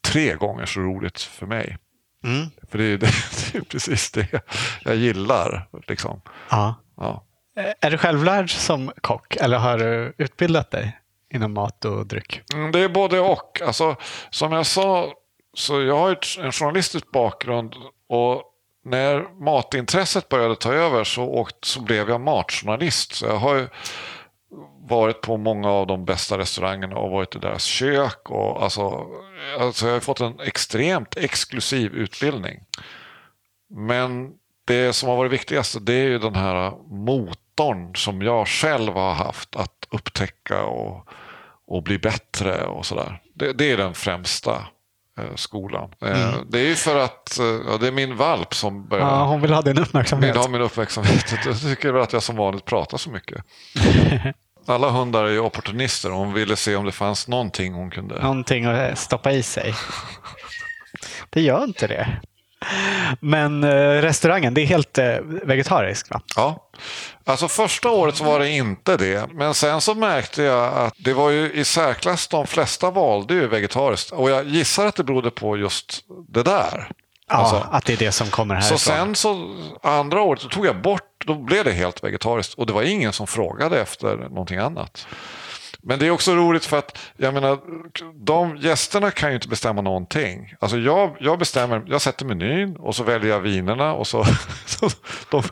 tre 0.07 0.35
gånger 0.35 0.67
så 0.67 0.81
roligt 0.81 1.21
för 1.21 1.47
mig. 1.47 1.77
Mm. 2.25 2.47
För 2.71 2.79
det 2.79 2.85
är, 2.85 2.99
det, 2.99 3.07
det 3.53 3.59
är 3.59 3.63
precis 3.63 4.11
det 4.11 4.29
jag 4.85 4.97
gillar. 4.97 5.69
Liksom. 5.89 6.21
Ja. 6.51 6.75
Ja. 6.97 7.25
Är 7.81 7.91
du 7.91 7.99
självlärd 7.99 8.51
som 8.51 8.93
kock 9.01 9.37
eller 9.37 9.59
har 9.59 9.79
du 9.79 10.15
utbildat 10.19 10.71
dig 10.71 10.99
inom 11.35 11.53
mat 11.55 11.85
och 11.85 12.07
dryck? 12.07 12.41
Mm, 12.55 12.73
Det 12.73 12.81
är 12.81 12.89
både 12.89 13.21
och. 13.21 13.61
Alltså, 13.67 13.97
som 14.31 14.53
jag 14.53 14.67
sa, 14.67 15.13
så 15.57 15.83
jag 15.83 15.97
har 15.99 16.19
en 16.39 16.53
journalistisk 16.53 17.11
bakgrund 17.11 17.75
och 18.09 18.43
när 18.85 19.45
matintresset 19.45 20.29
började 20.29 20.57
ta 20.57 20.73
över 20.73 21.05
så, 21.05 21.23
åkt, 21.25 21.65
så 21.65 21.81
blev 21.81 22.09
jag 22.11 22.21
matjournalist. 22.21 23.15
Så 23.15 23.27
jag 23.27 23.37
har 23.37 23.69
varit 24.89 25.21
på 25.21 25.37
många 25.37 25.71
av 25.71 25.87
de 25.87 26.05
bästa 26.05 26.39
restaurangerna 26.39 26.97
och 26.97 27.11
varit 27.11 27.37
i 27.37 27.39
deras 27.39 27.65
kök. 27.65 28.31
Och, 28.31 28.63
alltså, 28.63 29.07
alltså 29.61 29.87
jag 29.87 29.93
har 29.95 30.01
fått 30.01 30.21
en 30.21 30.41
extremt 30.41 31.17
exklusiv 31.17 31.95
utbildning. 31.95 32.61
Men 33.71 34.31
det 34.67 34.93
som 34.93 35.09
har 35.09 35.17
varit 35.17 35.33
viktigast 35.33 35.77
det 35.81 35.95
är 35.95 36.05
ju 36.05 36.19
den 36.19 36.35
här 36.35 36.73
motorn 36.89 37.95
som 37.97 38.23
jag 38.23 38.49
själv 38.49 38.93
har 38.93 39.15
haft 39.15 39.57
att 39.57 39.87
upptäcka 39.91 40.65
och, 40.65 41.09
och 41.67 41.83
bli 41.83 41.99
bättre 41.99 42.65
och 42.65 42.87
sådär. 42.87 43.21
Det, 43.35 43.53
det 43.53 43.73
är 43.73 43.77
den 43.77 43.95
främsta 43.95 44.67
eh, 45.19 45.35
skolan. 45.35 45.91
Eh, 46.01 46.35
Det 46.49 46.59
är 46.59 46.67
ju 46.67 46.75
för 46.75 46.99
att 46.99 47.39
eh, 47.39 47.45
ja, 47.47 47.77
det 47.81 47.87
är 47.89 47.93
min 47.93 48.17
valp 48.17 48.55
som 48.55 48.89
börjar 48.89 49.07
Ja, 49.07 49.25
hon 49.25 49.41
vill 49.41 49.53
ha 49.53 49.63
din 49.63 49.79
uppmärksamhet. 49.79 50.31
vill 50.31 50.41
ha 50.43 50.49
min 50.49 50.61
uppmärksamhet. 50.61 51.35
Jag 51.47 51.61
tycker 51.61 51.93
väl 51.93 52.03
att 52.03 52.13
jag 52.13 52.23
som 52.23 52.37
vanligt 52.37 52.65
pratar 52.65 52.99
så 52.99 53.11
mycket. 53.11 53.45
Alla 54.67 54.91
hundar 54.91 55.25
är 55.25 55.31
ju 55.31 55.41
opportunister 55.41 56.11
hon 56.11 56.33
ville 56.33 56.57
se 56.57 56.77
om 56.77 56.85
det 56.85 56.93
fanns 56.93 57.29
någonting 57.29 57.73
hon 57.73 57.91
kunde. 57.91 58.23
Någonting 58.23 58.65
att 58.65 58.99
stoppa 58.99 59.33
i 59.33 59.43
sig. 59.43 59.75
Det 61.31 61.41
gör 61.41 61.65
inte 61.65 61.87
det. 61.87 62.21
Men 63.21 63.65
eh, 63.65 64.03
restaurangen, 64.03 64.55
det 64.55 64.61
är 64.61 64.67
helt 64.67 64.99
eh, 64.99 65.17
vegetariskt 65.23 66.11
va? 66.11 66.21
Ja, 66.37 66.71
alltså 67.25 67.49
första 67.49 67.91
året 67.91 68.17
så 68.17 68.25
var 68.25 68.39
det 68.39 68.51
inte 68.51 68.97
det. 68.97 69.33
Men 69.33 69.55
sen 69.55 69.81
så 69.81 69.95
märkte 69.95 70.43
jag 70.43 70.75
att 70.75 70.95
det 70.99 71.13
var 71.13 71.31
ju 71.31 71.53
i 71.53 71.65
särklass 71.65 72.29
de 72.29 72.47
flesta 72.47 72.91
valde 72.91 73.35
ju 73.35 73.47
vegetariskt. 73.47 74.11
Och 74.11 74.31
jag 74.31 74.47
gissar 74.47 74.87
att 74.87 74.97
det 74.97 75.05
berodde 75.05 75.31
på 75.31 75.57
just 75.57 76.05
det 76.29 76.43
där. 76.43 76.91
Ja, 77.35 77.39
Alltså, 77.41 77.69
att 77.71 77.85
det 77.85 77.93
är 77.93 77.97
det 77.97 78.13
som 78.13 78.27
kommer 78.27 78.55
härifrån. 78.55 78.79
så 78.79 78.85
sen 78.91 79.15
så 79.15 79.57
andra 79.83 80.23
året 80.23 80.41
så 80.43 80.49
tog 80.49 80.67
jag 80.67 80.83
bort, 80.83 81.03
då 81.27 81.35
blev 81.35 81.65
det 81.65 81.73
helt 81.73 82.05
vegetariskt. 82.05 82.55
Och 82.55 82.67
det 82.67 82.73
var 82.73 82.83
ingen 82.83 83.13
som 83.13 83.27
frågade 83.27 83.81
efter 83.81 84.17
någonting 84.17 84.59
annat. 84.59 85.07
Men 85.87 85.99
det 85.99 86.07
är 86.07 86.11
också 86.11 86.35
roligt 86.35 86.65
för 86.65 86.79
att 86.79 86.99
jag 87.17 87.35
menar, 87.35 87.59
de 88.25 88.57
gästerna 88.57 89.11
kan 89.11 89.29
ju 89.29 89.35
inte 89.35 89.49
bestämma 89.49 89.83
någonting. 89.83 90.55
Alltså 90.61 90.79
jag, 90.79 91.17
jag 91.21 91.39
bestämmer, 91.39 91.83
jag 91.87 92.01
sätter 92.01 92.25
menyn 92.25 92.77
och 92.77 92.97
så 92.97 93.03
väljer 93.05 93.31
jag 93.31 93.41
vinerna 93.41 93.93
och 93.95 94.07
så, 94.07 94.25
så 94.67 94.89
de, 95.31 95.43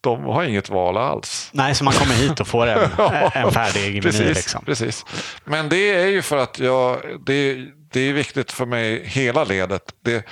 de 0.00 0.24
har 0.24 0.44
inget 0.44 0.70
val 0.70 0.96
alls. 0.96 1.50
Nej, 1.52 1.74
så 1.74 1.84
man 1.84 1.92
kommer 1.94 2.14
hit 2.14 2.40
och 2.40 2.46
får 2.48 2.66
en, 2.66 2.78
en 3.34 3.50
färdig 3.50 3.82
meny. 3.88 4.00
Precis, 4.00 4.36
Liksom. 4.36 4.64
precis. 4.64 5.04
Men 5.44 5.68
det 5.68 5.90
är 5.92 6.06
ju 6.06 6.22
för 6.22 6.36
att 6.36 6.58
jag, 6.58 6.98
det, 7.26 7.58
det 7.92 8.00
är 8.00 8.12
viktigt 8.12 8.52
för 8.52 8.66
mig 8.66 9.02
hela 9.06 9.44
ledet. 9.44 9.82
Det, 10.04 10.24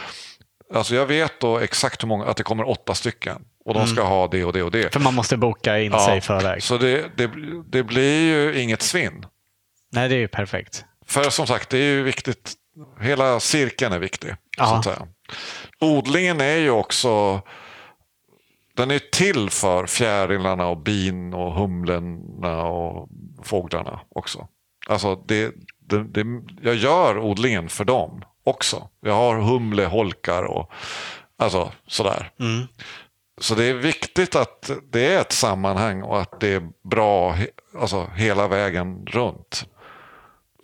alltså 0.75 0.95
jag 0.95 1.07
vet 1.07 1.41
då 1.41 1.59
exakt 1.59 2.03
hur 2.03 2.09
många, 2.09 2.25
att 2.25 2.37
det 2.37 2.43
kommer 2.43 2.69
åtta 2.69 2.95
stycken. 2.95 3.45
Och 3.65 3.75
de 3.75 3.87
ska 3.87 4.03
ha 4.03 4.29
det 4.29 4.45
och 4.45 4.53
det 4.53 4.63
och 4.63 4.71
det. 4.71 4.93
För 4.93 5.01
man 5.01 5.15
måste 5.15 5.37
boka 5.37 5.79
in 5.79 5.93
sig 5.93 6.19
i 6.19 6.21
förväg. 6.21 6.63
Så 6.63 6.79
det, 6.79 7.17
det, 7.17 7.31
det 7.67 7.83
blir 7.83 8.21
ju 8.23 8.61
inget 8.61 8.83
svinn. 8.83 9.27
Nej, 9.93 10.09
det 10.09 10.15
är 10.15 10.19
ju 10.19 10.29
perfekt. 10.29 10.85
För 11.07 11.31
som 11.31 11.47
sagt, 11.47 11.71
det 11.71 11.79
är 11.79 11.83
ju 11.83 12.03
viktigt. 12.03 12.55
Hela 13.01 13.41
cirkeln 13.41 13.93
är 13.93 13.99
viktig. 13.99 14.35
Ja. 14.57 14.83
Så. 14.83 14.93
Odlingen 15.81 16.41
är 16.41 16.57
ju 16.57 16.71
också 16.71 17.43
den 18.79 18.91
är 18.91 18.99
till 18.99 19.51
för 19.51 19.87
fjärilarna 19.87 20.67
och 20.67 20.77
bin 20.77 21.35
och 21.35 21.55
humlorna 21.55 22.63
och 22.63 23.09
fåglarna 23.43 24.01
också. 24.09 24.49
Alltså 24.89 25.15
det, 25.15 25.55
det, 25.81 26.05
det, 26.05 26.25
jag 26.63 26.75
gör 26.75 27.19
odlingen 27.19 27.69
för 27.69 27.85
dem 27.85 28.23
också. 28.49 28.89
Jag 29.01 29.15
har 29.15 29.39
humleholkar 29.39 30.43
och 30.43 30.71
alltså 31.39 31.73
sådär. 31.87 32.31
Mm. 32.41 32.67
Så 33.41 33.55
det 33.55 33.65
är 33.65 33.75
viktigt 33.75 34.37
att 34.37 34.71
det 34.91 35.15
är 35.15 35.21
ett 35.21 35.33
sammanhang 35.33 36.03
och 36.03 36.21
att 36.21 36.41
det 36.41 36.49
är 36.49 36.63
bra 36.85 37.37
alltså, 37.79 38.11
hela 38.17 38.49
vägen 38.49 39.07
runt. 39.07 39.67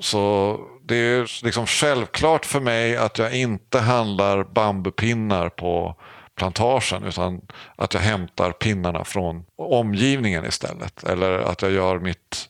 Så 0.00 0.58
det 0.82 0.96
är 0.96 1.44
liksom 1.44 1.66
självklart 1.66 2.46
för 2.46 2.60
mig 2.60 2.96
att 2.96 3.18
jag 3.18 3.34
inte 3.34 3.78
handlar 3.78 4.44
bambupinnar 4.44 5.48
på 5.48 5.96
plantagen 6.36 7.04
utan 7.04 7.40
att 7.76 7.94
jag 7.94 8.00
hämtar 8.00 8.52
pinnarna 8.52 9.04
från 9.04 9.44
omgivningen 9.56 10.46
istället. 10.46 11.04
Eller 11.04 11.38
att 11.38 11.62
jag 11.62 11.72
gör 11.72 11.98
mitt 11.98 12.48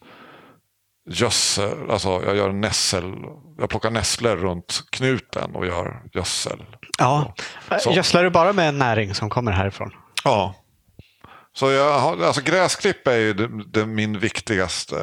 gödsel, 1.07 1.91
alltså 1.91 2.23
jag 2.27 2.37
gör 2.37 2.53
nässel, 2.53 3.15
jag 3.59 3.71
plockar 3.71 3.91
nässlor 3.91 4.37
runt 4.37 4.85
knuten 4.91 5.55
och 5.55 5.67
gör 5.67 6.03
gödsel. 6.13 6.65
Ja. 6.99 7.35
Så. 7.81 7.93
Gödslar 7.93 8.25
du 8.25 8.31
bara 8.31 8.53
med 8.53 8.75
näring 8.75 9.15
som 9.15 9.31
kommer 9.31 9.53
härifrån? 9.53 9.91
Ja. 10.25 10.55
Så 11.53 11.71
jag 11.71 12.01
har, 12.01 12.23
alltså 12.23 12.43
gräsklipp 12.43 13.07
är 13.07 13.17
ju 13.17 13.35
det, 13.35 13.49
det 13.73 13.87
min 13.87 14.19
viktigaste 14.19 14.97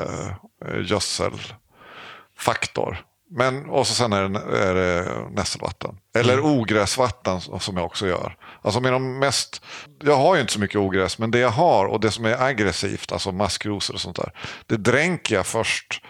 eh, 0.67 0.85
gödselfaktor. 0.85 3.05
Men, 3.33 3.69
och 3.69 3.87
så 3.87 3.93
sen 3.93 4.13
är 4.13 4.29
det, 4.29 4.39
är 4.57 4.75
det 4.75 5.11
nässelvatten. 5.31 5.97
Eller 6.15 6.45
ogräsvatten 6.45 7.41
som 7.41 7.77
jag 7.77 7.85
också 7.85 8.07
gör. 8.07 8.37
Alltså 8.61 8.81
med 8.81 8.93
de 8.93 9.19
mest, 9.19 9.61
jag 10.03 10.17
har 10.17 10.35
ju 10.35 10.41
inte 10.41 10.53
så 10.53 10.59
mycket 10.59 10.77
ogräs, 10.77 11.17
men 11.17 11.31
det 11.31 11.39
jag 11.39 11.49
har 11.49 11.85
och 11.85 11.99
det 11.99 12.11
som 12.11 12.25
är 12.25 12.41
aggressivt, 12.41 13.11
alltså 13.11 13.31
maskrosor 13.31 13.93
och 13.93 14.01
sånt 14.01 14.15
där. 14.15 14.33
Det 14.65 14.77
dränker 14.77 15.35
jag 15.35 15.45
först 15.45 16.01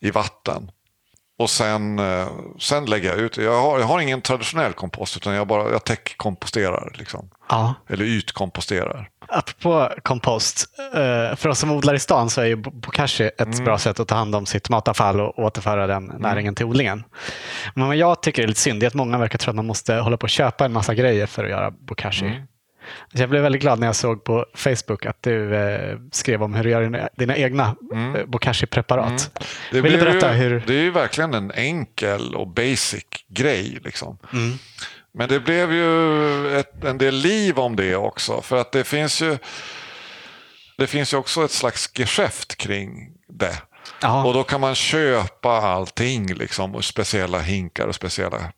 i 0.00 0.10
vatten. 0.10 0.70
Och 1.38 1.50
sen, 1.50 1.98
eh, 1.98 2.28
sen 2.58 2.84
lägger 2.86 3.08
jag 3.08 3.18
ut. 3.18 3.36
Jag 3.36 3.62
har, 3.62 3.78
jag 3.78 3.86
har 3.86 4.00
ingen 4.00 4.20
traditionell 4.22 4.72
kompost 4.72 5.16
utan 5.16 5.34
jag, 5.34 5.46
bara, 5.46 5.70
jag 5.70 5.84
täckkomposterar. 5.84 6.92
Liksom. 6.98 7.30
Ja. 7.48 7.74
Eller 7.88 8.04
ytkomposterar. 8.04 9.08
Apropå 9.28 9.88
kompost. 10.02 10.64
eh, 10.94 11.36
För 11.36 11.48
oss 11.48 11.58
som 11.58 11.70
odlar 11.70 11.94
i 11.94 11.98
stan 11.98 12.30
så 12.30 12.40
är 12.40 12.44
ju 12.44 12.56
bo- 12.56 12.70
bokashi 12.70 13.24
ett 13.24 13.40
Mm. 13.40 13.64
bra 13.64 13.78
sätt 13.78 14.00
att 14.00 14.08
ta 14.08 14.14
hand 14.14 14.34
om 14.34 14.46
sitt 14.46 14.68
matavfall 14.68 15.20
och 15.20 15.38
återföra 15.38 15.86
den 15.86 16.04
näringen 16.18 16.54
till 16.54 16.66
odlingen. 16.66 17.04
Men 17.74 17.86
vad 17.86 17.96
jag 17.96 18.22
tycker 18.22 18.42
är 18.42 18.46
lite 18.46 18.60
synd 18.60 18.82
är 18.82 18.86
att 18.86 18.94
många 18.94 19.18
verkar 19.18 19.38
tro 19.38 19.50
att 19.50 19.56
man 19.56 19.66
måste 19.66 19.94
hålla 19.94 20.16
på 20.16 20.24
och 20.24 20.30
köpa 20.30 20.64
en 20.64 20.72
massa 20.72 20.94
grejer 20.94 21.26
för 21.26 21.44
att 21.44 21.50
göra 21.50 21.70
bokashi. 21.70 22.26
Mm. 22.26 22.42
Jag 23.12 23.30
blev 23.30 23.42
väldigt 23.42 23.62
glad 23.62 23.78
när 23.78 23.86
jag 23.86 23.96
såg 23.96 24.24
på 24.24 24.46
Facebook 24.54 25.06
att 25.06 25.22
du 25.22 25.56
eh, 25.56 25.98
skrev 26.12 26.42
om 26.42 26.54
hur 26.54 26.64
du 26.64 26.70
gör 26.70 26.82
dina, 26.82 27.08
dina 27.16 27.36
egna 27.36 27.76
eh, 27.94 28.26
bokashi-preparat. 28.26 29.08
Mm. 29.08 29.48
Det 29.72 29.80
Vill 29.80 29.92
du 29.92 29.98
berätta 29.98 30.32
ju, 30.32 30.38
hur... 30.38 30.62
Det 30.66 30.74
är 30.74 30.82
ju 30.82 30.90
verkligen 30.90 31.34
en 31.34 31.50
enkel 31.50 32.34
och 32.34 32.48
basic 32.48 33.04
grej. 33.28 33.78
Liksom. 33.84 34.18
Mm. 34.32 34.58
Men 35.12 35.28
det 35.28 35.40
blev 35.40 35.72
ju 35.72 36.58
ett, 36.58 36.84
en 36.84 36.98
del 36.98 37.14
liv 37.14 37.58
om 37.58 37.76
det 37.76 37.96
också. 37.96 38.42
För 38.42 38.60
att 38.60 38.72
det 38.72 38.84
finns 38.84 39.22
ju 39.22 39.38
det 40.78 40.86
finns 40.86 41.12
ju 41.12 41.16
också 41.16 41.44
ett 41.44 41.50
slags 41.50 41.90
geschäft 41.98 42.56
kring 42.56 43.12
det. 43.28 43.62
Ja. 44.00 44.24
Och 44.24 44.34
då 44.34 44.42
kan 44.42 44.60
man 44.60 44.74
köpa 44.74 45.50
allting, 45.50 46.34
liksom, 46.34 46.74
och 46.74 46.84
speciella 46.84 47.40
hinkar 47.40 47.86
och 47.86 47.94
speciella 47.94 48.52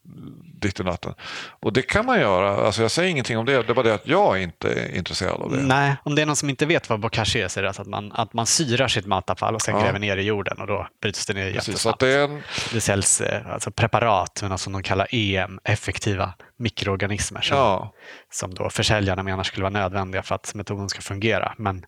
ditten 0.61 0.86
och 0.86 0.92
datten. 0.92 1.14
Och 1.62 1.72
det 1.72 1.82
kan 1.82 2.06
man 2.06 2.20
göra. 2.20 2.66
Alltså 2.66 2.82
jag 2.82 2.90
säger 2.90 3.11
ingenting 3.11 3.38
om 3.38 3.46
det. 3.46 3.62
Det 3.62 3.74
bara 3.74 3.82
det 3.82 3.94
att 3.94 4.06
jag 4.06 4.42
inte 4.42 4.72
är 4.72 4.96
intresserad 4.96 5.42
av 5.42 5.50
det. 5.50 5.56
Nej, 5.62 5.96
om 6.04 6.14
det 6.14 6.22
är 6.22 6.26
någon 6.26 6.36
som 6.36 6.50
inte 6.50 6.66
vet 6.66 6.90
vad 6.90 7.00
bokashi 7.00 7.40
är 7.42 7.48
så 7.48 7.61
är 7.61 7.62
det 7.62 7.68
alltså 7.68 7.82
att 7.82 7.88
man, 7.88 8.12
att 8.12 8.32
man 8.32 8.46
syrar 8.46 8.88
sitt 8.88 9.06
matavfall 9.06 9.54
och 9.54 9.62
sen 9.62 9.74
Ja. 9.76 9.82
gräver 9.84 9.98
ner 9.98 10.16
i 10.16 10.22
jorden 10.22 10.58
och 10.61 10.66
då 10.66 10.86
bryts 11.02 11.26
det 11.26 11.34
ner 11.34 11.52
Precis, 11.52 11.68
jättesnabbt. 11.68 12.00
det 12.00 12.20
en, 12.22 12.42
Det 12.72 12.80
säljs 12.80 13.20
eh, 13.20 13.52
alltså 13.52 13.70
preparat, 13.70 14.38
men 14.42 14.52
alltså 14.52 14.64
som 14.64 14.72
de 14.72 14.82
kallar 14.82 15.06
EM, 15.11 15.61
effektiva 15.64 16.32
mikroorganismer, 16.58 17.40
som, 17.40 17.56
ja, 17.56 17.92
som 18.32 18.54
då 18.54 18.70
försäljarna 18.70 19.22
menar 19.22 19.42
skulle 19.42 19.62
vara 19.62 19.72
nödvändiga 19.72 20.22
för 20.22 20.34
att 20.34 20.54
metoden 20.54 20.88
ska 20.88 21.00
fungera. 21.00 21.54
Men 21.58 21.84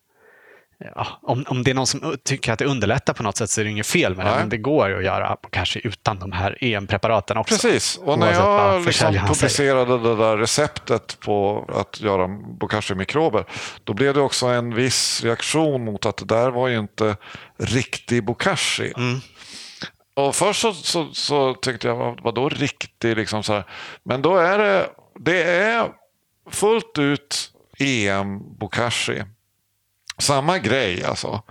ja, 0.94 1.06
om, 1.22 1.44
om 1.48 1.62
det 1.62 1.70
är 1.70 1.74
någon 1.74 1.86
som 1.86 2.16
tycker 2.24 2.52
att 2.52 2.58
det 2.58 2.64
underlättar 2.64 3.14
på 3.14 3.22
något 3.22 3.36
sätt 3.36 3.50
så 3.50 3.60
är 3.60 3.64
det 3.64 3.70
inget 3.70 3.86
fel 3.86 4.16
med 4.16 4.26
det. 4.26 4.30
Nej. 4.30 4.40
Men 4.40 4.48
det 4.48 4.56
går 4.56 4.98
att 4.98 5.04
göra 5.04 5.36
kanske 5.50 5.80
utan 5.84 6.18
de 6.18 6.32
här 6.32 6.58
EM-preparaten 6.60 7.36
också. 7.36 7.54
Precis, 7.54 7.96
och 7.96 8.18
när 8.18 8.32
jag 8.32 8.86
liksom 8.86 9.14
publicerade 9.26 9.98
det 9.98 10.16
där 10.16 10.36
receptet 10.36 11.20
på 11.20 11.66
att 11.74 12.00
göra 12.00 12.28
bokashi-mikrober, 12.28 13.44
då 13.84 13.94
blev 13.94 14.14
det 14.14 14.20
också 14.20 14.46
en 14.46 14.74
viss 14.74 15.24
reaktion 15.24 15.84
mot 15.84 16.06
att 16.06 16.16
det 16.16 16.24
där 16.24 16.50
var 16.50 16.68
ju 16.68 16.78
inte 16.78 17.16
riktig 17.58 18.24
bokashi. 18.24 18.92
Mm. 18.96 19.20
Och 20.14 20.34
först 20.34 20.60
så, 20.60 20.72
så, 20.72 21.08
så 21.12 21.54
tyckte 21.54 21.88
jag, 21.88 21.96
vad, 21.96 22.20
vadå 22.22 22.48
riktig? 22.48 23.16
Liksom 23.16 23.42
så 23.42 23.52
här. 23.52 23.64
Men 24.02 24.22
då 24.22 24.36
är 24.36 24.58
det, 24.58 24.90
det 25.20 25.42
är 25.42 25.88
fullt 26.50 26.98
ut 26.98 27.52
EM 27.78 28.58
bokashi. 28.58 29.22
Samma 30.18 30.58
grej 30.58 31.04
alltså. 31.04 31.42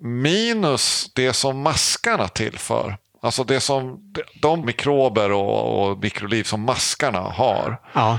Minus 0.00 1.10
det 1.14 1.32
som 1.32 1.60
maskarna 1.60 2.28
tillför. 2.28 2.96
Alltså 3.22 3.44
det 3.44 3.60
som, 3.60 4.12
de 4.42 4.66
mikrober 4.66 5.32
och, 5.32 5.88
och 5.90 5.98
mikroliv 5.98 6.44
som 6.44 6.60
maskarna 6.60 7.20
har. 7.20 7.80
Ja, 7.92 8.18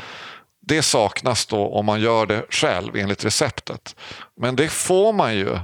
Det 0.61 0.81
saknas 0.81 1.45
då 1.45 1.67
om 1.67 1.85
man 1.85 2.01
gör 2.01 2.25
det 2.25 2.45
själv 2.49 2.95
enligt 2.95 3.25
receptet. 3.25 3.95
Men 4.41 4.55
det 4.55 4.67
får 4.69 5.13
man 5.13 5.35
ju 5.35 5.59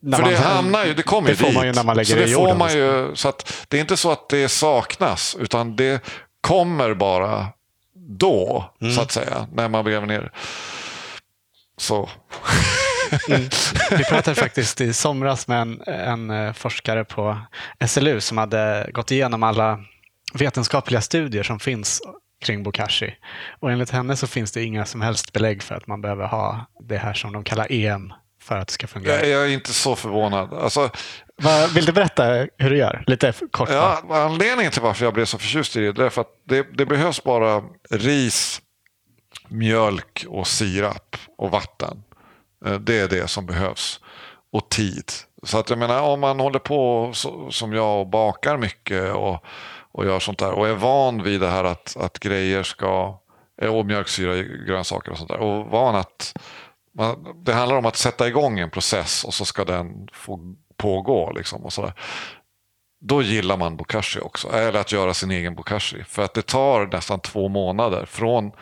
när 0.00 0.16
för 0.16 0.22
man- 0.24 0.32
det 0.32 0.38
hamnar 0.38 0.84
ju, 0.86 0.94
det 0.94 1.02
kommer 1.02 1.26
det 1.28 1.32
ju 1.32 1.36
får 1.36 1.46
dit. 1.46 1.54
man 1.56 1.66
ju 1.66 1.72
när 1.72 1.84
man 1.84 1.96
lägger 1.96 2.08
så 2.14 2.14
det 2.14 2.24
det 2.26 2.32
får 2.34 2.54
man 2.54 2.72
ju, 2.72 3.16
så 3.16 3.28
att 3.28 3.66
Det 3.68 3.76
är 3.76 3.80
inte 3.80 3.96
så 3.96 4.10
att 4.10 4.28
det 4.28 4.48
saknas, 4.48 5.36
utan 5.40 5.76
det 5.76 6.02
kommer 6.40 6.94
bara 6.94 7.46
då, 7.94 8.64
Mm. 8.80 8.94
så 8.94 9.00
att 9.02 9.12
säga, 9.12 9.46
när 9.52 9.68
man 9.68 9.84
gräver 9.84 10.06
ner. 10.06 10.32
Så, 11.78 12.08
Mm. 13.28 13.48
Vi 13.90 14.04
pratade 14.04 14.34
faktiskt 14.34 14.80
i 14.80 14.92
somras 14.92 15.48
med 15.48 15.60
en, 15.60 15.82
en 15.86 16.30
eh, 16.30 16.52
forskare 16.52 17.04
på 17.04 17.38
SLU 17.86 18.20
som 18.20 18.38
hade 18.38 18.90
gått 18.92 19.10
igenom 19.10 19.42
alla 19.42 19.78
vetenskapliga 20.34 21.00
studier 21.00 21.42
som 21.42 21.60
finns 21.60 22.00
kring 22.40 22.62
bokashi. 22.62 23.14
Och 23.60 23.72
enligt 23.72 23.90
henne 23.90 24.16
så 24.16 24.26
finns 24.26 24.52
det 24.52 24.62
inga 24.62 24.84
som 24.84 25.00
helst 25.00 25.32
belägg 25.32 25.62
för 25.62 25.74
att 25.74 25.86
man 25.86 26.00
behöver 26.00 26.26
ha 26.26 26.66
det 26.88 26.96
här 26.96 27.14
som 27.14 27.32
de 27.32 27.44
kallar 27.44 27.72
EM 27.72 28.12
för 28.42 28.58
att 28.58 28.68
det 28.68 28.72
ska 28.72 28.86
fungera. 28.86 29.26
jag, 29.26 29.44
är 29.44 29.48
inte 29.48 29.72
så 29.72 29.96
förvånad. 29.96 30.52
Alltså, 30.52 30.90
Vill 31.74 31.84
du 31.84 31.92
berätta 31.92 32.24
hur 32.58 32.70
du 32.70 32.76
gör? 32.76 33.04
Lite 33.06 33.32
kort. 33.50 33.68
ja, 33.72 34.02
anledningen 34.10 34.72
till 34.72 34.82
varför 34.82 35.04
jag 35.04 35.14
blev 35.14 35.24
så 35.24 35.38
förtjust 35.38 35.76
i 35.76 35.92
det 35.92 36.04
är 36.04 36.10
för 36.10 36.20
att 36.20 36.32
det, 36.48 36.66
det 36.74 36.86
behövs 36.86 37.24
bara 37.24 37.62
ris, 37.90 38.62
mjölk 39.48 40.26
och 40.28 40.46
sirap 40.46 41.16
och 41.38 41.50
vatten. 41.50 42.02
Eh, 42.66 42.74
det 42.74 42.98
är 42.98 43.08
det 43.08 43.28
som 43.28 43.46
behövs. 43.46 44.00
Och 44.52 44.68
tid. 44.68 45.12
Så 45.42 45.58
att 45.58 45.70
jag 45.70 45.78
menar 45.78 46.02
om 46.02 46.20
man 46.20 46.40
håller 46.40 46.58
på 46.58 47.10
så, 47.14 47.50
som 47.50 47.72
jag 47.72 48.00
och 48.00 48.06
bakar 48.06 48.56
mycket 48.56 49.14
och, 49.14 49.44
och 49.92 50.04
gör 50.04 50.20
sånt 50.20 50.38
där 50.38 50.52
och 50.52 50.68
är 50.68 50.74
van 50.74 51.22
vid 51.22 51.40
det 51.40 51.48
här 51.48 51.64
att, 51.64 51.96
att 51.96 52.18
grejer 52.18 52.62
ska 52.62 53.18
eh, 53.62 53.76
och 53.76 53.86
mjölksyra 53.86 54.36
i 54.36 54.64
grönsaker 54.66 55.10
och 55.10 55.18
sånt 55.18 55.30
där 55.30 55.38
och 55.38 55.66
van 55.66 55.94
att 55.96 56.38
man, 56.94 57.42
det 57.44 57.52
handlar 57.52 57.76
om 57.76 57.86
att 57.86 57.96
sätta 57.96 58.28
igång 58.28 58.58
en 58.58 58.70
process 58.70 59.24
och 59.24 59.34
så 59.34 59.44
ska 59.44 59.64
den 59.64 60.08
få 60.12 60.54
pågå 60.76 61.32
liksom 61.32 61.64
och 61.64 61.72
sådär. 61.72 61.92
Då 63.00 63.22
gillar 63.22 63.56
man 63.56 63.76
bokashi 63.76 64.20
också, 64.20 64.48
eller 64.48 64.80
att 64.80 64.92
göra 64.92 65.14
sin 65.14 65.30
egen 65.30 65.54
bokashi. 65.54 66.04
För 66.04 66.22
att 66.22 66.34
det 66.34 66.46
tar 66.46 66.86
nästan 66.86 67.20
två 67.20 67.48
månader 67.48 68.06
från, 68.06 68.52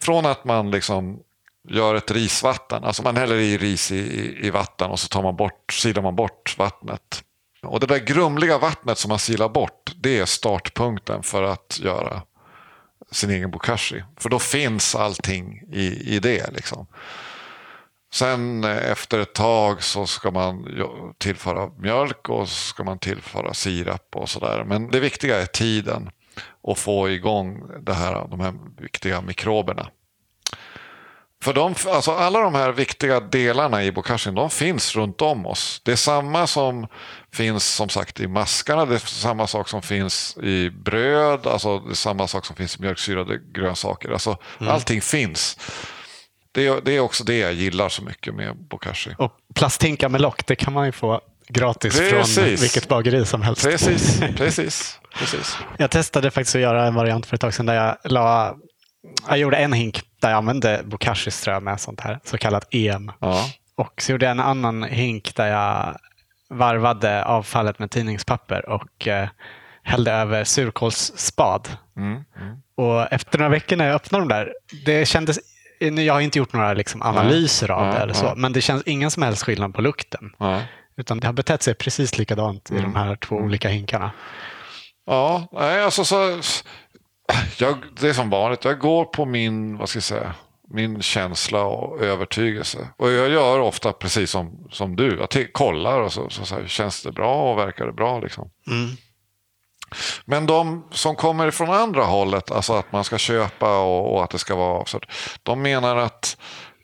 från 0.00 0.26
att 0.26 0.44
man 0.44 0.70
liksom 0.70 1.20
gör 1.68 1.94
ett 1.94 2.10
risvatten, 2.10 2.84
alltså 2.84 3.02
man 3.02 3.16
häller 3.16 3.36
i 3.36 3.58
ris 3.58 3.92
i, 3.92 3.96
i, 3.96 4.46
i 4.46 4.50
vatten 4.50 4.90
och 4.90 5.00
så 5.00 5.08
tar 5.08 5.22
man 5.22 5.36
bort, 5.36 5.72
silar 5.72 6.02
man 6.02 6.16
bort 6.16 6.54
vattnet. 6.58 7.24
Och 7.62 7.80
det 7.80 7.86
där 7.86 7.98
grumliga 7.98 8.58
vattnet 8.58 8.98
som 8.98 9.08
man 9.08 9.18
silar 9.18 9.48
bort, 9.48 9.92
det 9.96 10.18
är 10.18 10.24
startpunkten 10.24 11.22
för 11.22 11.42
att 11.42 11.80
göra 11.82 12.22
sin 13.10 13.30
egen 13.30 13.50
bokashi. 13.50 14.04
För 14.16 14.28
då 14.28 14.38
finns 14.38 14.94
allting 14.94 15.62
i, 15.72 16.14
i 16.16 16.18
det. 16.18 16.52
Liksom. 16.52 16.86
Sen 18.12 18.64
eh, 18.64 18.90
efter 18.90 19.18
ett 19.18 19.32
tag 19.34 19.82
så 19.82 20.06
ska 20.06 20.30
man 20.30 20.66
tillföra 21.18 21.70
mjölk 21.78 22.28
och 22.28 22.48
så 22.48 22.54
ska 22.54 22.84
man 22.84 22.98
tillföra 22.98 23.54
sirap 23.54 24.08
och 24.14 24.28
sådär. 24.28 24.64
Men 24.64 24.90
det 24.90 25.00
viktiga 25.00 25.42
är 25.42 25.46
tiden 25.46 26.10
och 26.62 26.78
få 26.78 27.10
igång 27.10 27.62
det 27.80 27.94
här, 27.94 28.28
de 28.28 28.40
här 28.40 28.54
viktiga 28.80 29.20
mikroberna. 29.20 29.90
För 31.42 31.52
de, 31.52 31.74
alltså 31.86 32.12
alla 32.12 32.40
de 32.40 32.54
här 32.54 32.72
viktiga 32.72 33.20
delarna 33.20 33.84
i 33.84 33.92
bokashin, 33.92 34.34
de 34.34 34.50
finns 34.50 34.96
runt 34.96 35.22
om 35.22 35.46
oss. 35.46 35.80
Det 35.84 35.92
är 35.92 35.96
samma 35.96 36.46
som 36.46 36.86
finns 37.32 37.66
som 37.66 37.88
sagt 37.88 38.20
i 38.20 38.26
maskarna, 38.26 38.86
det 38.86 38.94
är 38.94 38.98
samma 38.98 39.46
sak 39.46 39.68
som 39.68 39.82
finns 39.82 40.36
i 40.36 40.70
bröd, 40.70 41.46
alltså 41.46 41.78
det 41.78 41.92
är 41.92 41.94
samma 41.94 42.28
sak 42.28 42.46
som 42.46 42.56
finns 42.56 42.76
i 42.76 42.82
mjölksyrade 42.82 43.40
grönsaker. 43.52 44.10
Alltså, 44.10 44.36
Allting 44.58 45.00
finns. 45.00 45.58
Det 46.52 46.66
är, 46.66 46.80
det 46.80 46.92
är 46.92 47.00
också 47.00 47.24
det 47.24 47.38
jag 47.38 47.52
gillar 47.52 47.88
så 47.88 48.02
mycket 48.02 48.34
med 48.34 48.56
bokashi. 48.56 49.14
Och 49.18 49.32
plasthinkar 49.54 50.08
med 50.08 50.20
lock, 50.20 50.46
det 50.46 50.56
kan 50.56 50.72
man 50.72 50.86
ju 50.86 50.92
få 50.92 51.20
gratis 51.48 51.96
från 51.96 52.10
Precis. 52.10 52.62
vilket 52.62 52.88
bageri 52.88 53.26
som 53.26 53.42
helst. 53.42 53.64
Precis, 53.64 54.20
precis, 54.36 55.00
precis. 55.18 55.58
Jag 55.78 55.90
testade 55.90 56.30
faktiskt 56.30 56.54
att 56.54 56.62
göra 56.62 56.86
en 56.86 56.94
variant 56.94 57.26
för 57.26 57.34
ett 57.34 57.40
tag 57.40 57.54
sedan 57.54 57.66
där 57.66 57.74
jag 57.74 57.96
la 58.04 58.56
jag 59.28 59.38
gjorde 59.38 59.56
en 59.56 59.72
hink 59.72 60.02
där 60.20 60.30
jag 60.30 60.36
använde 60.36 60.82
bokashi-strö 60.84 61.60
med 61.60 61.80
sånt 61.80 62.00
här, 62.00 62.20
så 62.24 62.38
kallat 62.38 62.74
EM. 62.74 63.12
Ja. 63.20 63.50
Och 63.74 64.02
så 64.02 64.12
gjorde 64.12 64.26
jag 64.26 64.30
en 64.30 64.40
annan 64.40 64.82
hink 64.82 65.34
där 65.34 65.46
jag 65.46 65.96
varvade 66.50 67.24
avfallet 67.24 67.78
med 67.78 67.90
tidningspapper 67.90 68.68
och 68.68 69.08
eh, 69.08 69.28
hällde 69.82 70.12
över 70.12 70.44
surkålsspad. 70.44 71.68
Mm, 71.96 72.12
mm. 72.12 72.56
Och 72.74 73.12
efter 73.12 73.38
några 73.38 73.50
veckor 73.50 73.76
när 73.76 73.86
jag 73.86 73.94
öppnade 73.94 74.24
de 74.24 74.28
där, 74.28 74.52
det 74.86 75.08
kändes 75.08 75.38
jag 75.80 76.14
har 76.14 76.20
inte 76.20 76.38
gjort 76.38 76.52
några 76.52 76.72
liksom, 76.74 77.02
analyser 77.02 77.70
av 77.70 77.82
Nej, 77.86 77.94
det 77.94 78.00
eller 78.00 78.12
så, 78.14 78.24
nej. 78.24 78.34
men 78.36 78.52
det 78.52 78.60
känns 78.60 78.82
ingen 78.86 79.10
som 79.10 79.22
helst 79.22 79.42
skillnad 79.42 79.74
på 79.74 79.82
lukten. 79.82 80.32
Utan 80.96 81.20
det 81.20 81.26
har 81.26 81.32
betett 81.32 81.62
sig 81.62 81.74
precis 81.74 82.18
likadant 82.18 82.70
i 82.70 82.74
Mm. 82.78 82.92
de 82.92 82.98
här 82.98 83.16
två 83.16 83.36
olika 83.36 83.68
hinkarna. 83.68 84.10
Ja, 85.06 85.48
nej, 85.52 85.82
alltså 85.82 86.04
så... 86.04 86.40
Jag, 87.58 87.76
det 88.00 88.08
är 88.08 88.12
som 88.12 88.30
vanligt, 88.30 88.64
jag 88.64 88.78
går 88.78 89.04
på 89.04 89.24
min, 89.24 89.76
vad 89.76 89.88
ska 89.88 89.96
jag 89.96 90.02
säga, 90.04 90.34
min 90.70 91.02
känsla 91.02 91.62
och 91.64 92.00
övertygelse. 92.00 92.78
Och 92.96 93.10
jag 93.10 93.30
gör 93.30 93.60
ofta 93.60 93.92
precis 93.92 94.30
som, 94.30 94.66
som 94.70 94.96
du. 94.96 95.26
Jag 95.30 95.52
kollar 95.52 96.00
och 96.00 96.12
så, 96.12 96.30
så, 96.30 96.44
så 96.44 96.54
här, 96.54 96.66
känns 96.66 97.02
det 97.02 97.12
bra 97.12 97.52
och 97.52 97.58
verkar 97.58 97.86
det 97.86 97.92
bra 97.92 98.20
liksom. 98.20 98.50
Mm. 98.66 98.90
Men 100.24 100.46
de 100.46 100.84
som 100.90 101.16
kommer 101.16 101.50
från 101.50 101.70
andra 101.70 102.04
hållet, 102.04 102.50
alltså 102.50 102.72
att 102.72 102.92
man 102.92 103.04
ska 103.04 103.18
köpa 103.18 103.78
och, 103.78 104.14
och 104.14 104.24
att 104.24 104.30
det 104.30 104.38
ska 104.38 104.56
vara 104.56 104.80
avsett. 104.80 105.02
De 105.42 105.62
menar 105.62 105.96
att 105.96 106.36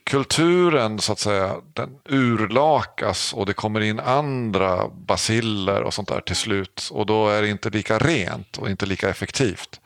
kulturen 0.04 0.98
så 0.98 1.12
att 1.12 1.18
säga, 1.18 1.57
den 1.74 1.90
urlakas 2.09 3.32
och 3.32 3.46
det 3.46 3.54
kommer 3.54 3.80
in 3.80 4.00
andra 4.00 4.88
basiller 4.88 5.82
och 5.82 5.94
sånt 5.94 6.09
där 6.09 6.20
till 6.20 6.36
slut. 6.36 6.88
Och 6.92 7.07
då 7.07 7.28
är 7.28 7.42
det 7.42 7.48
inte 7.48 7.70
lika 7.70 7.98
rent 7.98 8.59
och 8.59 8.70
inte 8.70 8.86
lika 8.86 9.09
effektivt. 9.09 9.80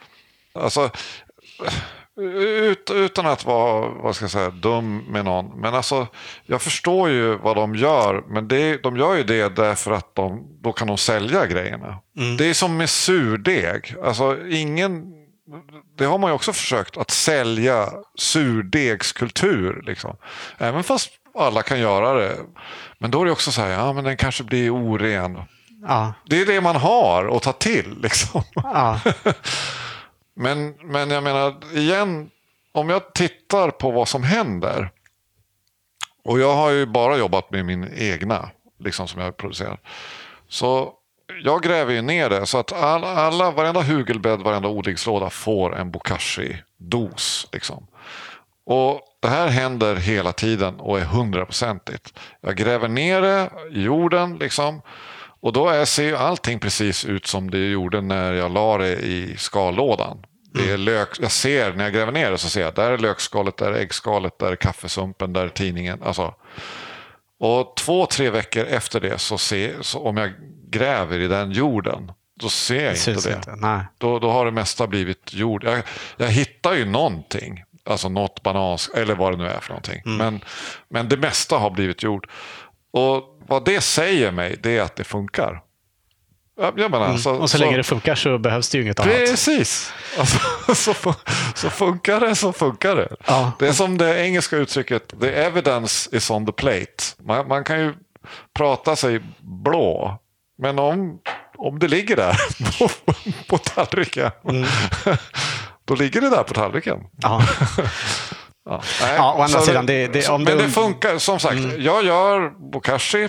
Alltså, 0.54 0.90
ut, 2.20 2.90
utan 2.90 3.26
att 3.26 3.44
vara 3.44 3.88
vad 3.88 4.16
ska 4.16 4.24
jag 4.24 4.30
säga, 4.30 4.50
dum 4.50 4.98
med 5.08 5.24
någon. 5.24 5.60
Men 5.60 5.74
alltså, 5.74 6.06
jag 6.46 6.62
förstår 6.62 7.10
ju 7.10 7.36
vad 7.36 7.56
de 7.56 7.74
gör. 7.74 8.24
Men 8.28 8.48
det, 8.48 8.82
de 8.82 8.96
gör 8.96 9.14
ju 9.14 9.24
det 9.24 9.56
därför 9.56 9.90
att 9.90 10.14
de, 10.14 10.46
då 10.60 10.72
kan 10.72 10.88
de 10.88 10.98
sälja 10.98 11.46
grejerna. 11.46 11.98
Mm. 12.16 12.36
Det 12.36 12.46
är 12.46 12.54
som 12.54 12.76
med 12.76 12.90
surdeg. 12.90 13.94
Alltså, 14.04 14.48
ingen, 14.48 15.04
det 15.98 16.04
har 16.04 16.18
man 16.18 16.30
ju 16.30 16.34
också 16.34 16.52
försökt 16.52 16.96
att 16.96 17.10
sälja 17.10 17.88
surdegskultur. 18.18 19.82
Liksom. 19.86 20.16
Även 20.58 20.84
fast 20.84 21.10
alla 21.34 21.62
kan 21.62 21.80
göra 21.80 22.12
det. 22.12 22.36
Men 22.98 23.10
då 23.10 23.20
är 23.20 23.26
det 23.26 23.32
också 23.32 23.52
så 23.52 23.60
här, 23.60 23.70
ja 23.70 23.92
men 23.92 24.04
den 24.04 24.16
kanske 24.16 24.44
blir 24.44 24.70
oren. 24.70 25.38
Ja, 25.88 26.12
Det 26.26 26.40
är 26.40 26.46
det 26.46 26.60
man 26.60 26.76
har 26.76 27.36
att 27.36 27.42
ta 27.42 27.52
till. 27.52 27.98
Liksom. 28.02 28.42
ja. 28.54 29.00
Men, 30.40 30.74
men 30.82 31.10
jag 31.10 31.22
menar, 31.22 31.54
igen, 31.74 32.30
om 32.72 32.90
jag 32.90 33.14
tittar 33.14 33.70
på 33.70 33.90
vad 33.90 34.08
som 34.08 34.22
händer. 34.22 34.90
Och 36.24 36.40
jag 36.40 36.54
har 36.54 36.70
ju 36.70 36.86
bara 36.86 37.16
jobbat 37.16 37.50
med 37.50 37.64
min 37.64 37.92
egna, 37.96 38.50
liksom 38.78 39.08
som 39.08 39.20
jag 39.20 39.36
producerar. 39.36 39.80
Så 40.48 40.92
jag 41.42 41.62
gräver 41.62 41.92
ju 41.92 42.02
ner 42.02 42.30
det 42.30 42.46
så 42.46 42.58
att 42.58 42.72
alla, 42.72 43.08
alla 43.08 43.50
varenda 43.50 43.80
hugelbädd, 43.80 44.40
varenda 44.40 44.68
odlingslåda 44.68 45.30
får 45.30 45.76
en 45.76 45.90
bokashi-dos. 45.90 47.48
Liksom. 47.52 47.86
Och 48.64 49.00
det 49.20 49.28
här 49.28 49.48
händer 49.48 49.96
hela 49.96 50.32
tiden 50.32 50.80
och 50.80 50.98
är 50.98 51.04
hundraprocentigt. 51.04 52.18
Jag 52.40 52.56
gräver 52.56 52.88
ner 52.88 53.22
det 53.22 53.50
i 53.72 53.82
jorden 53.82 54.38
liksom. 54.38 54.82
Och 55.40 55.52
då 55.52 55.68
är, 55.68 55.84
ser 55.84 56.04
ju 56.04 56.16
allting 56.16 56.58
precis 56.58 57.04
ut 57.04 57.26
som 57.26 57.50
det 57.50 57.70
gjorde 57.70 58.00
när 58.00 58.32
jag 58.32 58.52
la 58.52 58.78
det 58.78 58.96
i 58.96 59.36
skallådan. 59.36 60.26
Det 60.52 60.70
är 60.70 60.78
lök, 60.78 61.08
jag 61.20 61.32
ser 61.32 61.72
när 61.72 61.84
jag 61.84 61.92
gräver 61.92 62.12
ner 62.12 62.30
det 62.30 62.38
så 62.38 62.48
ser 62.48 62.60
jag 62.60 62.74
där 62.74 62.90
är 62.90 62.98
lökskalet, 62.98 63.56
där 63.56 63.72
är 63.72 63.80
äggskalet, 63.80 64.38
där 64.38 64.52
är 64.52 64.56
kaffesumpen, 64.56 65.32
där 65.32 65.44
är 65.44 65.48
tidningen. 65.48 66.02
Alltså. 66.02 66.34
Och 67.38 67.76
två, 67.76 68.06
tre 68.06 68.30
veckor 68.30 68.64
efter 68.64 69.00
det, 69.00 69.18
så, 69.18 69.38
se, 69.38 69.72
så 69.80 70.00
om 70.00 70.16
jag 70.16 70.32
gräver 70.70 71.18
i 71.18 71.28
den 71.28 71.52
jorden, 71.52 72.12
då 72.40 72.48
ser 72.48 72.84
jag 72.84 72.94
inte 72.94 73.28
det. 73.30 73.36
Inte. 73.36 73.86
Då, 73.98 74.18
då 74.18 74.30
har 74.30 74.44
det 74.44 74.50
mesta 74.50 74.86
blivit 74.86 75.34
jord. 75.34 75.64
Jag, 75.64 75.82
jag 76.16 76.28
hittar 76.28 76.74
ju 76.74 76.84
någonting, 76.84 77.64
alltså 77.84 78.08
något 78.08 78.42
banans 78.42 78.90
eller 78.94 79.14
vad 79.14 79.32
det 79.32 79.36
nu 79.36 79.46
är 79.46 79.60
för 79.60 79.68
någonting. 79.68 80.02
Mm. 80.06 80.16
Men, 80.16 80.40
men 80.88 81.08
det 81.08 81.16
mesta 81.16 81.58
har 81.58 81.70
blivit 81.70 82.02
jord. 82.02 82.28
Och 82.92 83.40
vad 83.46 83.64
det 83.64 83.80
säger 83.80 84.32
mig, 84.32 84.56
det 84.62 84.78
är 84.78 84.82
att 84.82 84.96
det 84.96 85.04
funkar. 85.04 85.62
Jag 86.56 86.90
menar, 86.90 87.06
mm. 87.06 87.18
så, 87.18 87.30
och 87.30 87.50
så, 87.50 87.58
så 87.58 87.64
länge 87.64 87.76
det 87.76 87.82
funkar 87.82 88.14
så 88.14 88.38
behövs 88.38 88.68
det 88.68 88.78
ju 88.78 88.84
inget 88.84 89.00
annat. 89.00 89.14
Precis. 89.14 89.92
Alltså, 90.18 90.38
så, 90.94 91.14
så 91.54 91.70
funkar 91.70 92.20
det 92.20 92.34
så 92.34 92.52
funkar 92.52 92.96
det. 92.96 93.16
Ja. 93.26 93.52
Det 93.58 93.68
är 93.68 93.72
som 93.72 93.98
det 93.98 94.20
engelska 94.20 94.56
uttrycket, 94.56 95.20
the 95.20 95.28
evidence 95.28 96.16
is 96.16 96.30
on 96.30 96.46
the 96.46 96.52
plate. 96.52 97.04
Man, 97.18 97.48
man 97.48 97.64
kan 97.64 97.80
ju 97.80 97.94
prata 98.54 98.96
sig 98.96 99.20
blå, 99.40 100.18
men 100.58 100.78
om, 100.78 101.18
om 101.56 101.78
det 101.78 101.88
ligger 101.88 102.16
där 102.16 102.36
på, 102.78 102.88
på 103.48 103.58
tallriken, 103.58 104.30
mm. 104.48 104.68
då 105.84 105.94
ligger 105.94 106.20
det 106.20 106.30
där 106.30 106.42
på 106.42 106.54
tallriken. 106.54 106.98
Ja. 107.22 107.42
Ja, 108.64 108.82
ja, 109.16 109.34
å 109.38 109.42
andra 109.42 109.60
sidan, 109.60 109.86
det, 109.86 110.06
det, 110.06 110.28
om 110.28 110.42
men 110.42 110.56
det, 110.56 110.62
det 110.62 110.70
funkar. 110.70 111.18
Som 111.18 111.38
sagt, 111.40 111.54
mm. 111.54 111.82
jag 111.82 112.04
gör 112.04 112.50
bokashi 112.72 113.28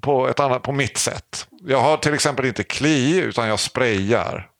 på, 0.00 0.28
ett 0.28 0.40
annat, 0.40 0.62
på 0.62 0.72
mitt 0.72 0.98
sätt. 0.98 1.46
Jag 1.66 1.80
har 1.80 1.96
till 1.96 2.14
exempel 2.14 2.46
inte 2.46 2.64
kli, 2.64 3.16
utan 3.18 3.48
jag 3.48 3.60
sprayar. 3.60 4.50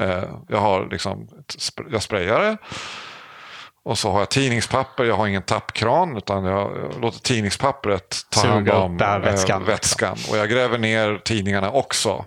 Eh, 0.00 0.24
jag 0.48 0.58
har 0.58 0.88
liksom, 0.90 1.28
jag 1.90 2.02
sprayar 2.02 2.40
det. 2.40 2.56
Och 3.84 3.98
så 3.98 4.10
har 4.10 4.18
jag 4.18 4.30
tidningspapper, 4.30 5.04
jag 5.04 5.16
har 5.16 5.26
ingen 5.26 5.42
tappkran 5.42 6.16
utan 6.16 6.44
jag, 6.44 6.92
låter 7.00 7.20
tidningspappret 7.20 8.16
ta 8.30 8.46
hand 8.46 8.68
om 8.70 8.96
vätskan. 8.96 9.64
vätskan. 9.64 10.16
Och 10.30 10.36
jag 10.36 10.50
gräver 10.50 10.78
ner 10.78 11.20
tidningarna 11.24 11.70
också. 11.70 12.24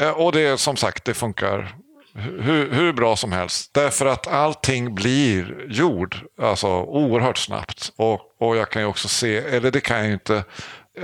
Eh, 0.00 0.10
och 0.10 0.32
det 0.32 0.60
som 0.60 0.76
sagt, 0.76 1.04
det 1.04 1.14
funkar 1.14 1.74
hur, 2.14 2.72
hur, 2.72 2.92
bra 2.92 3.16
som 3.16 3.32
helst. 3.32 3.74
Därför 3.74 4.06
att 4.06 4.26
allting 4.26 4.94
blir 4.94 5.66
jord 5.68 6.16
alltså, 6.42 6.68
oerhört 6.68 7.38
snabbt. 7.38 7.92
Och, 7.96 8.20
och 8.38 8.56
jag 8.56 8.70
kan 8.70 8.82
ju 8.82 8.88
också 8.88 9.08
se, 9.08 9.36
eller 9.36 9.70
det 9.70 9.80
kan 9.80 9.96
jag 9.96 10.06
ju 10.06 10.12
inte, 10.12 10.44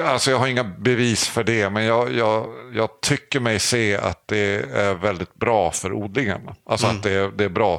alltså 0.02 0.30
jag 0.30 0.38
har 0.38 0.46
inga 0.46 0.64
bevis 0.64 1.28
för 1.28 1.44
det, 1.44 1.70
men 1.70 1.84
jag, 1.84 2.12
jag, 2.12 2.46
jag 2.74 3.00
tycker 3.00 3.40
mig 3.40 3.58
se 3.58 3.96
att 3.96 4.28
det 4.28 4.70
är 4.72 4.94
väldigt 4.94 5.34
bra 5.34 5.70
för 5.70 5.92
odlingen. 5.92 6.40
Alltså 6.66 6.86
mm. 6.86 6.96
att 6.96 7.02
det, 7.02 7.30
det 7.30 7.44
är 7.44 7.48
bra 7.48 7.78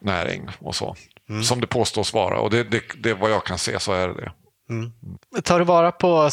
näring 0.00 0.50
och 0.58 0.74
så. 0.74 0.96
Mm. 1.28 1.42
Som 1.42 1.60
det 1.60 1.66
påstås 1.66 2.14
vara. 2.14 2.40
Och 2.40 2.50
det, 2.50 2.64
det, 2.64 2.82
det 2.98 3.14
vad 3.14 3.30
jag 3.30 3.44
kan 3.44 3.58
se 3.58 3.80
så 3.80 3.92
är 3.92 4.08
det 4.08 4.14
det. 4.14 4.32
Mm. 4.70 4.92
Tar 5.44 5.58
du 5.58 5.64
vara 5.64 5.92
på 5.92 6.30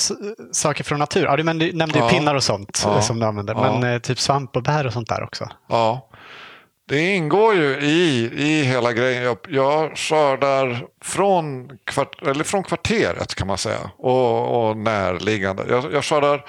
saker 0.52 0.84
från 0.84 1.00
natur? 1.00 1.24
Ja, 1.24 1.38
du 1.38 1.44
nämnde 1.44 2.00
ju 2.00 2.10
pinnar 2.10 2.36
och 2.36 2.44
sånt 2.44 2.82
ja. 2.86 3.02
som 3.02 3.20
du 3.20 3.26
använder, 3.26 3.56
men 3.56 3.82
ja. 3.82 3.90
Eh, 3.90 4.00
typ 4.00 4.20
svamp 4.20 4.56
och 4.56 4.64
bär 4.64 4.88
och 4.88 4.94
sånt 4.94 5.10
där 5.10 5.24
också? 5.24 5.50
Ja, 5.70 6.10
det 6.88 7.16
ingår 7.16 7.56
ju 7.56 7.78
i, 7.80 8.32
i 8.34 8.64
hela 8.64 8.94
grejen. 8.94 9.24
Jag, 9.24 9.38
jag 9.50 9.98
skördar 9.98 10.88
från, 11.02 11.78
kvart, 11.84 12.22
eller 12.22 12.44
från 12.44 12.64
kvarteret 12.64 13.36
kan 13.36 13.48
man 13.48 13.58
säga 13.58 13.92
och, 13.98 14.70
och 14.70 14.78
närliggande. 14.78 15.66
Jag, 15.70 15.94
jag 15.94 16.04
skördar 16.04 16.46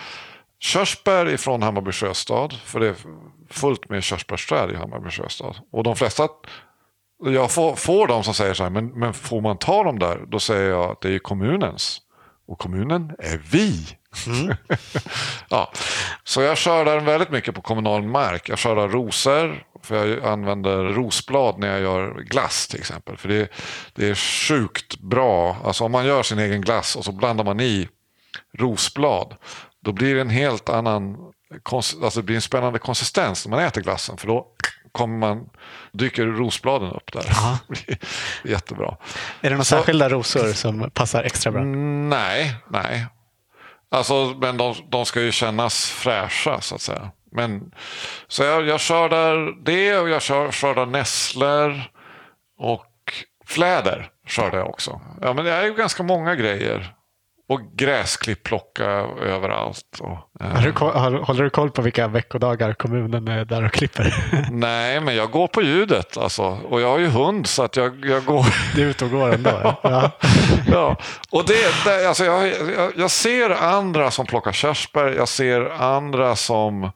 körsbär 0.61 1.28
ifrån 1.28 1.62
Hammarby 1.62 1.93
sjöstad, 1.93 2.53
för 2.64 2.80
det 2.80 2.89
är 2.89 2.95
fullt 3.51 3.89
med 3.89 4.03
körsbärsträd 4.03 4.70
i 4.70 4.74
Hammarby 4.74 5.11
sjöstad. 5.11 5.57
Och 5.72 5.82
de 5.82 5.97
flesta 5.97 6.28
jag 7.24 7.51
får, 7.51 7.74
får 7.74 8.07
de 8.07 8.24
som 8.24 8.34
säger 8.34 8.55
så 8.55 8.62
här, 8.62 8.70
men, 8.70 8.86
men 8.86 9.14
får 9.14 9.41
man 9.41 9.59
ta 9.59 9.84
dem 9.84 9.99
där? 9.99 10.24
Då 10.26 10.41
säger 10.41 10.70
jag 10.70 10.91
att 10.91 11.01
det 11.01 11.14
är 11.14 11.18
kommunens. 11.18 12.01
Och 12.49 12.59
kommunen 12.59 13.12
är 13.18 13.41
vi. 13.51 13.99
Mm. 14.26 14.57
ja. 15.49 15.72
Så 16.24 16.43
jag 16.43 16.59
skördar 16.59 17.01
väldigt 17.01 17.30
mycket 17.30 17.55
på 17.55 17.61
kommunal 17.61 18.03
mark. 18.03 18.49
Jag 18.49 18.59
skördar 18.59 18.89
rosor, 18.89 19.64
för 19.83 20.07
jag 20.07 20.24
använder 20.24 20.85
rosblad 20.85 21.59
när 21.59 21.68
jag 21.68 21.81
gör 21.81 22.20
glass 22.20 22.68
till 22.68 22.79
exempel. 22.79 23.16
För 23.16 23.29
det, 23.29 23.53
det 23.95 24.09
är 24.09 24.14
sjukt 24.14 25.01
bra. 25.01 25.57
Alltså 25.64 25.85
om 25.85 25.93
man 25.93 26.07
gör 26.07 26.22
sin 26.22 26.39
egen 26.39 26.61
glass 26.61 26.97
och 26.97 27.05
så 27.05 27.12
blandar 27.12 27.45
man 27.45 27.61
i 27.61 27.89
rosblad. 28.59 29.35
Då 29.85 29.93
blir 29.93 30.14
det 30.14 30.20
en 30.20 30.31
helt 30.31 30.68
annan, 30.68 31.16
alltså 32.03 32.20
det 32.20 32.22
blir 32.22 32.37
en 32.37 32.43
spännande 32.43 32.79
konsistens 32.79 33.47
när 33.47 33.57
man 33.57 33.64
äter 33.64 33.81
glassen. 33.81 34.16
För 34.16 34.26
då 34.26 34.47
kommer 34.93 35.18
man, 35.18 35.49
dyker 35.93 36.26
rosbladen 36.26 36.91
upp 36.91 37.12
där. 37.12 37.26
Jättebra. 38.51 38.97
Är 39.41 39.51
det 39.51 39.51
några 39.51 39.64
särskilda 39.64 40.09
rosor 40.09 40.53
som 40.53 40.91
passar 40.91 41.22
extra 41.22 41.53
bra? 41.53 41.64
Nej, 41.64 42.55
nej. 42.70 43.07
Alltså, 43.91 44.37
men 44.41 44.57
de, 44.57 44.74
de 44.89 45.07
ska 45.07 45.20
ju 45.20 45.33
kännas 45.33 45.91
fräscha 45.91 46.61
så 46.61 46.74
att 46.74 46.81
säga. 46.81 47.11
Men, 47.33 47.72
så 48.29 48.43
jag, 48.43 48.66
jag 48.66 48.81
skördar 48.81 49.64
det 49.64 49.99
och 49.99 50.09
jag 50.09 50.22
kör, 50.22 50.53
skördar 50.53 50.87
nässlor 50.87 51.83
och 52.59 52.87
fläder 53.47 54.11
skördar 54.26 54.59
jag 54.59 54.68
också. 54.68 55.01
Ja, 55.20 55.33
men 55.33 55.45
det 55.45 55.53
är 55.53 55.64
ju 55.64 55.74
ganska 55.74 56.03
många 56.03 56.35
grejer. 56.35 56.95
Och 57.49 57.61
gräsklipp 57.76 58.43
plocka 58.43 58.85
överallt. 59.22 60.01
Och, 60.01 60.18
eh. 60.41 60.62
du, 60.62 60.70
håller 60.70 61.45
du 61.45 61.51
koll 61.51 61.70
på 61.70 61.83
vilka 61.83 62.09
veckodagar 62.09 62.74
kommunen 62.74 63.29
är 63.29 63.45
där 63.45 63.64
och 63.64 63.72
klipper? 63.72 64.14
Nej, 64.51 65.01
men 65.01 65.16
jag 65.16 65.31
går 65.31 65.47
på 65.47 65.62
ljudet. 65.62 66.16
Alltså. 66.16 66.43
Och 66.43 66.81
jag 66.81 66.89
har 66.89 66.99
ju 66.99 67.07
hund 67.07 67.47
så 67.47 67.62
att 67.62 67.76
jag, 67.76 68.05
jag 68.05 68.24
går. 68.24 68.47
Du 68.74 68.83
är 68.83 68.87
ute 68.87 69.05
och 69.05 69.11
går 69.11 69.35
ändå? 69.35 69.51
Ja. 69.83 70.11
ja. 70.72 70.97
Och 71.31 71.45
det, 71.47 71.85
det, 71.85 72.09
alltså 72.09 72.24
jag, 72.24 72.47
jag, 72.49 72.93
jag, 72.97 73.11
ser 73.11 73.51
andra 73.51 74.11
som 74.11 74.26
plockar 74.26 74.53
körsbär. 74.53 75.14
Jag 75.16 75.29
ser 75.29 75.83
andra 75.83 76.37
som 76.37 76.91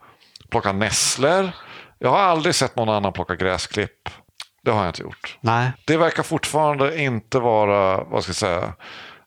plockar 0.53 0.73
nässlor. 0.73 1.51
Jag 1.99 2.11
har 2.11 2.19
aldrig 2.19 2.55
sett 2.55 2.77
någon 2.77 2.89
annan 2.89 3.13
plocka 3.13 3.35
gräsklipp. 3.35 4.09
Det 4.63 4.71
har 4.71 4.79
jag 4.79 4.89
inte 4.89 5.03
gjort. 5.03 5.39
Nej. 5.41 5.73
Det 5.87 5.97
verkar 5.97 6.23
fortfarande 6.23 7.03
inte 7.03 7.39
vara, 7.39 8.05
vad 8.05 8.23
ska 8.23 8.31
jag 8.31 8.37
säga, 8.37 8.73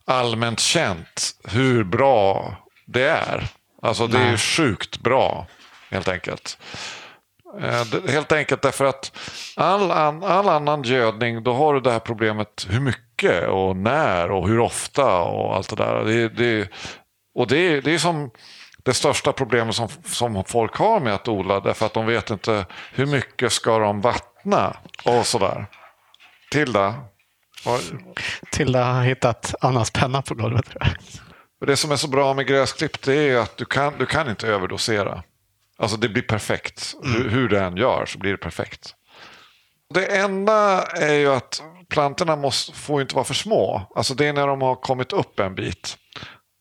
allmänt 0.06 0.60
känt 0.60 1.32
hur 1.48 1.84
bra 1.84 2.56
det 2.88 3.04
är. 3.04 3.48
Alltså 3.82 4.08
det 4.08 4.18
Nej. 4.18 4.34
är 4.34 4.38
sjukt 4.38 5.00
bra 5.00 5.48
helt 5.92 6.08
enkelt. 6.08 6.58
Eh, 7.62 8.12
helt 8.12 8.32
enkelt 8.32 8.62
därför 8.62 8.86
att 8.86 9.18
all, 9.56 9.92
all 9.92 10.50
annan 10.50 10.84
gödning, 10.84 11.44
då 11.44 11.54
har 11.54 11.74
du 11.74 11.80
det 11.80 11.92
här 11.92 12.00
problemet 12.00 12.68
hur 12.70 12.80
mycket 12.80 13.48
och 13.48 13.76
när 13.76 14.32
och 14.32 14.48
hur 14.48 14.60
ofta 14.60 15.22
och 15.22 15.56
allt 15.56 15.70
det 15.70 15.76
där. 15.76 16.04
Det, 16.04 16.30
det, 16.30 16.70
och 17.36 17.48
det, 17.48 17.82
det 17.82 17.94
är 17.94 17.98
som 17.98 18.32
det 18.86 18.94
största 18.94 19.34
problemet 19.34 19.76
som, 19.76 19.88
som 20.06 20.44
folk 20.44 20.76
har 20.76 21.00
med 21.00 21.14
att 21.14 21.28
odla 21.28 21.60
därför 21.60 21.86
att 21.86 21.94
de 21.94 22.06
vet 22.06 22.30
inte 22.30 22.66
hur 22.92 23.06
mycket 23.06 23.52
ska 23.52 23.80
de 23.80 24.02
vattna 24.02 24.78
och 25.06 25.26
sådär. 25.26 25.66
Tilda, 26.52 26.96
Tilda 28.52 28.84
har 28.84 29.04
hittat 29.04 29.56
Annas 29.62 29.92
penna 29.92 30.22
på 30.22 30.36
golvet. 30.36 30.66
Det 31.66 31.78
som 31.78 31.92
är 31.92 31.96
så 31.96 32.08
bra 32.08 32.34
med 32.34 32.48
gräsklipp 32.48 33.02
det 33.02 33.16
är 33.16 33.38
att 33.38 33.58
du 33.58 33.66
kan, 33.66 33.94
du 33.98 34.06
kan 34.06 34.30
inte 34.30 34.48
överdosera. 34.48 35.24
Alltså 35.78 35.98
det 35.98 36.10
blir 36.10 36.22
perfekt. 36.22 36.96
Mm. 37.04 37.22
Hur, 37.22 37.30
hur 37.30 37.50
det 37.50 37.62
än 37.62 37.78
gör 37.78 38.06
så 38.06 38.18
blir 38.20 38.32
det 38.32 38.38
perfekt. 38.38 38.96
Det 39.94 40.18
enda 40.18 40.84
är 40.84 41.14
ju 41.14 41.34
att 41.34 41.64
plantorna 41.90 42.36
måste, 42.36 42.72
får 42.74 43.02
inte 43.02 43.16
vara 43.16 43.26
för 43.26 43.34
små. 43.34 43.92
Alltså 43.96 44.14
det 44.14 44.28
är 44.28 44.34
när 44.34 44.48
de 44.48 44.62
har 44.62 44.76
kommit 44.76 45.14
upp 45.14 45.40
en 45.40 45.56
bit. 45.56 45.98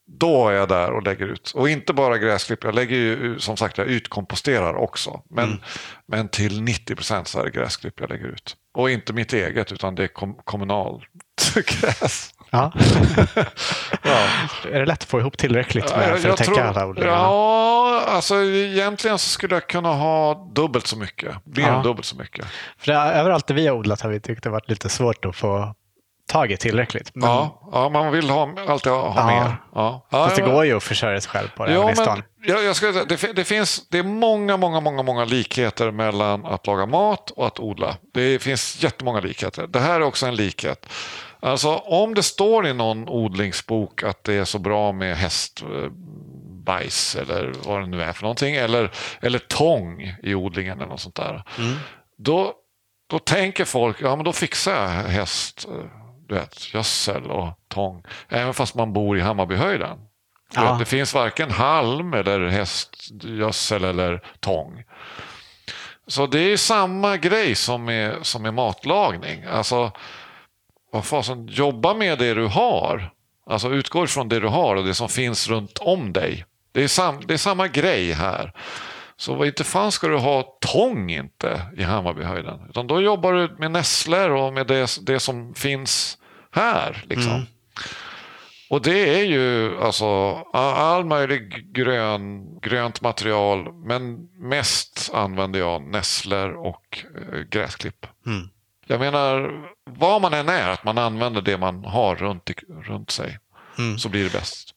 Då 0.07 0.49
är 0.49 0.53
jag 0.53 0.69
där 0.69 0.93
och 0.93 1.03
lägger 1.03 1.27
ut. 1.27 1.53
Och 1.55 1.69
inte 1.69 1.93
bara 1.93 2.19
gräsklipp, 2.19 2.65
jag 2.65 2.75
lägger 2.75 2.97
ju 2.97 3.39
som 3.39 3.57
sagt 3.57 3.79
jag 3.79 3.87
utkomposterar 3.87 4.75
också. 4.75 5.23
Men, 5.31 5.45
mm. 5.45 5.61
men 6.07 6.29
till 6.29 6.63
90 6.63 6.95
procent 6.95 7.29
så 7.29 7.41
är 7.41 7.45
det 7.45 7.51
gräsklipp 7.51 8.01
jag 8.01 8.11
lägger 8.11 8.27
ut. 8.27 8.57
Och 8.75 8.91
inte 8.91 9.13
mitt 9.13 9.33
eget 9.33 9.73
utan 9.73 9.95
det 9.95 10.03
är 10.03 10.09
kom 10.09 10.35
kommunalt 10.45 11.03
gräs. 11.55 12.35
Ja. 12.51 12.73
ja. 14.03 14.27
Är 14.73 14.81
det 14.81 14.87
lätt 14.87 15.03
att 15.03 15.09
få 15.09 15.21
ihop 15.21 15.39
tillräckligt 15.39 15.97
med 15.97 16.19
för 16.19 16.29
att 16.29 16.37
täcka 16.37 16.65
alla 16.65 16.87
odlingarna? 16.87 17.17
Ja, 17.17 18.03
alltså 18.07 18.43
egentligen 18.45 19.19
så 19.19 19.29
skulle 19.29 19.55
jag 19.55 19.69
kunna 19.69 19.93
ha 19.93 20.35
dubbelt 20.55 20.87
så 20.87 20.97
mycket. 20.97 21.35
Mer 21.45 21.63
ja. 21.63 21.77
än 21.77 21.83
dubbelt 21.83 22.07
så 22.07 22.17
mycket. 22.17 22.47
För 22.79 22.93
det, 22.93 22.99
överallt 22.99 23.47
där 23.47 23.55
vi 23.55 23.67
har 23.67 23.75
odlat 23.75 24.01
har 24.01 24.11
vi 24.11 24.21
tyckt 24.21 24.43
det 24.43 24.51
varit 24.51 24.71
lite 24.71 24.89
svårt 24.89 25.25
att 25.25 25.37
få 25.37 25.75
tag 26.29 26.53
i 26.53 26.57
tillräckligt. 26.57 27.11
Men... 27.15 27.29
Ja, 27.29 27.69
ja, 27.73 27.89
man 27.89 28.13
vill 28.13 28.31
ha, 28.31 28.55
alltid 28.69 28.93
ha, 28.93 29.09
ha 29.09 29.21
ja. 29.21 29.27
mer. 29.27 29.57
Ja. 29.75 30.07
Fast 30.11 30.37
det 30.37 30.43
går 30.43 30.65
ju 30.65 30.77
att 30.77 30.83
försörja 30.83 31.21
sig 31.21 31.31
själv 31.31 31.49
på 31.57 31.67
det 31.67 31.73
ja, 31.73 31.93
men, 31.97 32.23
jag, 32.47 32.65
jag 32.65 32.77
ska, 32.77 32.93
det, 32.93 33.33
det, 33.35 33.45
finns, 33.45 33.89
det 33.89 33.99
är 33.99 34.03
många, 34.03 34.57
många, 34.57 34.81
många, 34.81 35.03
många 35.03 35.25
likheter 35.25 35.91
mellan 35.91 36.47
att 36.47 36.67
laga 36.67 36.87
mat 36.87 37.31
och 37.31 37.47
att 37.47 37.61
odla. 37.61 37.97
Det 38.15 38.39
finns 38.39 38.83
jättemånga 38.83 39.21
likheter. 39.21 39.67
Det 39.67 39.81
här 39.81 39.95
är 39.95 40.05
också 40.05 40.27
en 40.27 40.37
likhet. 40.37 40.87
Alltså 41.41 41.77
om 41.77 42.15
det 42.15 42.23
står 42.23 42.67
i 42.67 42.75
någon 42.75 43.09
odlingsbok 43.09 44.03
att 44.03 44.25
det 44.25 44.35
är 44.35 44.45
så 44.45 44.59
bra 44.59 44.93
med 44.93 45.17
hästbajs 45.17 47.17
eller 47.17 47.53
vad 47.65 47.81
det 47.81 47.87
nu 47.87 48.03
är 48.03 48.13
för 48.13 48.23
någonting. 48.23 48.55
Eller, 48.55 48.91
eller 49.21 49.39
tång 49.39 50.17
i 50.23 50.35
odlingen 50.35 50.79
eller 50.79 50.91
något 50.91 51.01
sånt 51.01 51.15
där. 51.15 51.45
Mm. 51.59 51.75
Då, 52.19 52.53
då 53.11 53.19
tänker 53.19 53.65
folk, 53.65 53.97
ja 54.01 54.17
men 54.17 54.25
då 54.25 54.33
fixar 54.33 54.73
jag 54.73 54.89
häst 54.89 55.69
du 56.35 56.41
vet, 56.41 56.75
gödsel 56.75 57.31
och 57.31 57.49
tång. 57.69 58.03
Även 58.29 58.55
fast 58.55 58.75
man 58.75 58.93
bor 58.93 59.19
i 59.19 59.21
Hammarbyhöjden. 59.21 59.99
Ja. 60.55 60.71
vet, 60.71 60.79
Det 60.79 60.85
finns 60.85 61.15
varken 61.15 61.51
halm 61.51 62.15
eller 62.15 62.49
hästgödsel 62.49 63.85
eller 63.85 64.23
tång. 64.41 64.85
Så 66.07 66.27
det 66.27 66.39
är 66.39 66.57
samma 66.57 67.17
grej 67.17 67.55
som 67.55 67.85
med, 67.85 68.27
som 68.27 68.43
med 68.43 68.55
matlagning. 68.55 69.45
Alltså, 69.45 69.93
vad 70.93 71.05
fasen, 71.05 71.47
jobba 71.47 71.95
med 71.95 72.19
det 72.19 72.35
du 72.35 72.47
har. 72.47 73.11
Alltså 73.47 73.71
utgå 73.71 74.05
ifrån 74.05 74.29
det 74.29 74.41
du 74.41 74.49
har 74.49 74.77
och 74.77 74.85
det 74.85 74.95
som 74.95 75.09
finns 75.09 75.49
runt 75.49 75.79
om 75.79 76.13
dig. 76.13 76.45
Det 76.73 76.85
är, 76.85 76.89
sam, 76.89 77.21
det 77.27 77.35
är 77.35 77.39
samma 77.39 77.69
grej 77.69 78.13
här. 78.13 78.53
Så 79.17 79.35
vad 79.35 79.47
inte 79.47 79.65
fan 79.65 79.93
ska 79.93 80.09
du 80.09 80.17
ha 80.17 80.57
tång 80.61 81.11
inte 81.11 81.61
i 81.77 81.83
Hammarbyhöjden. 81.83 82.61
Utan 82.69 82.87
då 82.87 83.01
jobbar 83.01 83.33
du 83.33 83.55
med 83.59 83.71
nässlor 83.71 84.31
och 84.31 84.53
med 84.53 84.67
det, 84.67 84.99
det 85.03 85.21
som 85.21 85.55
finns 85.55 86.19
här. 86.55 87.05
Liksom. 87.09 87.47
Och 88.71 88.83
det 88.83 89.21
är 89.21 89.25
ju 89.25 89.79
alltså 89.83 90.35
all 90.53 91.05
möjlig 91.05 91.73
grön, 91.75 92.59
grönt 92.61 93.01
material. 93.01 93.73
Men 93.73 94.29
mest 94.49 95.11
använder 95.15 95.59
jag 95.59 95.83
nässlor 95.83 96.53
och 96.53 97.05
eh, 97.33 97.39
gräsklipp. 97.41 98.07
Mm. 98.27 98.49
Jag 98.87 99.01
menar, 99.01 99.51
vad 99.91 100.23
man 100.23 100.35
än 100.35 100.49
är, 100.49 100.69
att 100.69 100.85
man 100.85 100.99
använder 100.99 101.43
det 101.43 101.59
man 101.59 101.85
har 101.85 102.17
runt, 102.17 102.51
i, 102.51 102.55
runt 102.69 103.11
sig. 103.11 103.39
Mm. 103.79 103.99
Så 103.99 104.09
blir 104.09 104.25
det 104.25 104.33
bäst. 104.33 104.71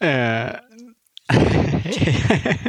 Eh. 0.00 0.50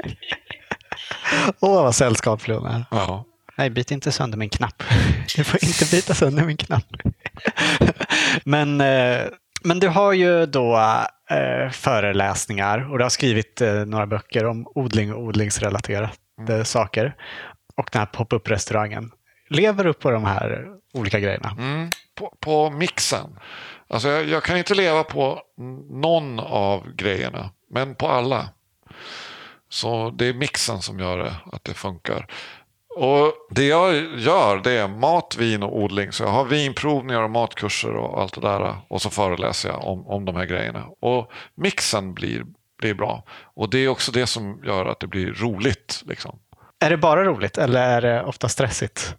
Åh, 1.60 1.84
vad 1.84 1.96
sällskaplig 1.96 2.56
hon 2.56 2.66
är. 2.66 2.86
Ja. 2.92 3.26
Nej, 3.56 3.70
bit 3.70 3.92
inte 3.92 4.12
sönder 4.12 4.38
min 4.38 4.50
knapp. 4.50 4.84
Du 5.36 5.44
får 5.44 5.64
inte 5.64 5.96
bita 5.96 6.14
sönder 6.14 6.46
min 6.46 6.58
knapp. 6.58 6.86
men, 8.44 8.82
eh, 8.82 9.22
men 9.64 9.80
du 9.80 9.88
har 9.88 10.14
ju 10.14 10.46
då 10.46 10.78
eh, 11.30 11.72
föreläsningar 11.72 12.92
och 12.92 12.98
du 12.98 13.04
har 13.04 13.10
skrivit 13.10 13.62
eh, 13.62 13.74
några 13.74 14.08
böcker 14.08 14.46
om 14.46 14.68
odling 14.76 15.14
och 15.14 15.24
odlingsrelaterade 15.24 16.66
saker. 16.66 17.16
Och 17.76 17.90
den 17.92 18.00
här 18.00 18.06
pop-up-restaurangen. 18.06 19.12
Lever 19.50 19.84
du 19.84 19.94
på 19.94 20.12
de 20.12 20.24
här 20.26 20.68
olika 20.94 21.20
grejerna? 21.20 21.56
Mm, 21.58 21.90
på, 22.16 22.38
på 22.40 22.70
mixen. 22.70 23.40
Alltså 23.88 24.10
jag, 24.10 24.26
jag 24.26 24.44
kan 24.44 24.58
inte 24.58 24.76
leva 24.76 25.04
på 25.04 25.42
någon 25.90 26.40
av 26.40 26.96
grejerna, 26.96 27.50
men 27.70 27.96
på 27.96 28.08
alla. 28.08 28.50
Så 29.70 30.10
det 30.10 30.26
är 30.26 30.34
mixen 30.34 30.82
som 30.82 31.00
gör 31.00 31.18
det, 31.18 31.36
att 31.52 31.64
det 31.64 31.74
funkar. 31.74 32.28
Och 32.96 33.34
Det 33.50 33.66
jag 33.66 33.96
gör 34.20 34.58
det 34.58 34.72
är 34.72 34.88
mat, 34.88 35.36
vin 35.40 35.64
och 35.64 35.78
odling. 35.78 36.12
Så 36.12 36.24
jag 36.24 36.30
har 36.30 36.46
vinprovningar 36.46 37.22
och 37.22 37.32
matkurser 37.32 37.96
och 37.96 38.22
allt 38.22 38.34
det 38.34 38.42
där. 38.42 38.76
Och 38.88 39.02
så 39.02 39.10
föreläser 39.10 39.70
jag 39.70 39.84
om, 39.84 40.08
om 40.08 40.26
de 40.26 40.36
här 40.36 40.46
grejerna. 40.46 40.86
Och 41.00 41.32
mixen 41.56 42.14
blir, 42.14 42.46
blir 42.78 42.94
bra. 42.94 43.24
Och 43.56 43.70
det 43.70 43.78
är 43.78 43.88
också 43.88 44.12
det 44.12 44.28
som 44.28 44.62
gör 44.64 44.86
att 44.86 45.00
det 45.00 45.08
blir 45.08 45.34
roligt. 45.34 46.04
Liksom. 46.06 46.40
Är 46.80 46.90
det 46.90 46.98
bara 46.98 47.24
roligt 47.24 47.58
eller 47.58 47.82
är 47.82 48.02
det 48.02 48.24
ofta 48.24 48.50
stressigt? 48.50 49.16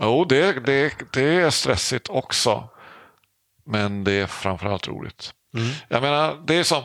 Jo, 0.00 0.24
det, 0.24 0.52
det, 0.66 0.94
det 1.12 1.34
är 1.34 1.50
stressigt 1.50 2.08
också. 2.08 2.68
Men 3.64 4.04
det 4.04 4.12
är 4.12 4.26
framförallt 4.26 4.88
roligt. 4.88 5.34
Jag 5.88 6.02
menar, 6.02 6.42
det 6.46 6.54
är 6.54 6.64
som... 6.64 6.82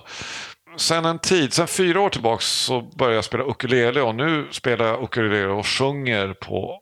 Sen 0.78 1.06
en 1.06 1.20
tid, 1.20 1.54
sen 1.54 1.68
fyra 1.68 2.02
år 2.02 2.10
tillbaka 2.10 2.42
så 2.42 2.82
började 2.82 3.16
jag 3.16 3.26
spela 3.26 3.44
ukulele 3.44 4.02
och 4.02 4.16
nu 4.16 4.48
spelar 4.52 4.86
jag 4.86 5.04
ukulele 5.04 5.48
och 5.48 5.68
sjunger 5.68 6.34
på 6.34 6.82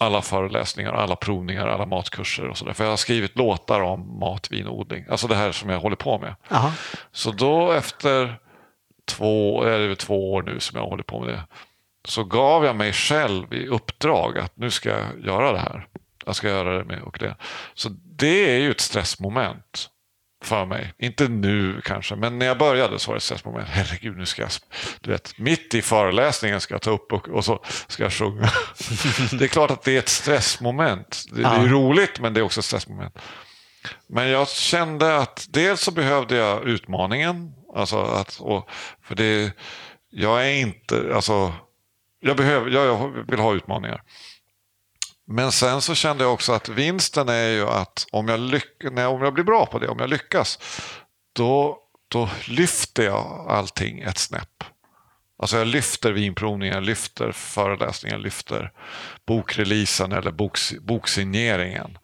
alla 0.00 0.22
föreläsningar, 0.22 0.92
alla 0.92 1.16
provningar, 1.16 1.66
alla 1.68 1.86
matkurser 1.86 2.48
och 2.48 2.58
sådär. 2.58 2.72
För 2.72 2.84
jag 2.84 2.90
har 2.90 2.96
skrivit 2.96 3.36
låtar 3.36 3.80
om 3.80 4.18
mat, 4.18 4.50
vin 4.50 4.66
och 4.66 4.78
odling. 4.78 5.04
Alltså 5.10 5.26
det 5.26 5.34
här 5.34 5.52
som 5.52 5.70
jag 5.70 5.80
håller 5.80 5.96
på 5.96 6.18
med. 6.18 6.34
Aha. 6.50 6.72
Så 7.12 7.32
då 7.32 7.72
efter 7.72 8.38
två, 9.04 9.64
väl 9.64 9.96
två 9.96 10.32
år 10.32 10.42
nu 10.42 10.60
som 10.60 10.78
jag 10.78 10.86
håller 10.86 11.02
på 11.02 11.20
med 11.20 11.28
det. 11.28 11.42
Så 12.04 12.24
gav 12.24 12.64
jag 12.64 12.76
mig 12.76 12.92
själv 12.92 13.54
i 13.54 13.66
uppdrag 13.66 14.38
att 14.38 14.56
nu 14.56 14.70
ska 14.70 14.88
jag 14.88 15.24
göra 15.24 15.52
det 15.52 15.58
här. 15.58 15.86
Jag 16.26 16.36
ska 16.36 16.48
göra 16.48 16.78
det 16.78 16.84
med 16.84 17.02
ukulele. 17.06 17.36
Så 17.74 17.88
det 18.04 18.54
är 18.56 18.58
ju 18.58 18.70
ett 18.70 18.80
stressmoment 18.80 19.88
för 20.46 20.64
mig. 20.66 20.94
Inte 20.98 21.28
nu 21.28 21.80
kanske, 21.84 22.16
men 22.16 22.38
när 22.38 22.46
jag 22.46 22.58
började 22.58 22.98
så 22.98 23.10
var 23.10 23.14
det 23.16 23.20
stressmoment. 23.20 23.68
Herregud, 23.68 24.16
nu 24.16 24.26
ska 24.26 24.42
jag, 24.42 24.50
du 25.00 25.10
vet, 25.10 25.38
mitt 25.38 25.74
i 25.74 25.82
föreläsningen 25.82 26.60
ska 26.60 26.74
jag 26.74 26.82
ta 26.82 26.90
upp 26.90 27.12
och, 27.12 27.28
och 27.28 27.44
så 27.44 27.64
ska 27.86 28.02
jag 28.02 28.12
sjunga. 28.12 28.42
det 29.38 29.44
är 29.44 29.48
klart 29.48 29.70
att 29.70 29.82
det 29.82 29.94
är 29.94 29.98
ett 29.98 30.08
stressmoment. 30.08 31.24
Det, 31.32 31.42
det 31.42 31.48
är 31.48 31.66
Ja. 31.66 31.72
roligt, 31.72 32.20
men 32.20 32.34
det 32.34 32.40
är 32.40 32.44
också 32.44 32.60
ett 32.60 32.64
stressmoment. 32.64 33.18
Men 34.06 34.28
jag 34.28 34.48
kände 34.48 35.16
att 35.18 35.46
dels 35.50 35.80
så 35.80 35.90
behövde 35.90 36.36
jag 36.36 36.64
utmaningen. 36.64 37.52
Alltså 37.74 38.00
att, 38.02 38.36
och, 38.40 38.70
för 39.02 39.14
det, 39.14 39.52
jag 40.10 40.46
är 40.46 40.52
inte, 40.52 41.12
alltså, 41.14 41.52
jag, 42.20 42.36
behöver, 42.36 42.70
jag 42.70 43.12
vill 43.30 43.38
ha 43.40 43.54
utmaningar. 43.54 44.02
Men 45.32 45.52
sen 45.52 45.80
så 45.80 45.94
kände 45.94 46.24
jag 46.24 46.32
också 46.32 46.52
att 46.52 46.68
vinsten 46.68 47.28
är 47.28 47.48
ju 47.48 47.68
att 47.68 48.06
om 48.12 48.28
jag, 48.28 48.40
lyck, 48.40 48.68
nej, 48.90 49.06
om 49.06 49.22
jag 49.22 49.34
blir 49.34 49.44
bra 49.44 49.66
på 49.66 49.78
det, 49.78 49.88
om 49.88 49.98
jag 49.98 50.10
lyckas, 50.10 50.58
då, 51.32 51.78
då 52.08 52.30
lyfter 52.48 53.02
jag 53.02 53.46
allting 53.48 54.00
ett 54.00 54.18
snäpp. 54.18 54.64
Alltså 55.38 55.56
jag 55.56 55.66
lyfter 55.66 56.12
vinprovningen, 56.12 56.74
jag 56.74 56.84
lyfter 56.84 57.32
föreläsningen, 57.32 58.18
jag 58.18 58.24
lyfter 58.24 58.72
bokreleasen 59.26 60.12
eller 60.12 60.30
boks, 60.30 60.74
boksigneringen. 60.80 61.98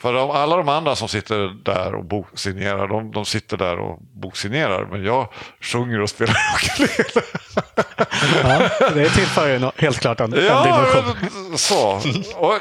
För 0.00 0.12
de, 0.12 0.30
alla 0.30 0.56
de 0.56 0.68
andra 0.68 0.96
som 0.96 1.08
sitter 1.08 1.64
där 1.64 1.94
och 1.94 2.04
boksignerar, 2.04 2.88
de, 2.88 3.12
de 3.12 3.24
sitter 3.24 3.56
där 3.56 3.78
och 3.78 3.98
boksignerar. 4.02 4.86
Men 4.86 5.04
jag 5.04 5.28
sjunger 5.60 6.00
och 6.00 6.10
spelar 6.10 6.36
ukulele. 6.56 7.22
Ja, 8.42 8.68
det 8.94 9.08
tillför 9.08 9.48
ju 9.48 9.70
helt 9.76 9.98
klart 10.00 10.20
en, 10.20 10.32
en 10.34 10.44
Ja, 10.44 10.64
dimension. 10.64 11.28
men 11.48 11.58
så. 11.58 12.00
Och, 12.36 12.54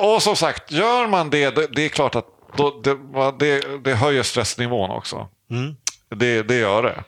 och, 0.00 0.14
och 0.14 0.22
som 0.22 0.36
sagt, 0.36 0.72
gör 0.72 1.06
man 1.06 1.30
det, 1.30 1.50
det, 1.56 1.66
det 1.66 1.82
är 1.84 1.88
klart 1.88 2.14
att 2.14 2.26
då, 2.56 2.80
det, 2.84 2.96
det, 3.38 3.78
det 3.84 3.94
höjer 3.94 4.22
stressnivån 4.22 4.90
också. 4.90 5.28
Mm. 5.50 5.76
Det, 6.16 6.42
det 6.42 6.56
gör 6.56 6.82
det. 6.82 7.04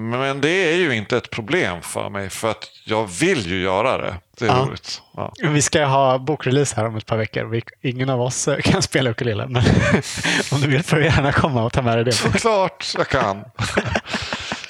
Men 0.00 0.40
det 0.40 0.72
är 0.72 0.76
ju 0.76 0.94
inte 0.96 1.16
ett 1.16 1.30
problem 1.30 1.82
för 1.82 2.10
mig, 2.10 2.30
för 2.30 2.50
att 2.50 2.64
jag 2.84 3.06
vill 3.06 3.46
ju 3.46 3.62
göra 3.62 3.98
det. 3.98 4.14
Det 4.38 4.44
är 4.44 4.48
Ja. 4.48 4.66
roligt. 4.68 5.02
Ja. 5.16 5.32
Vi 5.42 5.62
ska 5.62 5.84
ha 5.84 6.18
bokrelease 6.18 6.76
här 6.76 6.86
om 6.86 6.96
ett 6.96 7.06
par 7.06 7.16
veckor. 7.16 7.44
Vi, 7.44 7.62
ingen 7.82 8.10
av 8.10 8.20
oss 8.20 8.48
eh, 8.48 8.58
kan 8.62 8.82
spela 8.82 9.10
ukulele, 9.10 9.46
men 9.46 9.62
om 10.52 10.60
du 10.60 10.68
vill 10.68 10.82
får 10.82 10.96
du 10.96 11.04
gärna 11.04 11.32
komma 11.32 11.64
och 11.64 11.72
ta 11.72 11.82
med 11.82 11.96
dig 11.96 12.04
det. 12.04 12.38
Klart 12.38 12.86
jag 12.96 13.08
kan. 13.08 13.44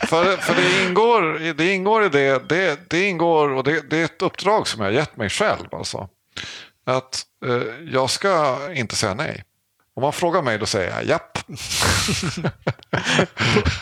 för 0.09 0.37
för 0.37 0.55
det, 0.55 0.87
ingår, 0.89 1.53
det 1.55 1.72
ingår 1.74 2.05
i 2.05 2.09
det, 2.09 2.49
det, 2.49 2.91
det 2.91 3.09
ingår 3.09 3.49
och 3.51 3.64
det, 3.64 3.91
det 3.91 3.97
är 4.01 4.05
ett 4.05 4.22
uppdrag 4.22 4.68
som 4.68 4.83
jag 4.85 4.93
gett 4.93 5.16
mig 5.16 5.28
själv. 5.28 5.66
Alltså. 5.72 6.09
Att 6.87 7.22
eh, 7.47 7.62
jag 7.93 8.11
ska 8.11 8.59
inte 8.74 8.97
säga 8.97 9.14
nej. 9.14 9.43
Om 10.01 10.03
man 10.03 10.13
frågar 10.13 10.43
mig 10.43 10.59
då 10.59 10.67
säger 10.67 10.91
jag 10.91 11.05
japp. 11.05 11.39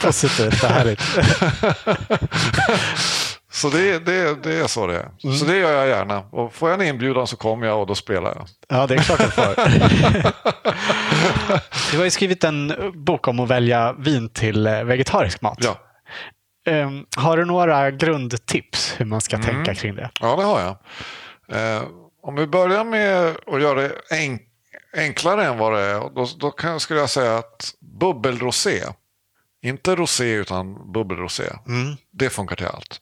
Positivt 0.02 0.62
härligt. 0.64 1.00
Så 3.50 3.68
det, 3.70 3.98
det, 3.98 4.42
det 4.42 4.54
är 4.54 4.66
så 4.66 4.86
det 4.86 4.96
är. 4.96 5.08
Så 5.38 5.44
det 5.44 5.56
gör 5.56 5.72
jag 5.72 5.88
gärna. 5.88 6.18
Och 6.18 6.54
får 6.54 6.70
jag 6.70 6.80
en 6.80 6.86
inbjudan 6.86 7.26
så 7.26 7.36
kommer 7.36 7.66
jag 7.66 7.80
och 7.80 7.86
då 7.86 7.94
spelar 7.94 8.34
jag. 8.36 8.46
Ja, 8.68 8.86
det 8.86 8.94
är 8.94 8.98
klart 8.98 9.18
du 9.18 9.30
får. 9.30 9.54
Du 11.90 11.96
har 11.96 12.04
ju 12.04 12.10
skrivit 12.10 12.44
en 12.44 12.72
bok 12.94 13.28
om 13.28 13.40
att 13.40 13.48
välja 13.48 13.92
vin 13.92 14.28
till 14.28 14.66
eh, 14.66 14.82
vegetarisk 14.84 15.40
mat. 15.40 15.58
Ja, 15.60 15.78
Ehm, 16.66 17.04
har 17.16 17.36
du 17.36 17.44
några 17.44 17.90
grundtips 17.90 18.94
hur 18.96 19.04
man 19.04 19.20
ska 19.20 19.38
tänka 19.38 19.74
kring 19.74 19.94
det? 19.94 20.10
ja 20.20 20.36
det 20.36 20.42
har 20.42 20.60
jag. 20.60 20.76
Eh, 21.76 21.82
om 22.22 22.34
vi 22.34 22.46
börjar 22.46 22.84
med 22.84 23.36
att 23.46 23.62
göra 23.62 23.80
det 23.80 23.92
enk 24.10 24.42
enklare 24.92 25.44
än 25.44 25.58
vad 25.58 25.72
det 25.72 25.80
är. 25.80 26.00
Då, 26.00 26.26
då 26.38 26.50
kan, 26.50 26.80
skulle 26.80 27.00
jag 27.00 27.10
säga 27.10 27.36
att 27.38 27.74
bubbelrosé. 27.80 28.84
Inte 29.62 29.96
rosé 29.96 30.32
utan 30.32 30.92
bubbelrosé. 30.92 31.44
Mm. 31.66 31.96
Det 32.10 32.30
funkar 32.30 32.56
till 32.56 32.66
allt. 32.66 33.00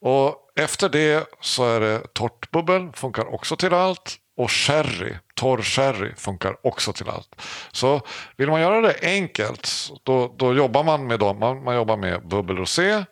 Och 0.00 0.52
efter 0.56 0.88
det 0.88 1.28
så 1.40 1.64
är 1.64 1.80
det 1.80 2.14
torrt 2.14 2.50
bubbel, 2.50 2.92
funkar 2.94 3.34
också 3.34 3.56
till 3.56 3.74
allt. 3.74 4.16
Och 4.36 4.50
sherry, 4.50 5.14
torr 5.34 5.62
sherry, 5.62 6.14
funkar 6.14 6.66
också 6.66 6.92
till 6.92 7.08
allt. 7.08 7.34
Så 7.72 8.00
vill 8.36 8.50
man 8.50 8.60
göra 8.60 8.80
det 8.80 8.98
enkelt, 9.02 9.70
då, 10.02 10.34
då 10.38 10.54
jobbar 10.54 10.84
man 10.84 11.06
med 11.06 11.18
dem. 11.18 11.38
Man, 11.38 11.64
man 11.64 11.74
jobbar 11.74 11.96
med 11.96 12.28
bubbelrosé, 12.28 13.04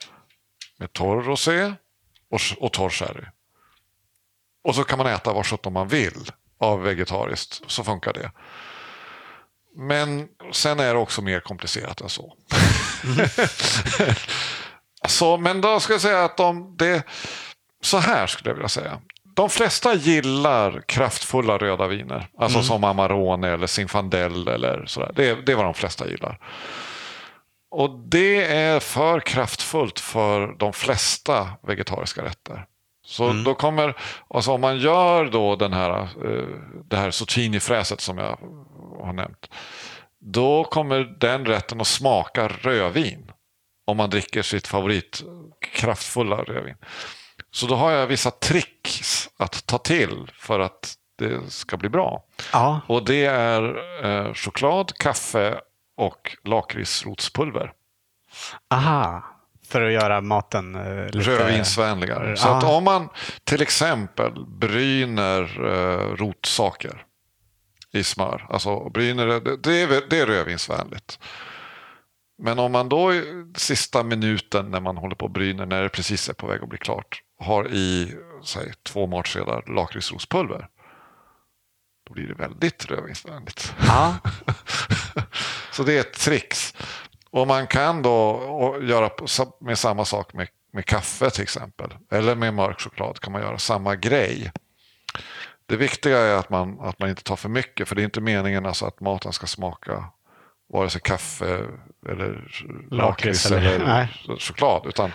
med 0.78 0.92
torr 0.92 1.22
rosé 1.22 1.72
och, 2.30 2.40
och 2.60 2.72
torr 2.72 2.90
sherry. 2.90 3.24
Och 4.64 4.74
så 4.74 4.84
kan 4.84 4.98
man 4.98 5.06
äta 5.06 5.32
vad 5.32 5.46
sjutton 5.46 5.72
man 5.72 5.88
vill 5.88 6.30
av 6.60 6.82
vegetariskt, 6.82 7.62
så 7.66 7.84
funkar 7.84 8.12
det. 8.12 8.30
Men 9.76 10.28
sen 10.52 10.80
är 10.80 10.94
det 10.94 11.00
också 11.00 11.22
mer 11.22 11.40
komplicerat 11.40 12.00
än 12.00 12.08
så. 12.08 12.36
så 15.08 15.36
men 15.36 15.60
då 15.60 15.80
ska 15.80 15.92
jag 15.92 16.00
säga 16.02 16.24
att 16.24 16.36
de, 16.36 16.76
det, 16.78 17.02
så 17.82 17.98
här 17.98 18.26
skulle 18.26 18.50
jag 18.50 18.54
vilja 18.54 18.68
säga. 18.68 18.98
de 19.34 19.50
flesta 19.50 19.94
gillar 19.94 20.82
kraftfulla 20.88 21.58
röda 21.58 21.86
viner. 21.86 22.28
Alltså 22.38 22.58
Mm. 22.58 22.66
som 22.66 22.84
Amarone 22.84 23.48
eller 23.52 23.66
Zinfandel 23.66 24.48
eller 24.48 24.86
sådär. 24.86 25.12
Det, 25.16 25.46
det 25.46 25.52
är 25.52 25.56
vad 25.56 25.64
de 25.64 25.74
flesta 25.74 26.08
gillar. 26.08 26.38
Och 27.70 27.90
det 27.90 28.44
är 28.44 28.80
för 28.80 29.20
kraftfullt 29.20 30.00
för 30.00 30.54
de 30.58 30.72
flesta 30.72 31.48
vegetariska 31.66 32.24
rätter. 32.24 32.66
Så 33.08 33.24
Mm. 33.24 33.44
då 33.44 33.54
kommer, 33.54 33.96
alltså 34.28 34.52
om 34.52 34.60
man 34.60 34.78
gör 34.78 35.24
då 35.24 35.56
den 35.56 35.72
här, 35.72 36.00
eh, 36.00 36.46
det 36.84 36.96
här 36.96 37.10
zucchinifräset 37.10 38.00
som 38.00 38.18
jag 38.18 38.38
har 39.00 39.12
nämnt. 39.12 39.50
Då 40.20 40.64
kommer 40.64 40.98
den 41.20 41.46
rätten 41.46 41.80
att 41.80 41.86
smaka 41.86 42.48
rödvin. 42.48 43.30
Om 43.86 43.96
man 43.96 44.10
dricker 44.10 44.42
sitt 44.42 44.66
favorit 44.66 45.22
kraftfulla 45.72 46.36
rödvin. 46.36 46.76
Så 47.50 47.66
då 47.66 47.74
har 47.74 47.90
jag 47.90 48.06
vissa 48.06 48.30
tricks 48.30 49.28
att 49.38 49.66
ta 49.66 49.78
till 49.78 50.30
för 50.34 50.60
att 50.60 50.94
det 51.18 51.50
ska 51.52 51.76
bli 51.76 51.88
bra. 51.88 52.24
Ja, 52.52 52.80
Och 52.88 53.04
det 53.04 53.24
är 53.24 53.62
eh, 54.04 54.32
choklad, 54.34 54.92
kaffe 54.98 55.60
och 55.96 56.36
lakritsrotspulver. 56.44 57.72
aha. 58.70 59.22
För 59.68 59.82
att 59.82 59.92
göra 59.92 60.20
maten 60.20 60.74
eh, 60.74 61.04
lite... 61.04 61.30
Rödvinsvänligare. 61.30 62.36
Så 62.36 62.48
att 62.48 62.64
om 62.64 62.84
man 62.84 63.08
till 63.44 63.62
exempel 63.62 64.46
bryner 64.46 65.42
eh, 65.66 66.16
rotsaker 66.16 67.04
i 67.92 68.04
smör, 68.04 68.46
alltså 68.50 68.90
bryner 68.90 69.26
det, 69.26 69.56
det, 69.56 69.82
är, 69.82 70.10
det 70.10 70.20
är 70.20 70.26
rödvinsvänligt. 70.26 71.18
Men 72.38 72.58
om 72.58 72.72
man 72.72 72.88
då 72.88 73.14
i 73.14 73.46
sista 73.56 74.02
minuten 74.02 74.70
när 74.70 74.80
man 74.80 74.96
håller 74.96 75.16
på 75.16 75.24
och 75.24 75.30
bryner, 75.30 75.66
när 75.66 75.82
det 75.82 75.88
precis 75.88 76.28
är 76.28 76.34
på 76.34 76.46
väg 76.46 76.62
att 76.62 76.68
bli 76.68 76.78
klart, 76.78 77.22
har 77.38 77.68
i 77.68 78.14
säg, 78.44 78.72
två 78.82 79.06
matskedar 79.06 79.74
lakritsrotspulver. 79.74 80.68
Då 82.06 82.14
blir 82.14 82.28
det 82.28 82.34
väldigt 82.34 82.90
rödvinsvänligt. 82.90 83.74
Ja, 83.86 84.16
Så 85.72 85.82
det 85.82 85.96
är 85.96 86.00
ett 86.00 86.12
trix. 86.12 86.74
Och 87.30 87.46
man 87.46 87.66
kan 87.66 88.02
då 88.02 88.78
göra 88.82 89.10
med 89.60 89.78
samma 89.78 90.04
sak 90.04 90.34
med, 90.34 90.48
med 90.72 90.84
kaffe 90.86 91.30
till 91.30 91.42
exempel. 91.42 91.94
Eller 92.10 92.34
med 92.34 92.54
mörk 92.54 92.80
choklad 92.80 93.20
kan 93.20 93.32
man 93.32 93.42
göra 93.42 93.58
samma 93.58 93.96
grej. 93.96 94.52
Det 95.66 95.76
viktiga 95.76 96.18
är 96.18 96.34
att 96.34 96.50
man, 96.50 96.80
att 96.80 96.98
man 96.98 97.08
inte 97.08 97.22
tar 97.22 97.36
för 97.36 97.48
mycket. 97.48 97.88
För 97.88 97.96
det 97.96 98.02
är 98.02 98.04
inte 98.04 98.20
meningen 98.20 98.66
alltså 98.66 98.86
att 98.86 99.00
maten 99.00 99.32
ska 99.32 99.46
smaka 99.46 100.04
vare 100.72 100.90
sig 100.90 101.00
kaffe 101.00 101.64
eller 102.08 102.48
lakrits 102.90 103.46
eller- 103.46 103.74
eller, 103.74 104.38
choklad. 104.38 104.86
Utan 104.86 105.12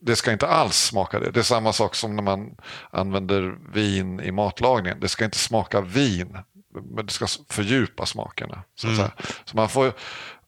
det 0.00 0.16
ska 0.16 0.32
inte 0.32 0.46
alls 0.48 0.76
smaka 0.76 1.20
det. 1.20 1.30
Det 1.30 1.40
är 1.40 1.44
samma 1.44 1.72
sak 1.72 1.94
som 1.94 2.16
när 2.16 2.22
man 2.22 2.56
använder 2.90 3.54
vin 3.72 4.20
i 4.20 4.32
matlagningen. 4.32 5.00
Det 5.00 5.08
ska 5.08 5.24
inte 5.24 5.38
smaka 5.38 5.80
vin. 5.80 6.38
Men 6.90 7.06
det 7.06 7.12
ska 7.12 7.26
fördjupa 7.50 8.06
smakerna. 8.06 8.62
Så, 8.74 8.88
Mm. 8.88 9.10
så 9.44 9.56
man 9.56 9.68
får 9.68 9.92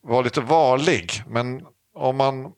vara 0.04 0.20
lite 0.22 0.40
varlig. 0.40 1.22
Men 1.26 1.62
om 1.94 2.16
man 2.16 2.52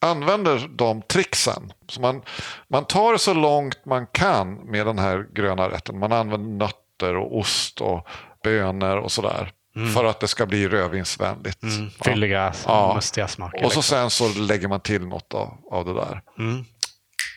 använder 0.00 0.68
de 0.68 1.02
tricksen. 1.02 1.72
Så 1.88 2.00
man, 2.00 2.22
man 2.68 2.84
tar 2.84 3.16
så 3.16 3.34
långt 3.34 3.84
man 3.86 4.06
kan 4.06 4.54
med 4.54 4.86
den 4.86 4.98
här 4.98 5.26
gröna 5.34 5.70
rätten. 5.70 5.98
Man 5.98 6.12
använder 6.12 6.48
nötter 6.66 7.16
och 7.16 7.38
ost 7.38 7.80
och 7.80 8.06
bönor 8.44 8.96
och 8.96 9.12
sådär. 9.12 9.52
För 9.94 10.04
att 10.04 10.20
det 10.20 10.28
ska 10.28 10.46
bli 10.46 10.68
rödvinsvänligt. 10.68 11.62
mm, 11.62 11.90
fylliga, 11.90 12.52
Ja. 12.66 12.92
mustiga 12.94 13.28
smaker. 13.28 13.64
Och 13.64 13.72
så 13.72 13.78
liksom. 13.78 13.82
sen 13.82 14.10
så 14.10 14.40
lägger 14.40 14.68
man 14.68 14.80
till 14.80 15.06
något 15.06 15.34
av, 15.34 15.56
av 15.70 15.84
det 15.84 15.94
där. 15.94 16.22
mm, 16.38 16.64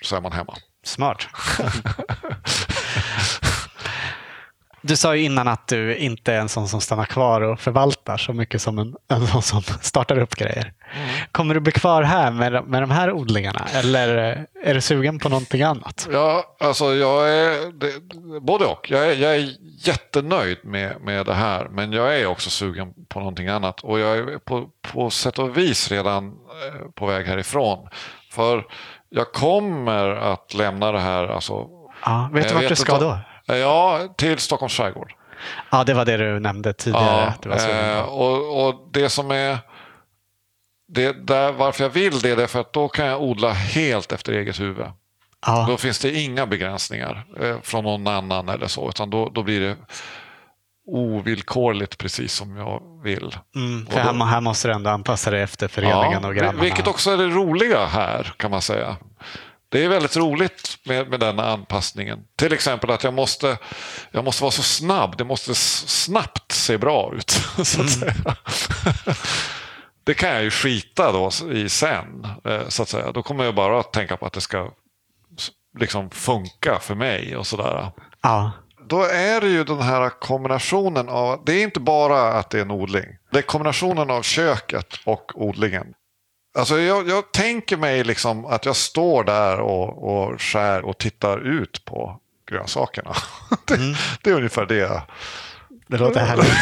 Så 0.01 0.15
är 0.15 0.21
man 0.21 0.31
hemma. 0.31 0.55
smart. 0.83 1.27
Du 4.87 4.95
sa 4.95 5.15
ju 5.15 5.23
innan 5.23 5.47
att 5.47 5.67
du 5.67 5.95
inte 5.95 6.33
är 6.33 6.39
en 6.39 6.49
sån 6.49 6.67
som 6.67 6.81
stannar 6.81 7.05
kvar 7.05 7.41
och 7.41 7.59
förvaltar 7.59 8.17
så 8.17 8.33
mycket 8.33 8.61
som 8.61 8.79
en, 8.79 8.95
en 9.07 9.27
sån 9.27 9.41
som 9.41 9.61
startar 9.81 10.17
upp 10.17 10.35
grejer. 10.35 10.73
Kommer 11.31 11.53
du 11.53 11.59
bli 11.59 11.71
kvar 11.71 12.03
här 12.03 12.31
med, 12.31 12.67
med 12.67 12.83
de 12.83 12.91
här 12.91 13.11
odlingarna 13.11 13.65
eller 13.73 14.07
är 14.63 14.73
du 14.73 14.81
sugen 14.81 15.19
på 15.19 15.29
någonting 15.29 15.61
annat? 15.61 16.07
Ja, 16.11 16.55
alltså 16.59 16.93
jag 16.95 17.29
är 17.29 17.71
det, 17.71 17.91
både 18.41 18.65
och. 18.65 18.91
Jag 18.91 19.11
är, 19.11 19.13
jag 19.15 19.35
är 19.35 19.49
jättenöjd 19.87 20.57
med, 20.63 21.01
med 21.01 21.25
det 21.25 21.33
här. 21.33 21.67
Men 21.71 21.91
jag 21.91 22.19
är 22.19 22.25
också 22.25 22.49
sugen 22.49 22.93
på 23.09 23.19
någonting 23.19 23.47
annat. 23.47 23.81
Och 23.81 23.99
jag 23.99 24.17
är 24.17 24.37
på, 24.37 24.69
på 24.93 25.09
sätt 25.09 25.39
och 25.39 25.57
vis 25.57 25.91
redan 25.91 26.27
eh, 26.27 26.89
på 26.95 27.05
väg 27.05 27.25
härifrån. 27.25 27.89
För 28.31 28.65
jag 29.09 29.31
kommer 29.31 30.09
att 30.09 30.53
lämna 30.53 30.91
det 30.91 30.99
här. 30.99 31.27
Alltså, 31.27 31.69
Ja, 32.05 32.29
vet 32.33 32.47
du 32.47 32.53
vart 32.53 32.67
du 32.67 32.75
ska 32.75 32.99
då? 32.99 33.17
Ja, 33.45 34.07
till 34.17 34.37
Stockholms 34.39 34.73
skärgård. 34.73 35.13
Ja, 35.71 35.83
det 35.83 35.93
var 35.93 36.05
det 36.05 36.17
du 36.17 36.39
nämnde 36.39 36.73
tidigare. 36.73 37.33
Ja, 37.45 37.59
sugen 37.59 37.95
eh, 37.97 38.01
och, 38.01 38.67
och 38.67 38.87
det 38.91 39.09
som 39.09 39.31
är... 39.31 39.57
Det 40.87 41.27
där, 41.27 41.51
varför 41.51 41.83
jag 41.83 41.89
vill 41.89 42.19
det 42.19 42.29
är 42.31 42.47
för 42.47 42.59
att 42.61 42.73
då 42.73 42.87
kan 42.87 43.05
jag 43.05 43.21
odla 43.21 43.51
helt 43.53 44.11
efter 44.11 44.33
eget 44.33 44.59
huvud. 44.59 44.85
ja, 45.45 45.65
Då 45.69 45.77
finns 45.77 45.99
det 45.99 46.13
inga 46.13 46.45
begränsningar 46.45 47.25
eh, 47.41 47.55
från 47.61 47.83
någon 47.83 48.07
annan 48.07 48.49
eller 48.49 48.67
så. 48.67 48.89
Utan 48.89 49.09
då, 49.09 49.29
då 49.29 49.43
blir 49.43 49.59
det 49.61 49.75
ovillkorligt 50.87 51.97
precis 51.97 52.33
som 52.33 52.57
jag 52.57 52.81
vill. 53.03 53.35
mm, 53.55 53.85
och 53.87 53.93
för 53.93 54.03
då- 54.03 54.11
här, 54.19 54.25
här 54.25 54.41
måste 54.41 54.67
du 54.67 54.73
ändå 54.73 54.89
anpassa 54.89 55.31
dig 55.31 55.41
efter 55.41 55.67
föreningen 55.67 56.25
och 56.25 56.31
vil- 56.31 56.35
grannarna. 56.35 56.61
vilket 56.61 56.87
också 56.87 57.11
är 57.11 57.17
det 57.17 57.27
roliga 57.27 57.85
här 57.85 58.33
kan 58.37 58.51
man 58.51 58.61
säga. 58.61 58.95
Det 59.75 59.83
är 59.83 59.89
väldigt 59.89 60.17
roligt 60.17 60.77
med, 60.85 61.09
med 61.09 61.19
denna 61.19 61.51
anpassningen. 61.51 62.19
Till 62.35 62.53
exempel 62.53 62.91
att 62.91 63.03
jag 63.03 63.13
måste, 63.13 63.57
jag 64.11 64.23
måste 64.25 64.43
vara 64.43 64.51
så 64.51 64.63
snabb. 64.63 65.17
Det 65.17 65.23
måste 65.23 65.55
snabbt 65.55 66.51
se 66.51 66.77
bra 66.77 67.13
ut. 67.15 67.29
Så 67.63 67.81
Mm. 67.81 67.85
att 67.87 67.91
säga. 67.91 69.15
Det 70.03 70.13
kan 70.13 70.29
jag 70.29 70.43
ju 70.43 70.51
skita 70.51 71.11
då 71.11 71.29
i 71.53 71.69
sen. 71.69 72.27
eh, 72.45 72.67
Så 72.67 72.83
att 72.83 72.89
säga. 72.89 73.11
Då 73.11 73.23
kommer 73.23 73.43
jag 73.43 73.55
bara 73.55 73.79
att 73.79 73.93
tänka 73.93 74.17
på 74.17 74.25
att 74.25 74.33
det 74.33 74.41
ska 74.41 74.71
liksom 75.79 76.09
funka 76.09 76.79
för 76.81 76.95
mig 76.95 77.37
och 77.37 77.47
sådär. 77.47 77.91
Ja, 78.21 78.51
Då 78.89 79.03
är 79.03 79.41
det 79.41 79.47
ju 79.47 79.63
den 79.63 79.81
här 79.81 80.09
kombinationen 80.09 81.09
av, 81.09 81.43
det 81.45 81.53
är 81.53 81.63
inte 81.63 81.79
bara 81.79 82.33
att 82.33 82.49
det 82.49 82.57
är 82.57 82.61
en 82.61 82.71
odling. 82.71 83.05
Det 83.31 83.37
är 83.37 83.41
kombinationen 83.41 84.09
av 84.09 84.21
köket 84.21 84.93
och 85.05 85.31
odlingen. 85.35 85.87
Alltså 86.55 86.79
jag, 86.79 87.09
jag 87.09 87.31
tänker 87.31 87.77
mig 87.77 88.03
liksom 88.03 88.45
att 88.45 88.65
jag 88.65 88.75
står 88.75 89.23
där 89.23 89.59
och, 89.59 90.03
och 90.03 90.41
skär 90.41 90.85
och 90.85 90.97
tittar 90.97 91.39
ut 91.47 91.85
på 91.85 92.19
grönsakerna. 92.51 93.15
Det, 93.65 93.97
det 94.21 94.29
är 94.29 94.33
ungefär 94.33 94.65
det. 94.65 95.01
det 95.87 95.97
låter 95.97 96.19
härligt. 96.25 96.53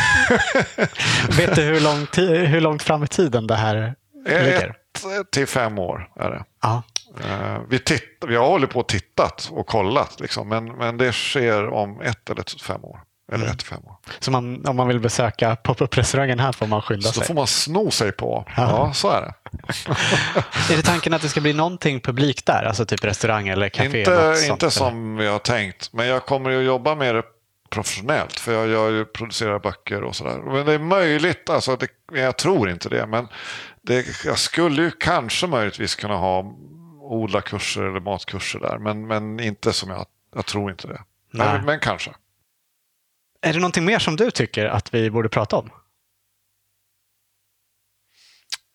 vet 1.39 1.55
du 1.55 1.61
hur, 1.61 1.79
lång 1.79 2.05
ti- 2.05 2.45
hur 2.45 2.61
långt 2.61 2.83
fram 2.83 3.03
i 3.03 3.07
tiden 3.07 3.47
det 3.47 3.55
här 3.55 3.95
ligger? 4.25 4.69
Ett 4.69 5.31
till 5.31 5.47
fem 5.47 5.79
år 5.79 6.09
är 6.15 6.29
det. 6.29 6.43
Ja. 6.61 6.83
Eh, 7.25 7.61
vi, 7.69 7.79
titt, 7.79 8.23
vi 8.27 8.35
har 8.35 8.47
hållit 8.47 8.69
på 8.69 8.79
och 8.79 8.87
tittat 8.87 9.49
och 9.51 9.67
kollat, 9.67 10.19
liksom, 10.19 10.49
men, 10.49 10.65
men 10.65 10.97
det 10.97 11.11
sker 11.13 11.69
om 11.69 12.01
ett 12.01 12.29
eller 12.29 12.63
fem 12.63 12.83
år. 12.83 12.99
Eller 13.31 13.47
fem 13.47 13.79
år. 13.85 13.95
Så 14.19 14.31
man, 14.31 14.65
om 14.65 14.75
man 14.75 14.87
vill 14.87 14.99
besöka 14.99 15.55
pop-up-restaurangen 15.55 16.39
här 16.39 16.51
får 16.51 16.67
man 16.67 16.81
skynda 16.81 17.07
Så 17.07 17.13
sig. 17.13 17.27
får 17.27 17.33
man 17.33 17.47
sno 17.47 17.91
sig 17.91 18.11
på. 18.11 18.45
Ja, 18.57 18.93
så 18.93 19.09
är 19.09 19.21
det. 19.21 19.33
Är 20.73 20.77
det 20.77 20.83
tanken 20.83 21.13
att 21.13 21.21
det 21.21 21.29
ska 21.29 21.41
bli 21.41 21.53
någonting 21.53 21.99
publik 21.99 22.45
där? 22.45 22.63
Alltså 22.63 22.85
typ 22.85 23.03
restaurang 23.03 23.47
eller 23.47 23.69
café? 23.69 23.99
Inte, 23.99 24.35
sånt, 24.35 24.49
inte 24.51 24.65
eller? 24.65 24.71
som 24.71 25.17
vi 25.17 25.27
har 25.27 25.39
tänkt, 25.39 25.93
men 25.93 26.07
jag 26.07 26.25
kommer 26.25 26.49
ju 26.49 26.59
att 26.59 26.65
jobba 26.65 26.95
med 26.95 27.15
det 27.15 27.23
professionellt. 27.69 28.39
För 28.39 28.53
jag 28.53 28.67
gör 28.67 28.91
ju, 28.91 29.05
producerar 29.05 29.59
böcker 29.59 30.03
och 30.03 30.15
sådär. 30.15 30.37
Men 30.37 30.65
det 30.65 30.73
är 30.73 30.79
möjligt, 30.79 31.49
alltså 31.49 31.75
det, 31.75 31.87
jag 32.11 32.37
tror 32.37 32.69
inte 32.69 32.89
det, 32.89 33.05
men 33.07 33.27
det, 33.81 34.05
jag 34.25 34.39
skulle 34.39 34.81
ju 34.81 34.91
kanske 34.91 35.47
möjligtvis 35.47 35.95
kunna 35.95 36.15
ha 36.15 36.55
odla 37.01 37.41
kurser 37.41 37.83
eller 37.83 37.99
matkurser 37.99 38.59
där. 38.59 38.77
Men, 38.77 39.07
men 39.07 39.39
inte 39.39 39.73
som 39.73 39.89
jag, 39.89 40.05
jag 40.35 40.45
tror 40.45 40.71
inte 40.71 40.87
det. 40.87 41.01
Nej. 41.31 41.47
Men, 41.47 41.65
men 41.65 41.79
kanske. 41.79 42.11
Är 43.43 43.53
det 43.53 43.59
någonting 43.59 43.85
mer 43.85 43.99
som 43.99 44.15
du 44.15 44.31
tycker 44.31 44.65
att 44.65 44.93
vi 44.93 45.09
borde 45.09 45.29
prata 45.29 45.55
om? 45.55 45.69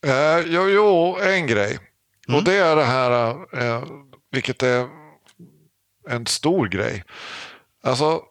Eh, 0.06 0.38
jo, 0.46 0.68
jo, 0.68 1.16
en 1.20 1.46
grej. 1.46 1.78
Mm. 2.28 2.38
Och 2.38 2.44
det 2.44 2.54
är 2.54 2.76
det 2.76 2.84
här, 2.84 3.30
eh, 3.52 3.84
vilket 4.30 4.62
är 4.62 4.88
en 6.08 6.26
stor 6.26 6.68
grej. 6.68 7.04
Alltså, 7.82 8.22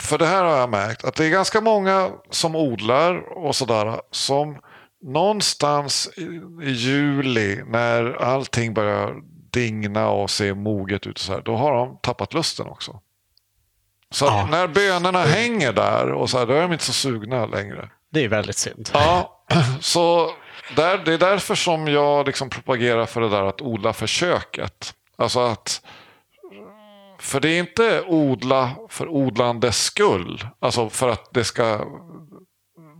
för 0.00 0.18
det 0.18 0.26
här 0.26 0.44
har 0.44 0.56
jag 0.56 0.70
märkt 0.70 1.04
att 1.04 1.14
det 1.14 1.26
är 1.26 1.30
ganska 1.30 1.60
många 1.60 2.10
som 2.30 2.56
odlar 2.56 3.14
och 3.38 3.56
sådär 3.56 4.00
som 4.10 4.58
någonstans 5.02 6.10
i, 6.16 6.70
juli 6.70 7.62
när 7.66 8.22
allting 8.22 8.74
börjar 8.74 9.14
digna 9.50 10.10
och 10.10 10.30
se 10.30 10.54
moget 10.54 11.06
ut 11.06 11.16
och 11.16 11.20
så 11.20 11.32
här, 11.32 11.42
då 11.42 11.56
har 11.56 11.74
de 11.74 11.98
tappat 12.02 12.34
lusten 12.34 12.66
också. 12.66 13.00
Så 14.10 14.24
Ja. 14.24 14.46
när 14.50 14.66
bönorna 14.66 15.22
hänger 15.24 15.72
där 15.72 16.12
och 16.12 16.30
så 16.30 16.38
här, 16.38 16.46
då 16.46 16.52
är 16.52 16.62
de 16.62 16.72
inte 16.72 16.84
så 16.84 16.92
sugna 16.92 17.46
längre. 17.46 17.90
Det 18.12 18.24
är 18.24 18.28
väldigt 18.28 18.58
synd. 18.58 18.90
Ja, 18.92 19.44
så 19.80 20.30
där, 20.76 20.98
det 20.98 21.14
är 21.14 21.18
därför 21.18 21.54
som 21.54 21.88
jag 21.88 22.26
liksom 22.26 22.50
propagerar 22.50 23.06
för 23.06 23.20
det 23.20 23.28
där 23.28 23.42
att 23.42 23.62
odla 23.62 23.92
för 23.92 24.06
köket. 24.06 24.94
Alltså 25.18 25.40
att 25.40 25.80
För 27.18 27.40
det 27.40 27.48
är 27.48 27.58
inte 27.58 28.02
odla 28.06 28.70
för 28.88 29.08
odlandets 29.08 29.78
skull. 29.84 30.46
Alltså 30.60 30.88
för 30.90 31.08
att 31.08 31.28
det 31.34 31.44
ska 31.44 31.80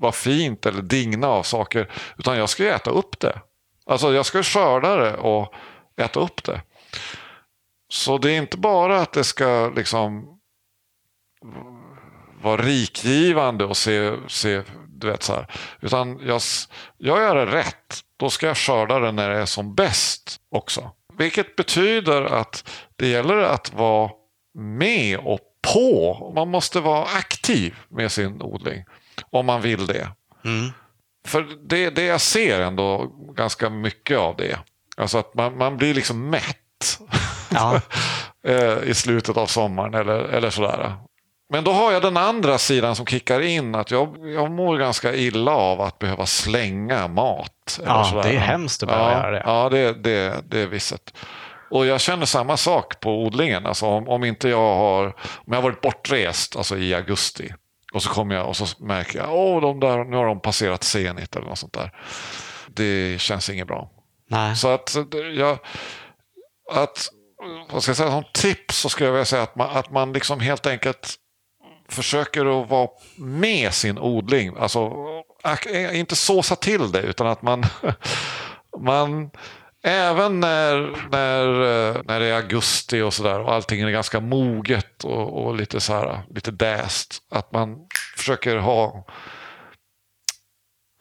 vara 0.01 0.13
fint 0.13 0.67
eller 0.67 0.83
digna 0.83 1.29
av 1.29 1.43
saker. 1.43 1.91
Utan 2.19 2.39
jag 2.39 2.49
ska 2.49 2.63
ju 2.63 2.69
äta 2.69 2.91
upp 2.91 3.21
det. 3.21 3.41
Alltså 3.87 4.13
jag 4.15 4.27
ska 4.27 4.43
skörda 4.43 4.97
det 4.97 5.17
och 5.17 5.55
äta 5.97 6.21
upp 6.21 6.45
det. 6.45 6.61
Så 7.89 8.19
det 8.19 8.31
är 8.31 8.39
inte 8.39 8.57
bara 8.57 9.01
att 9.01 9.13
det 9.13 9.25
ska 9.25 9.73
liksom 9.77 10.34
vara 12.43 12.63
rikgivande 12.63 13.65
och 13.65 13.77
se, 13.77 14.13
se 14.29 14.63
du 14.89 15.07
vet 15.07 15.23
så 15.23 15.33
här. 15.33 15.47
Utan 15.81 16.21
jag, 16.27 16.41
jag 16.99 17.19
gör 17.19 17.35
det 17.35 17.47
rätt. 17.47 18.01
Då 18.17 18.31
ska 18.31 18.47
jag 18.47 18.57
skörda 18.57 18.99
det 18.99 19.13
när 19.13 19.29
det 19.29 19.37
är 19.37 19.47
som 19.47 19.75
bäst 19.75 20.41
också. 20.51 20.91
Vilket 21.19 21.57
betyder 21.57 22.23
att 22.23 22.71
det 22.97 23.09
gäller 23.09 23.39
att 23.39 23.73
vara 23.73 24.11
med 24.59 25.19
och 25.19 25.41
på. 25.73 26.33
Man 26.35 26.49
måste 26.49 26.81
vara 26.81 27.05
aktiv 27.05 27.75
med 27.89 28.13
sin 28.13 28.43
odling. 28.43 28.85
Om 29.31 29.47
man 29.47 29.61
vill 29.61 29.87
det. 29.87 30.09
Mm. 30.45 30.71
För 31.27 31.47
det, 31.69 31.91
det 31.91 32.05
jag 32.05 32.21
ser 32.21 32.61
ändå 32.61 33.07
ganska 33.37 33.71
mycket 33.71 34.19
av 34.19 34.37
det. 34.37 34.59
Alltså 34.97 35.19
att 35.19 35.35
man, 35.35 35.57
man 35.57 35.77
blir 35.77 35.95
liksom 35.95 36.31
mätt. 36.31 36.99
Ja. 37.51 37.81
Eh, 38.47 38.79
I 38.83 38.95
slutet 38.95 39.37
av 39.37 39.47
sommaren 39.47 39.95
eller, 39.95 40.19
eller 40.19 40.51
sådär. 40.51 40.97
Men 41.55 41.65
då 41.65 41.73
har 41.73 41.93
jag 41.93 42.03
den 42.03 42.17
andra 42.17 42.59
sidan 42.59 42.97
som 42.97 43.07
kickar 43.07 43.41
in. 43.41 43.75
Att 43.75 43.91
jag, 43.91 44.17
jag 44.35 44.51
mår 44.51 44.79
ganska 44.79 45.15
illa 45.15 45.51
av 45.51 45.81
att 45.81 45.99
behöva 45.99 46.27
slänga 46.27 47.09
mat. 47.09 47.81
Ja, 47.85 48.21
det 48.23 48.29
är 48.29 48.39
hemskt 48.39 48.83
att 48.83 48.89
behöva 48.89 49.13
ja, 49.13 49.19
göra 49.19 49.31
det. 49.31 49.43
Ja, 49.47 49.69
det, 49.69 49.93
det, 49.93 50.45
det 50.51 50.61
är 50.61 50.67
visst. 50.67 51.17
Och 51.71 51.87
jag 51.87 52.01
känner 52.01 52.27
samma 52.27 52.57
sak 52.57 53.01
på 53.01 53.23
odlingen. 53.23 53.67
Alltså 53.67 53.87
om, 53.87 54.09
om 54.09 54.25
inte 54.25 54.49
jag 54.49 54.75
har, 54.75 55.07
om 55.07 55.45
jag 55.47 55.55
har 55.55 55.63
varit 55.63 55.81
bortrest 55.81 56.57
alltså 56.57 56.77
i 56.77 56.95
augusti. 56.95 57.55
Och 57.93 58.03
så 58.03 58.11
kommer 58.11 58.35
jag 58.35 58.49
och 58.49 58.57
så 58.57 58.85
märker 58.85 59.19
jag, 59.19 59.35
åh, 59.35 59.61
de 59.61 59.81
där, 59.81 60.05
nu 60.05 60.17
har 60.17 60.27
de 60.27 60.41
passerat 60.41 60.85
Zenit 60.85 61.37
eller 61.37 61.47
något 61.47 61.59
sånt 61.59 61.73
där. 61.73 61.93
Det 62.67 63.21
känns 63.21 63.51
inget 63.51 63.67
bra. 63.67 63.91
Nej. 64.31 64.57
Så 64.57 64.69
att 64.69 64.97
jag, 65.37 65.59
att, 66.73 67.09
vad 67.71 67.83
ska 67.83 67.91
jag 67.91 67.97
säga, 67.97 68.11
som 68.11 68.25
tips 68.33 68.79
så 68.79 68.89
skulle 68.89 69.07
jag 69.07 69.13
vilja 69.13 69.25
säga 69.25 69.43
att 69.43 69.57
man, 69.57 69.77
att 69.77 69.91
man 69.91 70.13
liksom 70.13 70.41
helt 70.41 70.67
enkelt 70.67 71.21
försöker 71.89 72.63
att 72.63 72.71
vara 72.71 72.89
med 73.17 73.75
sin 73.75 73.99
odling. 73.99 74.57
Alltså 74.59 74.93
inte 75.93 76.17
såsa 76.17 76.57
till 76.57 76.93
det 76.93 77.01
utan 77.01 77.27
att 77.27 77.43
man, 77.43 77.65
man 78.79 79.31
även 79.83 80.41
när, 80.41 80.77
när, 81.11 81.47
när 82.03 82.21
det 82.21 82.27
är 82.27 82.35
augusti 82.35 83.01
och 83.01 83.15
sådär 83.15 83.41
och 83.41 83.53
allting 83.53 83.81
är 83.81 83.91
ganska 83.91 84.21
moget 84.21 85.05
och, 85.05 85.45
och 85.45 85.55
lite 85.55 85.81
så 85.81 85.93
här, 85.93 86.23
lite 86.31 86.51
däst. 86.51 87.19
Att 87.31 87.53
man 87.53 87.77
försöker 88.17 88.57
ha 88.57 89.07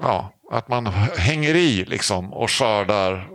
Ja, 0.02 0.34
att 0.52 0.68
man 0.68 0.86
hänger 1.18 1.56
i 1.56 1.86
liksom 1.86 2.34
och 2.34 2.52
skördar 2.52 3.30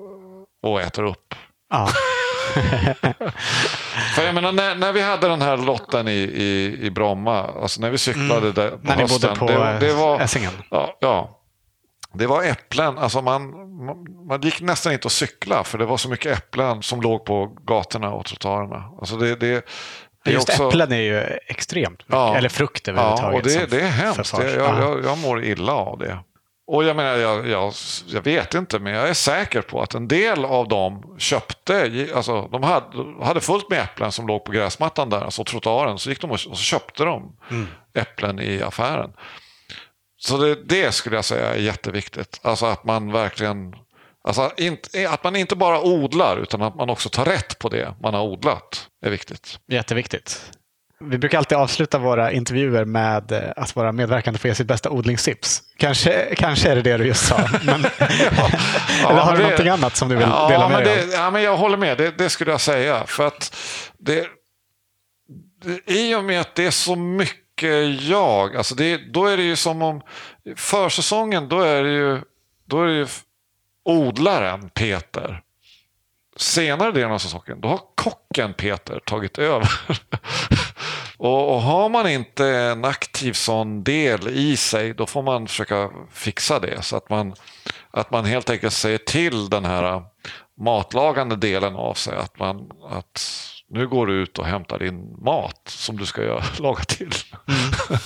och 0.63 0.81
äter 0.81 1.05
upp. 1.05 1.35
Ja. 1.71 1.89
För 4.15 4.23
jag 4.23 4.35
menar, 4.35 4.53
när, 4.53 4.75
när 4.75 4.93
vi 4.93 5.01
hade 5.01 5.29
den 5.29 5.43
här 5.43 5.57
lotten 5.57 6.09
i, 6.09 6.13
i, 6.13 6.79
i 6.83 6.91
Bromma, 6.91 7.43
alltså 7.63 7.81
när 7.81 7.91
vi 7.91 7.99
cyklade 7.99 8.39
mm. 8.39 8.55
där 8.55 8.71
på 8.71 8.79
När 8.83 8.97
ni 8.97 9.05
bodde 9.05 9.35
på 9.37 9.49
det, 9.49 9.77
det 9.81 9.93
var, 9.93 10.21
Essingen? 10.21 10.53
Ja, 10.71 10.97
ja, 11.01 11.39
det 12.13 12.27
var 12.27 12.43
äpplen. 12.43 12.99
Alltså 12.99 13.23
man, 13.23 13.51
man, 13.85 14.27
man, 14.29 14.41
gick 14.41 14.61
nästan 14.61 14.93
inte 14.93 15.07
att 15.07 15.13
cykla 15.13 15.65
för 15.65 15.79
det 15.79 15.85
var 15.85 15.97
så 15.97 16.09
mycket 16.09 16.39
äpplen 16.39 16.83
som 16.83 17.01
låg 17.01 17.25
på 17.25 17.47
gatorna 17.47 18.13
och 18.13 18.25
trottoarerna. 18.25 18.85
Alltså 18.99 19.17
det, 19.17 19.37
det, 19.37 19.65
det 20.25 20.31
Just 20.31 20.49
också... 20.49 20.69
äpplen 20.69 20.93
är 20.93 21.01
ju 21.01 21.21
extremt 21.47 21.99
mycket, 21.99 22.13
ja, 22.13 22.37
eller 22.37 22.49
frukt 22.49 22.89
överhuvudtaget. 22.89 23.55
Ja, 23.55 23.61
och 23.61 23.69
det, 23.69 23.77
det 23.77 23.83
är 23.83 23.91
hemskt. 23.91 24.35
Jag, 24.39 24.51
jag, 24.51 25.05
jag 25.05 25.19
mår 25.19 25.45
illa 25.45 25.73
av 25.73 25.99
det. 25.99 26.19
Och 26.71 26.85
jag 26.85 26.97
menar, 26.97 27.17
jag, 27.17 27.49
jag, 27.49 27.73
jag, 28.07 28.23
vet 28.23 28.55
inte, 28.55 28.79
men 28.79 28.93
jag 28.93 29.09
är 29.09 29.15
säker 29.15 29.63
på 29.63 29.83
att 29.83 29.95
en 29.95 30.09
del 30.09 30.45
av 30.45 30.69
dem 30.69 31.17
köpte, 31.19 32.09
alltså 32.15 32.49
de 32.53 32.63
hade, 32.63 33.25
hade 33.25 33.41
fullt 33.41 33.71
med 33.71 33.81
äpplen 33.81 34.13
som 34.13 34.27
låg 34.27 34.45
på 34.45 34.53
gräsmattan 34.53 35.11
där, 35.11 35.21
alltså 35.21 35.45
trottoaren, 35.45 35.99
så 35.99 36.11
gick 36.11 36.21
de 36.21 36.31
och, 36.31 36.35
och 36.35 36.41
så 36.41 36.63
köpte 36.63 37.05
de 37.05 37.37
mm. 37.51 37.67
äpplen 37.95 38.41
i 38.41 38.63
affären. 38.63 39.13
Så 40.19 40.37
det, 40.37 40.55
det, 40.55 40.93
skulle 40.93 41.17
jag 41.17 41.25
säga 41.25 41.55
är 41.55 41.59
jätteviktigt, 41.59 42.41
alltså 42.43 42.67
att 42.67 42.85
man 42.85 43.13
verkligen, 43.13 43.75
alltså 44.25 44.51
inte, 44.57 45.11
att 45.11 45.25
man 45.25 45.37
inte 45.37 45.57
bara 45.57 45.83
odlar 45.83 46.37
utan 46.37 46.63
att 46.63 46.75
man 46.75 46.91
också 46.91 47.09
tar 47.09 47.25
rätt 47.25 47.59
på 47.59 47.69
det 47.69 47.95
man 48.01 48.15
har 48.15 48.23
odlat, 48.23 48.89
är 49.05 49.11
viktigt. 49.11 49.59
Jätteviktigt. 49.69 50.53
Vi 51.01 51.19
brukar 51.19 51.39
alltid 51.39 51.59
avsluta 51.59 51.99
våra 51.99 52.33
intervjuer 52.33 52.85
med 52.85 53.33
eh, 53.33 53.41
att 53.57 53.77
våra 53.77 53.93
medverkande 53.93 54.39
får 54.39 54.49
ge 54.49 54.55
sitt 54.55 54.67
bästa 54.67 54.91
odlingstips. 54.91 55.63
Kanske, 55.77 56.35
kanske 56.35 56.71
är 56.71 56.77
det 56.77 56.83
det 56.83 56.97
du 56.97 57.07
just 57.07 57.27
sa. 57.27 57.37
Men, 57.65 57.87
ja, 57.99 58.09
eller 59.11 59.21
har 59.21 59.33
du 59.33 59.37
det, 59.37 59.43
någonting 59.43 59.69
annat 59.69 59.97
som 59.97 60.09
du 60.09 60.17
vill 60.17 60.29
ja, 60.29 60.49
dela 60.49 60.69
med 60.69 60.85
dig 60.85 61.03
av? 61.03 61.09
Ja, 61.09 61.31
men 61.31 61.43
jag 61.43 61.57
håller 61.57 61.77
med. 61.77 61.99
Det, 61.99 62.19
det, 62.19 62.31
skulle 62.31 62.51
jag 62.51 62.61
säga. 62.61 63.07
För 63.07 63.27
att 63.27 63.57
det, 63.99 64.27
det, 65.65 65.93
I 65.93 66.15
och 66.15 66.25
med 66.25 66.41
att 66.41 66.55
det 66.55 66.67
är 66.67 66.71
så 66.71 66.97
mycket 66.97 68.03
jag. 68.03 68.57
Alltså 68.57 68.75
det, 68.75 69.13
då 69.13 69.27
är 69.27 69.37
det 69.37 69.43
ju 69.43 69.57
som 69.57 69.83
om 69.83 70.01
försäsongen, 70.57 71.49
då 71.49 71.61
är 71.61 71.83
det 71.83 71.91
ju, 71.91 72.21
då 72.67 72.83
är 72.83 72.87
det 72.87 72.95
ju 72.95 73.07
odlaren 73.85 74.69
Peter 74.69 75.43
senare 76.41 76.93
delen 76.93 77.13
av 77.13 77.19
säsongen, 77.19 77.61
då 77.61 77.69
har 77.69 77.81
kocken 77.95 78.55
Peter 78.55 79.01
tagit 79.05 79.39
över. 79.39 79.69
och, 81.19 81.55
och, 81.55 81.63
har 81.63 81.89
man 81.89 82.09
inte 82.09 82.47
en 82.47 82.85
aktiv 82.85 83.33
sån 83.33 83.85
del 83.85 84.29
i 84.29 84.57
sig, 84.57 84.95
då 84.95 85.07
får 85.07 85.23
man 85.23 85.47
försöka 85.47 85.91
fixa 86.11 86.61
det. 86.61 86.83
Så 86.83 86.97
att 86.97 87.11
man, 87.11 87.35
att 87.91 88.11
man 88.11 88.25
helt 88.25 88.51
enkelt 88.51 88.73
säger 88.73 88.99
till 88.99 89.49
den 89.49 89.65
här 89.65 90.03
matlagande 90.61 91.37
delen 91.37 91.75
av 91.75 91.95
sig 91.95 92.17
att, 92.17 92.39
man, 92.39 92.71
att 92.91 93.21
nu 93.71 93.89
går 93.89 94.07
du 94.07 94.13
ut 94.13 94.39
och 94.39 94.47
hämtar 94.47 94.79
din 94.79 95.25
mat 95.25 95.61
som 95.65 95.97
du 95.97 96.07
ska 96.07 96.23
göra, 96.23 96.45
laga 96.59 96.83
till. 96.83 97.13
Mm. 97.49 98.01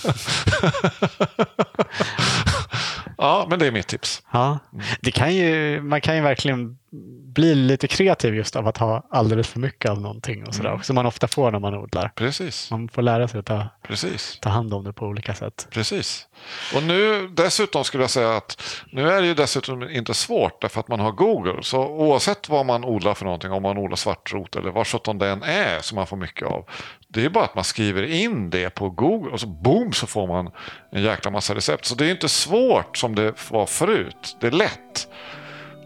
ja, 3.18 3.46
men 3.50 3.58
det 3.58 3.66
är 3.66 3.72
mitt 3.72 3.88
tips. 3.88 4.22
Ja. 4.32 4.58
Det 5.00 5.10
kan 5.10 5.34
ju, 5.34 5.80
man 5.82 6.00
kan 6.00 6.16
ju 6.16 6.22
verkligen 6.22 6.78
bli 7.34 7.54
lite 7.54 7.88
kreativ 7.88 8.34
just 8.34 8.56
av 8.56 8.68
att 8.68 8.76
ha 8.76 9.06
alldeles 9.10 9.48
för 9.48 9.60
mycket 9.60 9.90
av 9.90 10.00
någonting 10.00 10.46
och 10.46 10.54
sådär 10.54 10.70
mm. 10.70 10.82
som 10.82 10.94
man 10.94 11.06
ofta 11.06 11.28
får 11.28 11.50
när 11.50 11.58
man 11.58 11.74
odlar. 11.74 12.12
Precis. 12.14 12.70
Man 12.70 12.88
får 12.88 13.02
lära 13.02 13.28
sig 13.28 13.40
att 13.40 13.46
ta, 13.46 13.68
Precis. 13.88 14.38
ta 14.40 14.50
hand 14.50 14.74
om 14.74 14.84
det 14.84 14.92
på 14.92 15.06
olika 15.06 15.34
sätt. 15.34 15.68
Precis. 15.70 16.26
Och 16.76 16.82
nu 16.82 17.28
dessutom 17.28 17.84
skulle 17.84 18.02
jag 18.02 18.10
säga 18.10 18.36
att 18.36 18.62
nu 18.90 19.10
är 19.10 19.22
det 19.22 19.26
ju 19.26 19.34
dessutom 19.34 19.90
inte 19.90 20.14
svårt 20.14 20.60
därför 20.60 20.80
att 20.80 20.88
man 20.88 21.00
har 21.00 21.12
Google. 21.12 21.62
Så 21.62 21.86
oavsett 21.86 22.48
vad 22.48 22.66
man 22.66 22.84
odlar 22.84 23.14
för 23.14 23.24
någonting, 23.24 23.52
om 23.52 23.62
man 23.62 23.78
odlar 23.78 23.96
svartrot 23.96 24.56
eller 24.56 24.70
vad 24.70 24.86
sjutton 24.86 25.18
det 25.18 25.28
än 25.28 25.42
är 25.42 25.80
som 25.80 25.96
man 25.96 26.06
får 26.06 26.16
mycket 26.16 26.48
av. 26.48 26.68
Det 27.08 27.24
är 27.24 27.30
bara 27.30 27.44
att 27.44 27.54
man 27.54 27.64
skriver 27.64 28.02
in 28.02 28.50
det 28.50 28.70
på 28.70 28.90
Google 28.90 29.30
och 29.30 29.40
så 29.40 29.46
boom 29.46 29.92
så 29.92 30.06
får 30.06 30.26
man 30.26 30.50
en 30.92 31.02
jäkla 31.02 31.30
massa 31.30 31.54
recept. 31.54 31.84
Så 31.84 31.94
det 31.94 32.06
är 32.06 32.10
inte 32.10 32.28
svårt 32.28 32.96
som 32.96 33.14
det 33.14 33.50
var 33.50 33.66
förut. 33.66 34.36
Det 34.40 34.46
är 34.46 34.50
lätt. 34.50 35.08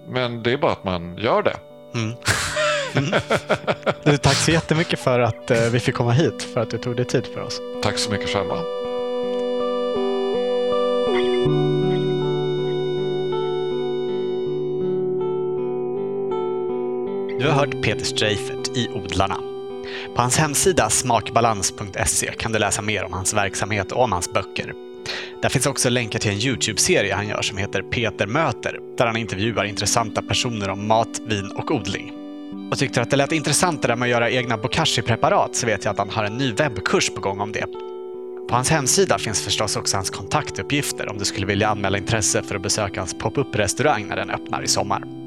Men 0.09 0.43
det 0.43 0.53
är 0.53 0.57
bara 0.57 0.73
att 0.73 0.85
man 0.85 1.19
gör 1.19 1.43
det. 1.43 1.57
Mm. 1.95 2.17
Mm. 2.97 3.21
Du, 4.05 4.17
tack 4.17 4.37
så 4.37 4.51
jättemycket 4.51 4.99
för 4.99 5.21
att 5.21 5.51
eh, 5.51 5.61
vi 5.73 5.81
fick 5.81 5.95
komma 5.95 6.13
hit, 6.13 6.43
för 6.43 6.61
att 6.61 6.71
du 6.71 6.79
tog 6.79 6.97
dig 6.97 7.05
tid 7.05 7.27
för 7.35 7.41
oss. 7.41 7.61
Tack 7.83 7.99
så 7.99 8.11
mycket 8.11 8.29
själva. 8.29 8.57
Du 17.39 17.47
har 17.49 17.53
hört 17.53 17.83
Peter 17.83 18.05
Streifert 18.05 18.77
i 18.77 18.89
Odlarna. 18.95 19.37
På 20.15 20.23
hans 20.23 20.39
hemsida 20.39 20.91
smakbalans.se 20.91 22.33
kan 22.39 22.53
du 22.53 22.59
läsa 22.59 22.83
mer 22.83 23.05
om 23.05 23.13
hans 23.13 23.35
verksamhet 23.35 23.93
och 23.93 24.03
om 24.03 24.13
hans 24.13 24.33
böcker. 24.33 24.86
Där 25.43 25.49
finns 25.49 25.67
också 25.67 25.89
länkar 25.91 26.19
till 26.19 26.31
en 26.31 26.39
YouTube-serie 26.39 27.15
han 27.15 27.29
gör 27.29 27.43
som 27.43 27.59
heter 27.59 27.83
Peter 27.83 28.27
möter, 28.27 28.79
där 28.99 29.07
han 29.07 29.17
intervjuar 29.17 29.65
intressanta 29.65 30.23
personer 30.23 30.71
om 30.71 30.89
mat, 30.89 31.21
vin 31.27 31.51
och 31.51 31.71
odling. 31.71 32.13
Och 32.71 32.79
tyckte 32.79 33.03
att 33.03 33.11
det 33.11 33.17
lät 33.17 33.33
intressant 33.33 33.83
det 33.83 33.89
där 33.89 33.97
med 33.97 34.07
att 34.07 34.11
göra 34.11 34.31
egna 34.31 34.57
bokashi-preparat 34.57 35.55
så 35.57 35.67
vet 35.67 35.85
jag 35.85 35.93
att 35.93 35.99
han 35.99 36.11
har 36.11 36.25
en 36.25 36.39
ny 36.39 36.53
webbkurs 36.53 37.11
på 37.11 37.21
gång 37.21 37.41
om 37.41 37.53
det. 37.53 37.67
På 38.49 38.55
hans 38.55 38.71
hemsida 38.71 39.19
finns 39.19 39.43
förstås 39.43 39.77
också 39.77 39.97
hans 39.97 40.11
kontaktuppgifter 40.11 41.09
om 41.09 41.19
du 41.19 41.25
skulle 41.25 41.47
vilja 41.47 41.69
anmäla 41.69 41.99
intresse 41.99 42.43
för 42.43 42.55
att 42.55 42.63
besöka 42.63 43.01
hans 43.01 43.15
pop-up-restaurang 43.15 44.07
när 44.07 44.17
den 44.17 44.31
öppnar 44.31 44.63
i 44.63 44.69
sommar. 44.69 45.26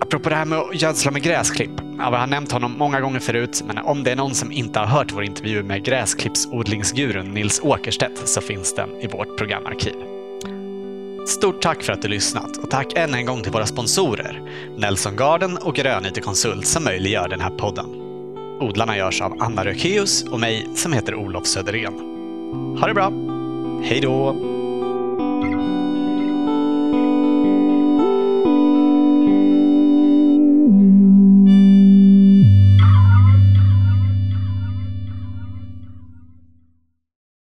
Apropå 0.00 0.28
det 0.28 0.34
här 0.34 0.44
med 0.44 0.58
att 0.58 0.82
gödsla 0.82 1.10
med 1.10 1.22
gräsklipp. 1.22 1.70
Ja, 1.98 2.12
jag 2.12 2.18
har 2.18 2.26
nämnt 2.26 2.52
honom 2.52 2.74
många 2.78 3.00
gånger 3.00 3.20
förut, 3.20 3.62
men 3.66 3.78
om 3.78 4.04
det 4.04 4.10
är 4.10 4.16
någon 4.16 4.34
som 4.34 4.52
inte 4.52 4.78
har 4.78 4.86
hört 4.86 5.12
vår 5.12 5.24
intervju 5.24 5.62
med 5.62 5.84
gräsklippsodlingsgurun 5.84 7.34
Nils 7.34 7.60
Åkerstedt 7.60 8.28
så 8.28 8.40
finns 8.40 8.74
den 8.74 8.90
i 9.00 9.06
vårt 9.06 9.38
programarkiv. 9.38 9.94
Stort 11.26 11.62
tack 11.62 11.82
för 11.82 11.92
att 11.92 12.02
du 12.02 12.08
lyssnat 12.08 12.56
och 12.56 12.70
tack 12.70 12.92
än 12.96 13.14
en 13.14 13.26
gång 13.26 13.42
till 13.42 13.52
våra 13.52 13.66
sponsorer 13.66 14.42
Nelson 14.76 15.16
Garden 15.16 15.58
och 15.58 15.74
Grönyte 15.74 16.20
Konsult 16.20 16.66
som 16.66 16.84
möjliggör 16.84 17.28
den 17.28 17.40
här 17.40 17.50
podden. 17.50 17.86
Odlarna 18.60 18.96
görs 18.96 19.20
av 19.20 19.36
Anna 19.40 19.64
Rökeus 19.64 20.22
och 20.22 20.40
mig 20.40 20.68
som 20.74 20.92
heter 20.92 21.14
Olof 21.14 21.46
Söderén. 21.46 21.94
Ha 22.80 22.86
det 22.86 22.94
bra! 22.94 23.12
Hej 23.84 24.00
då! 24.00 24.57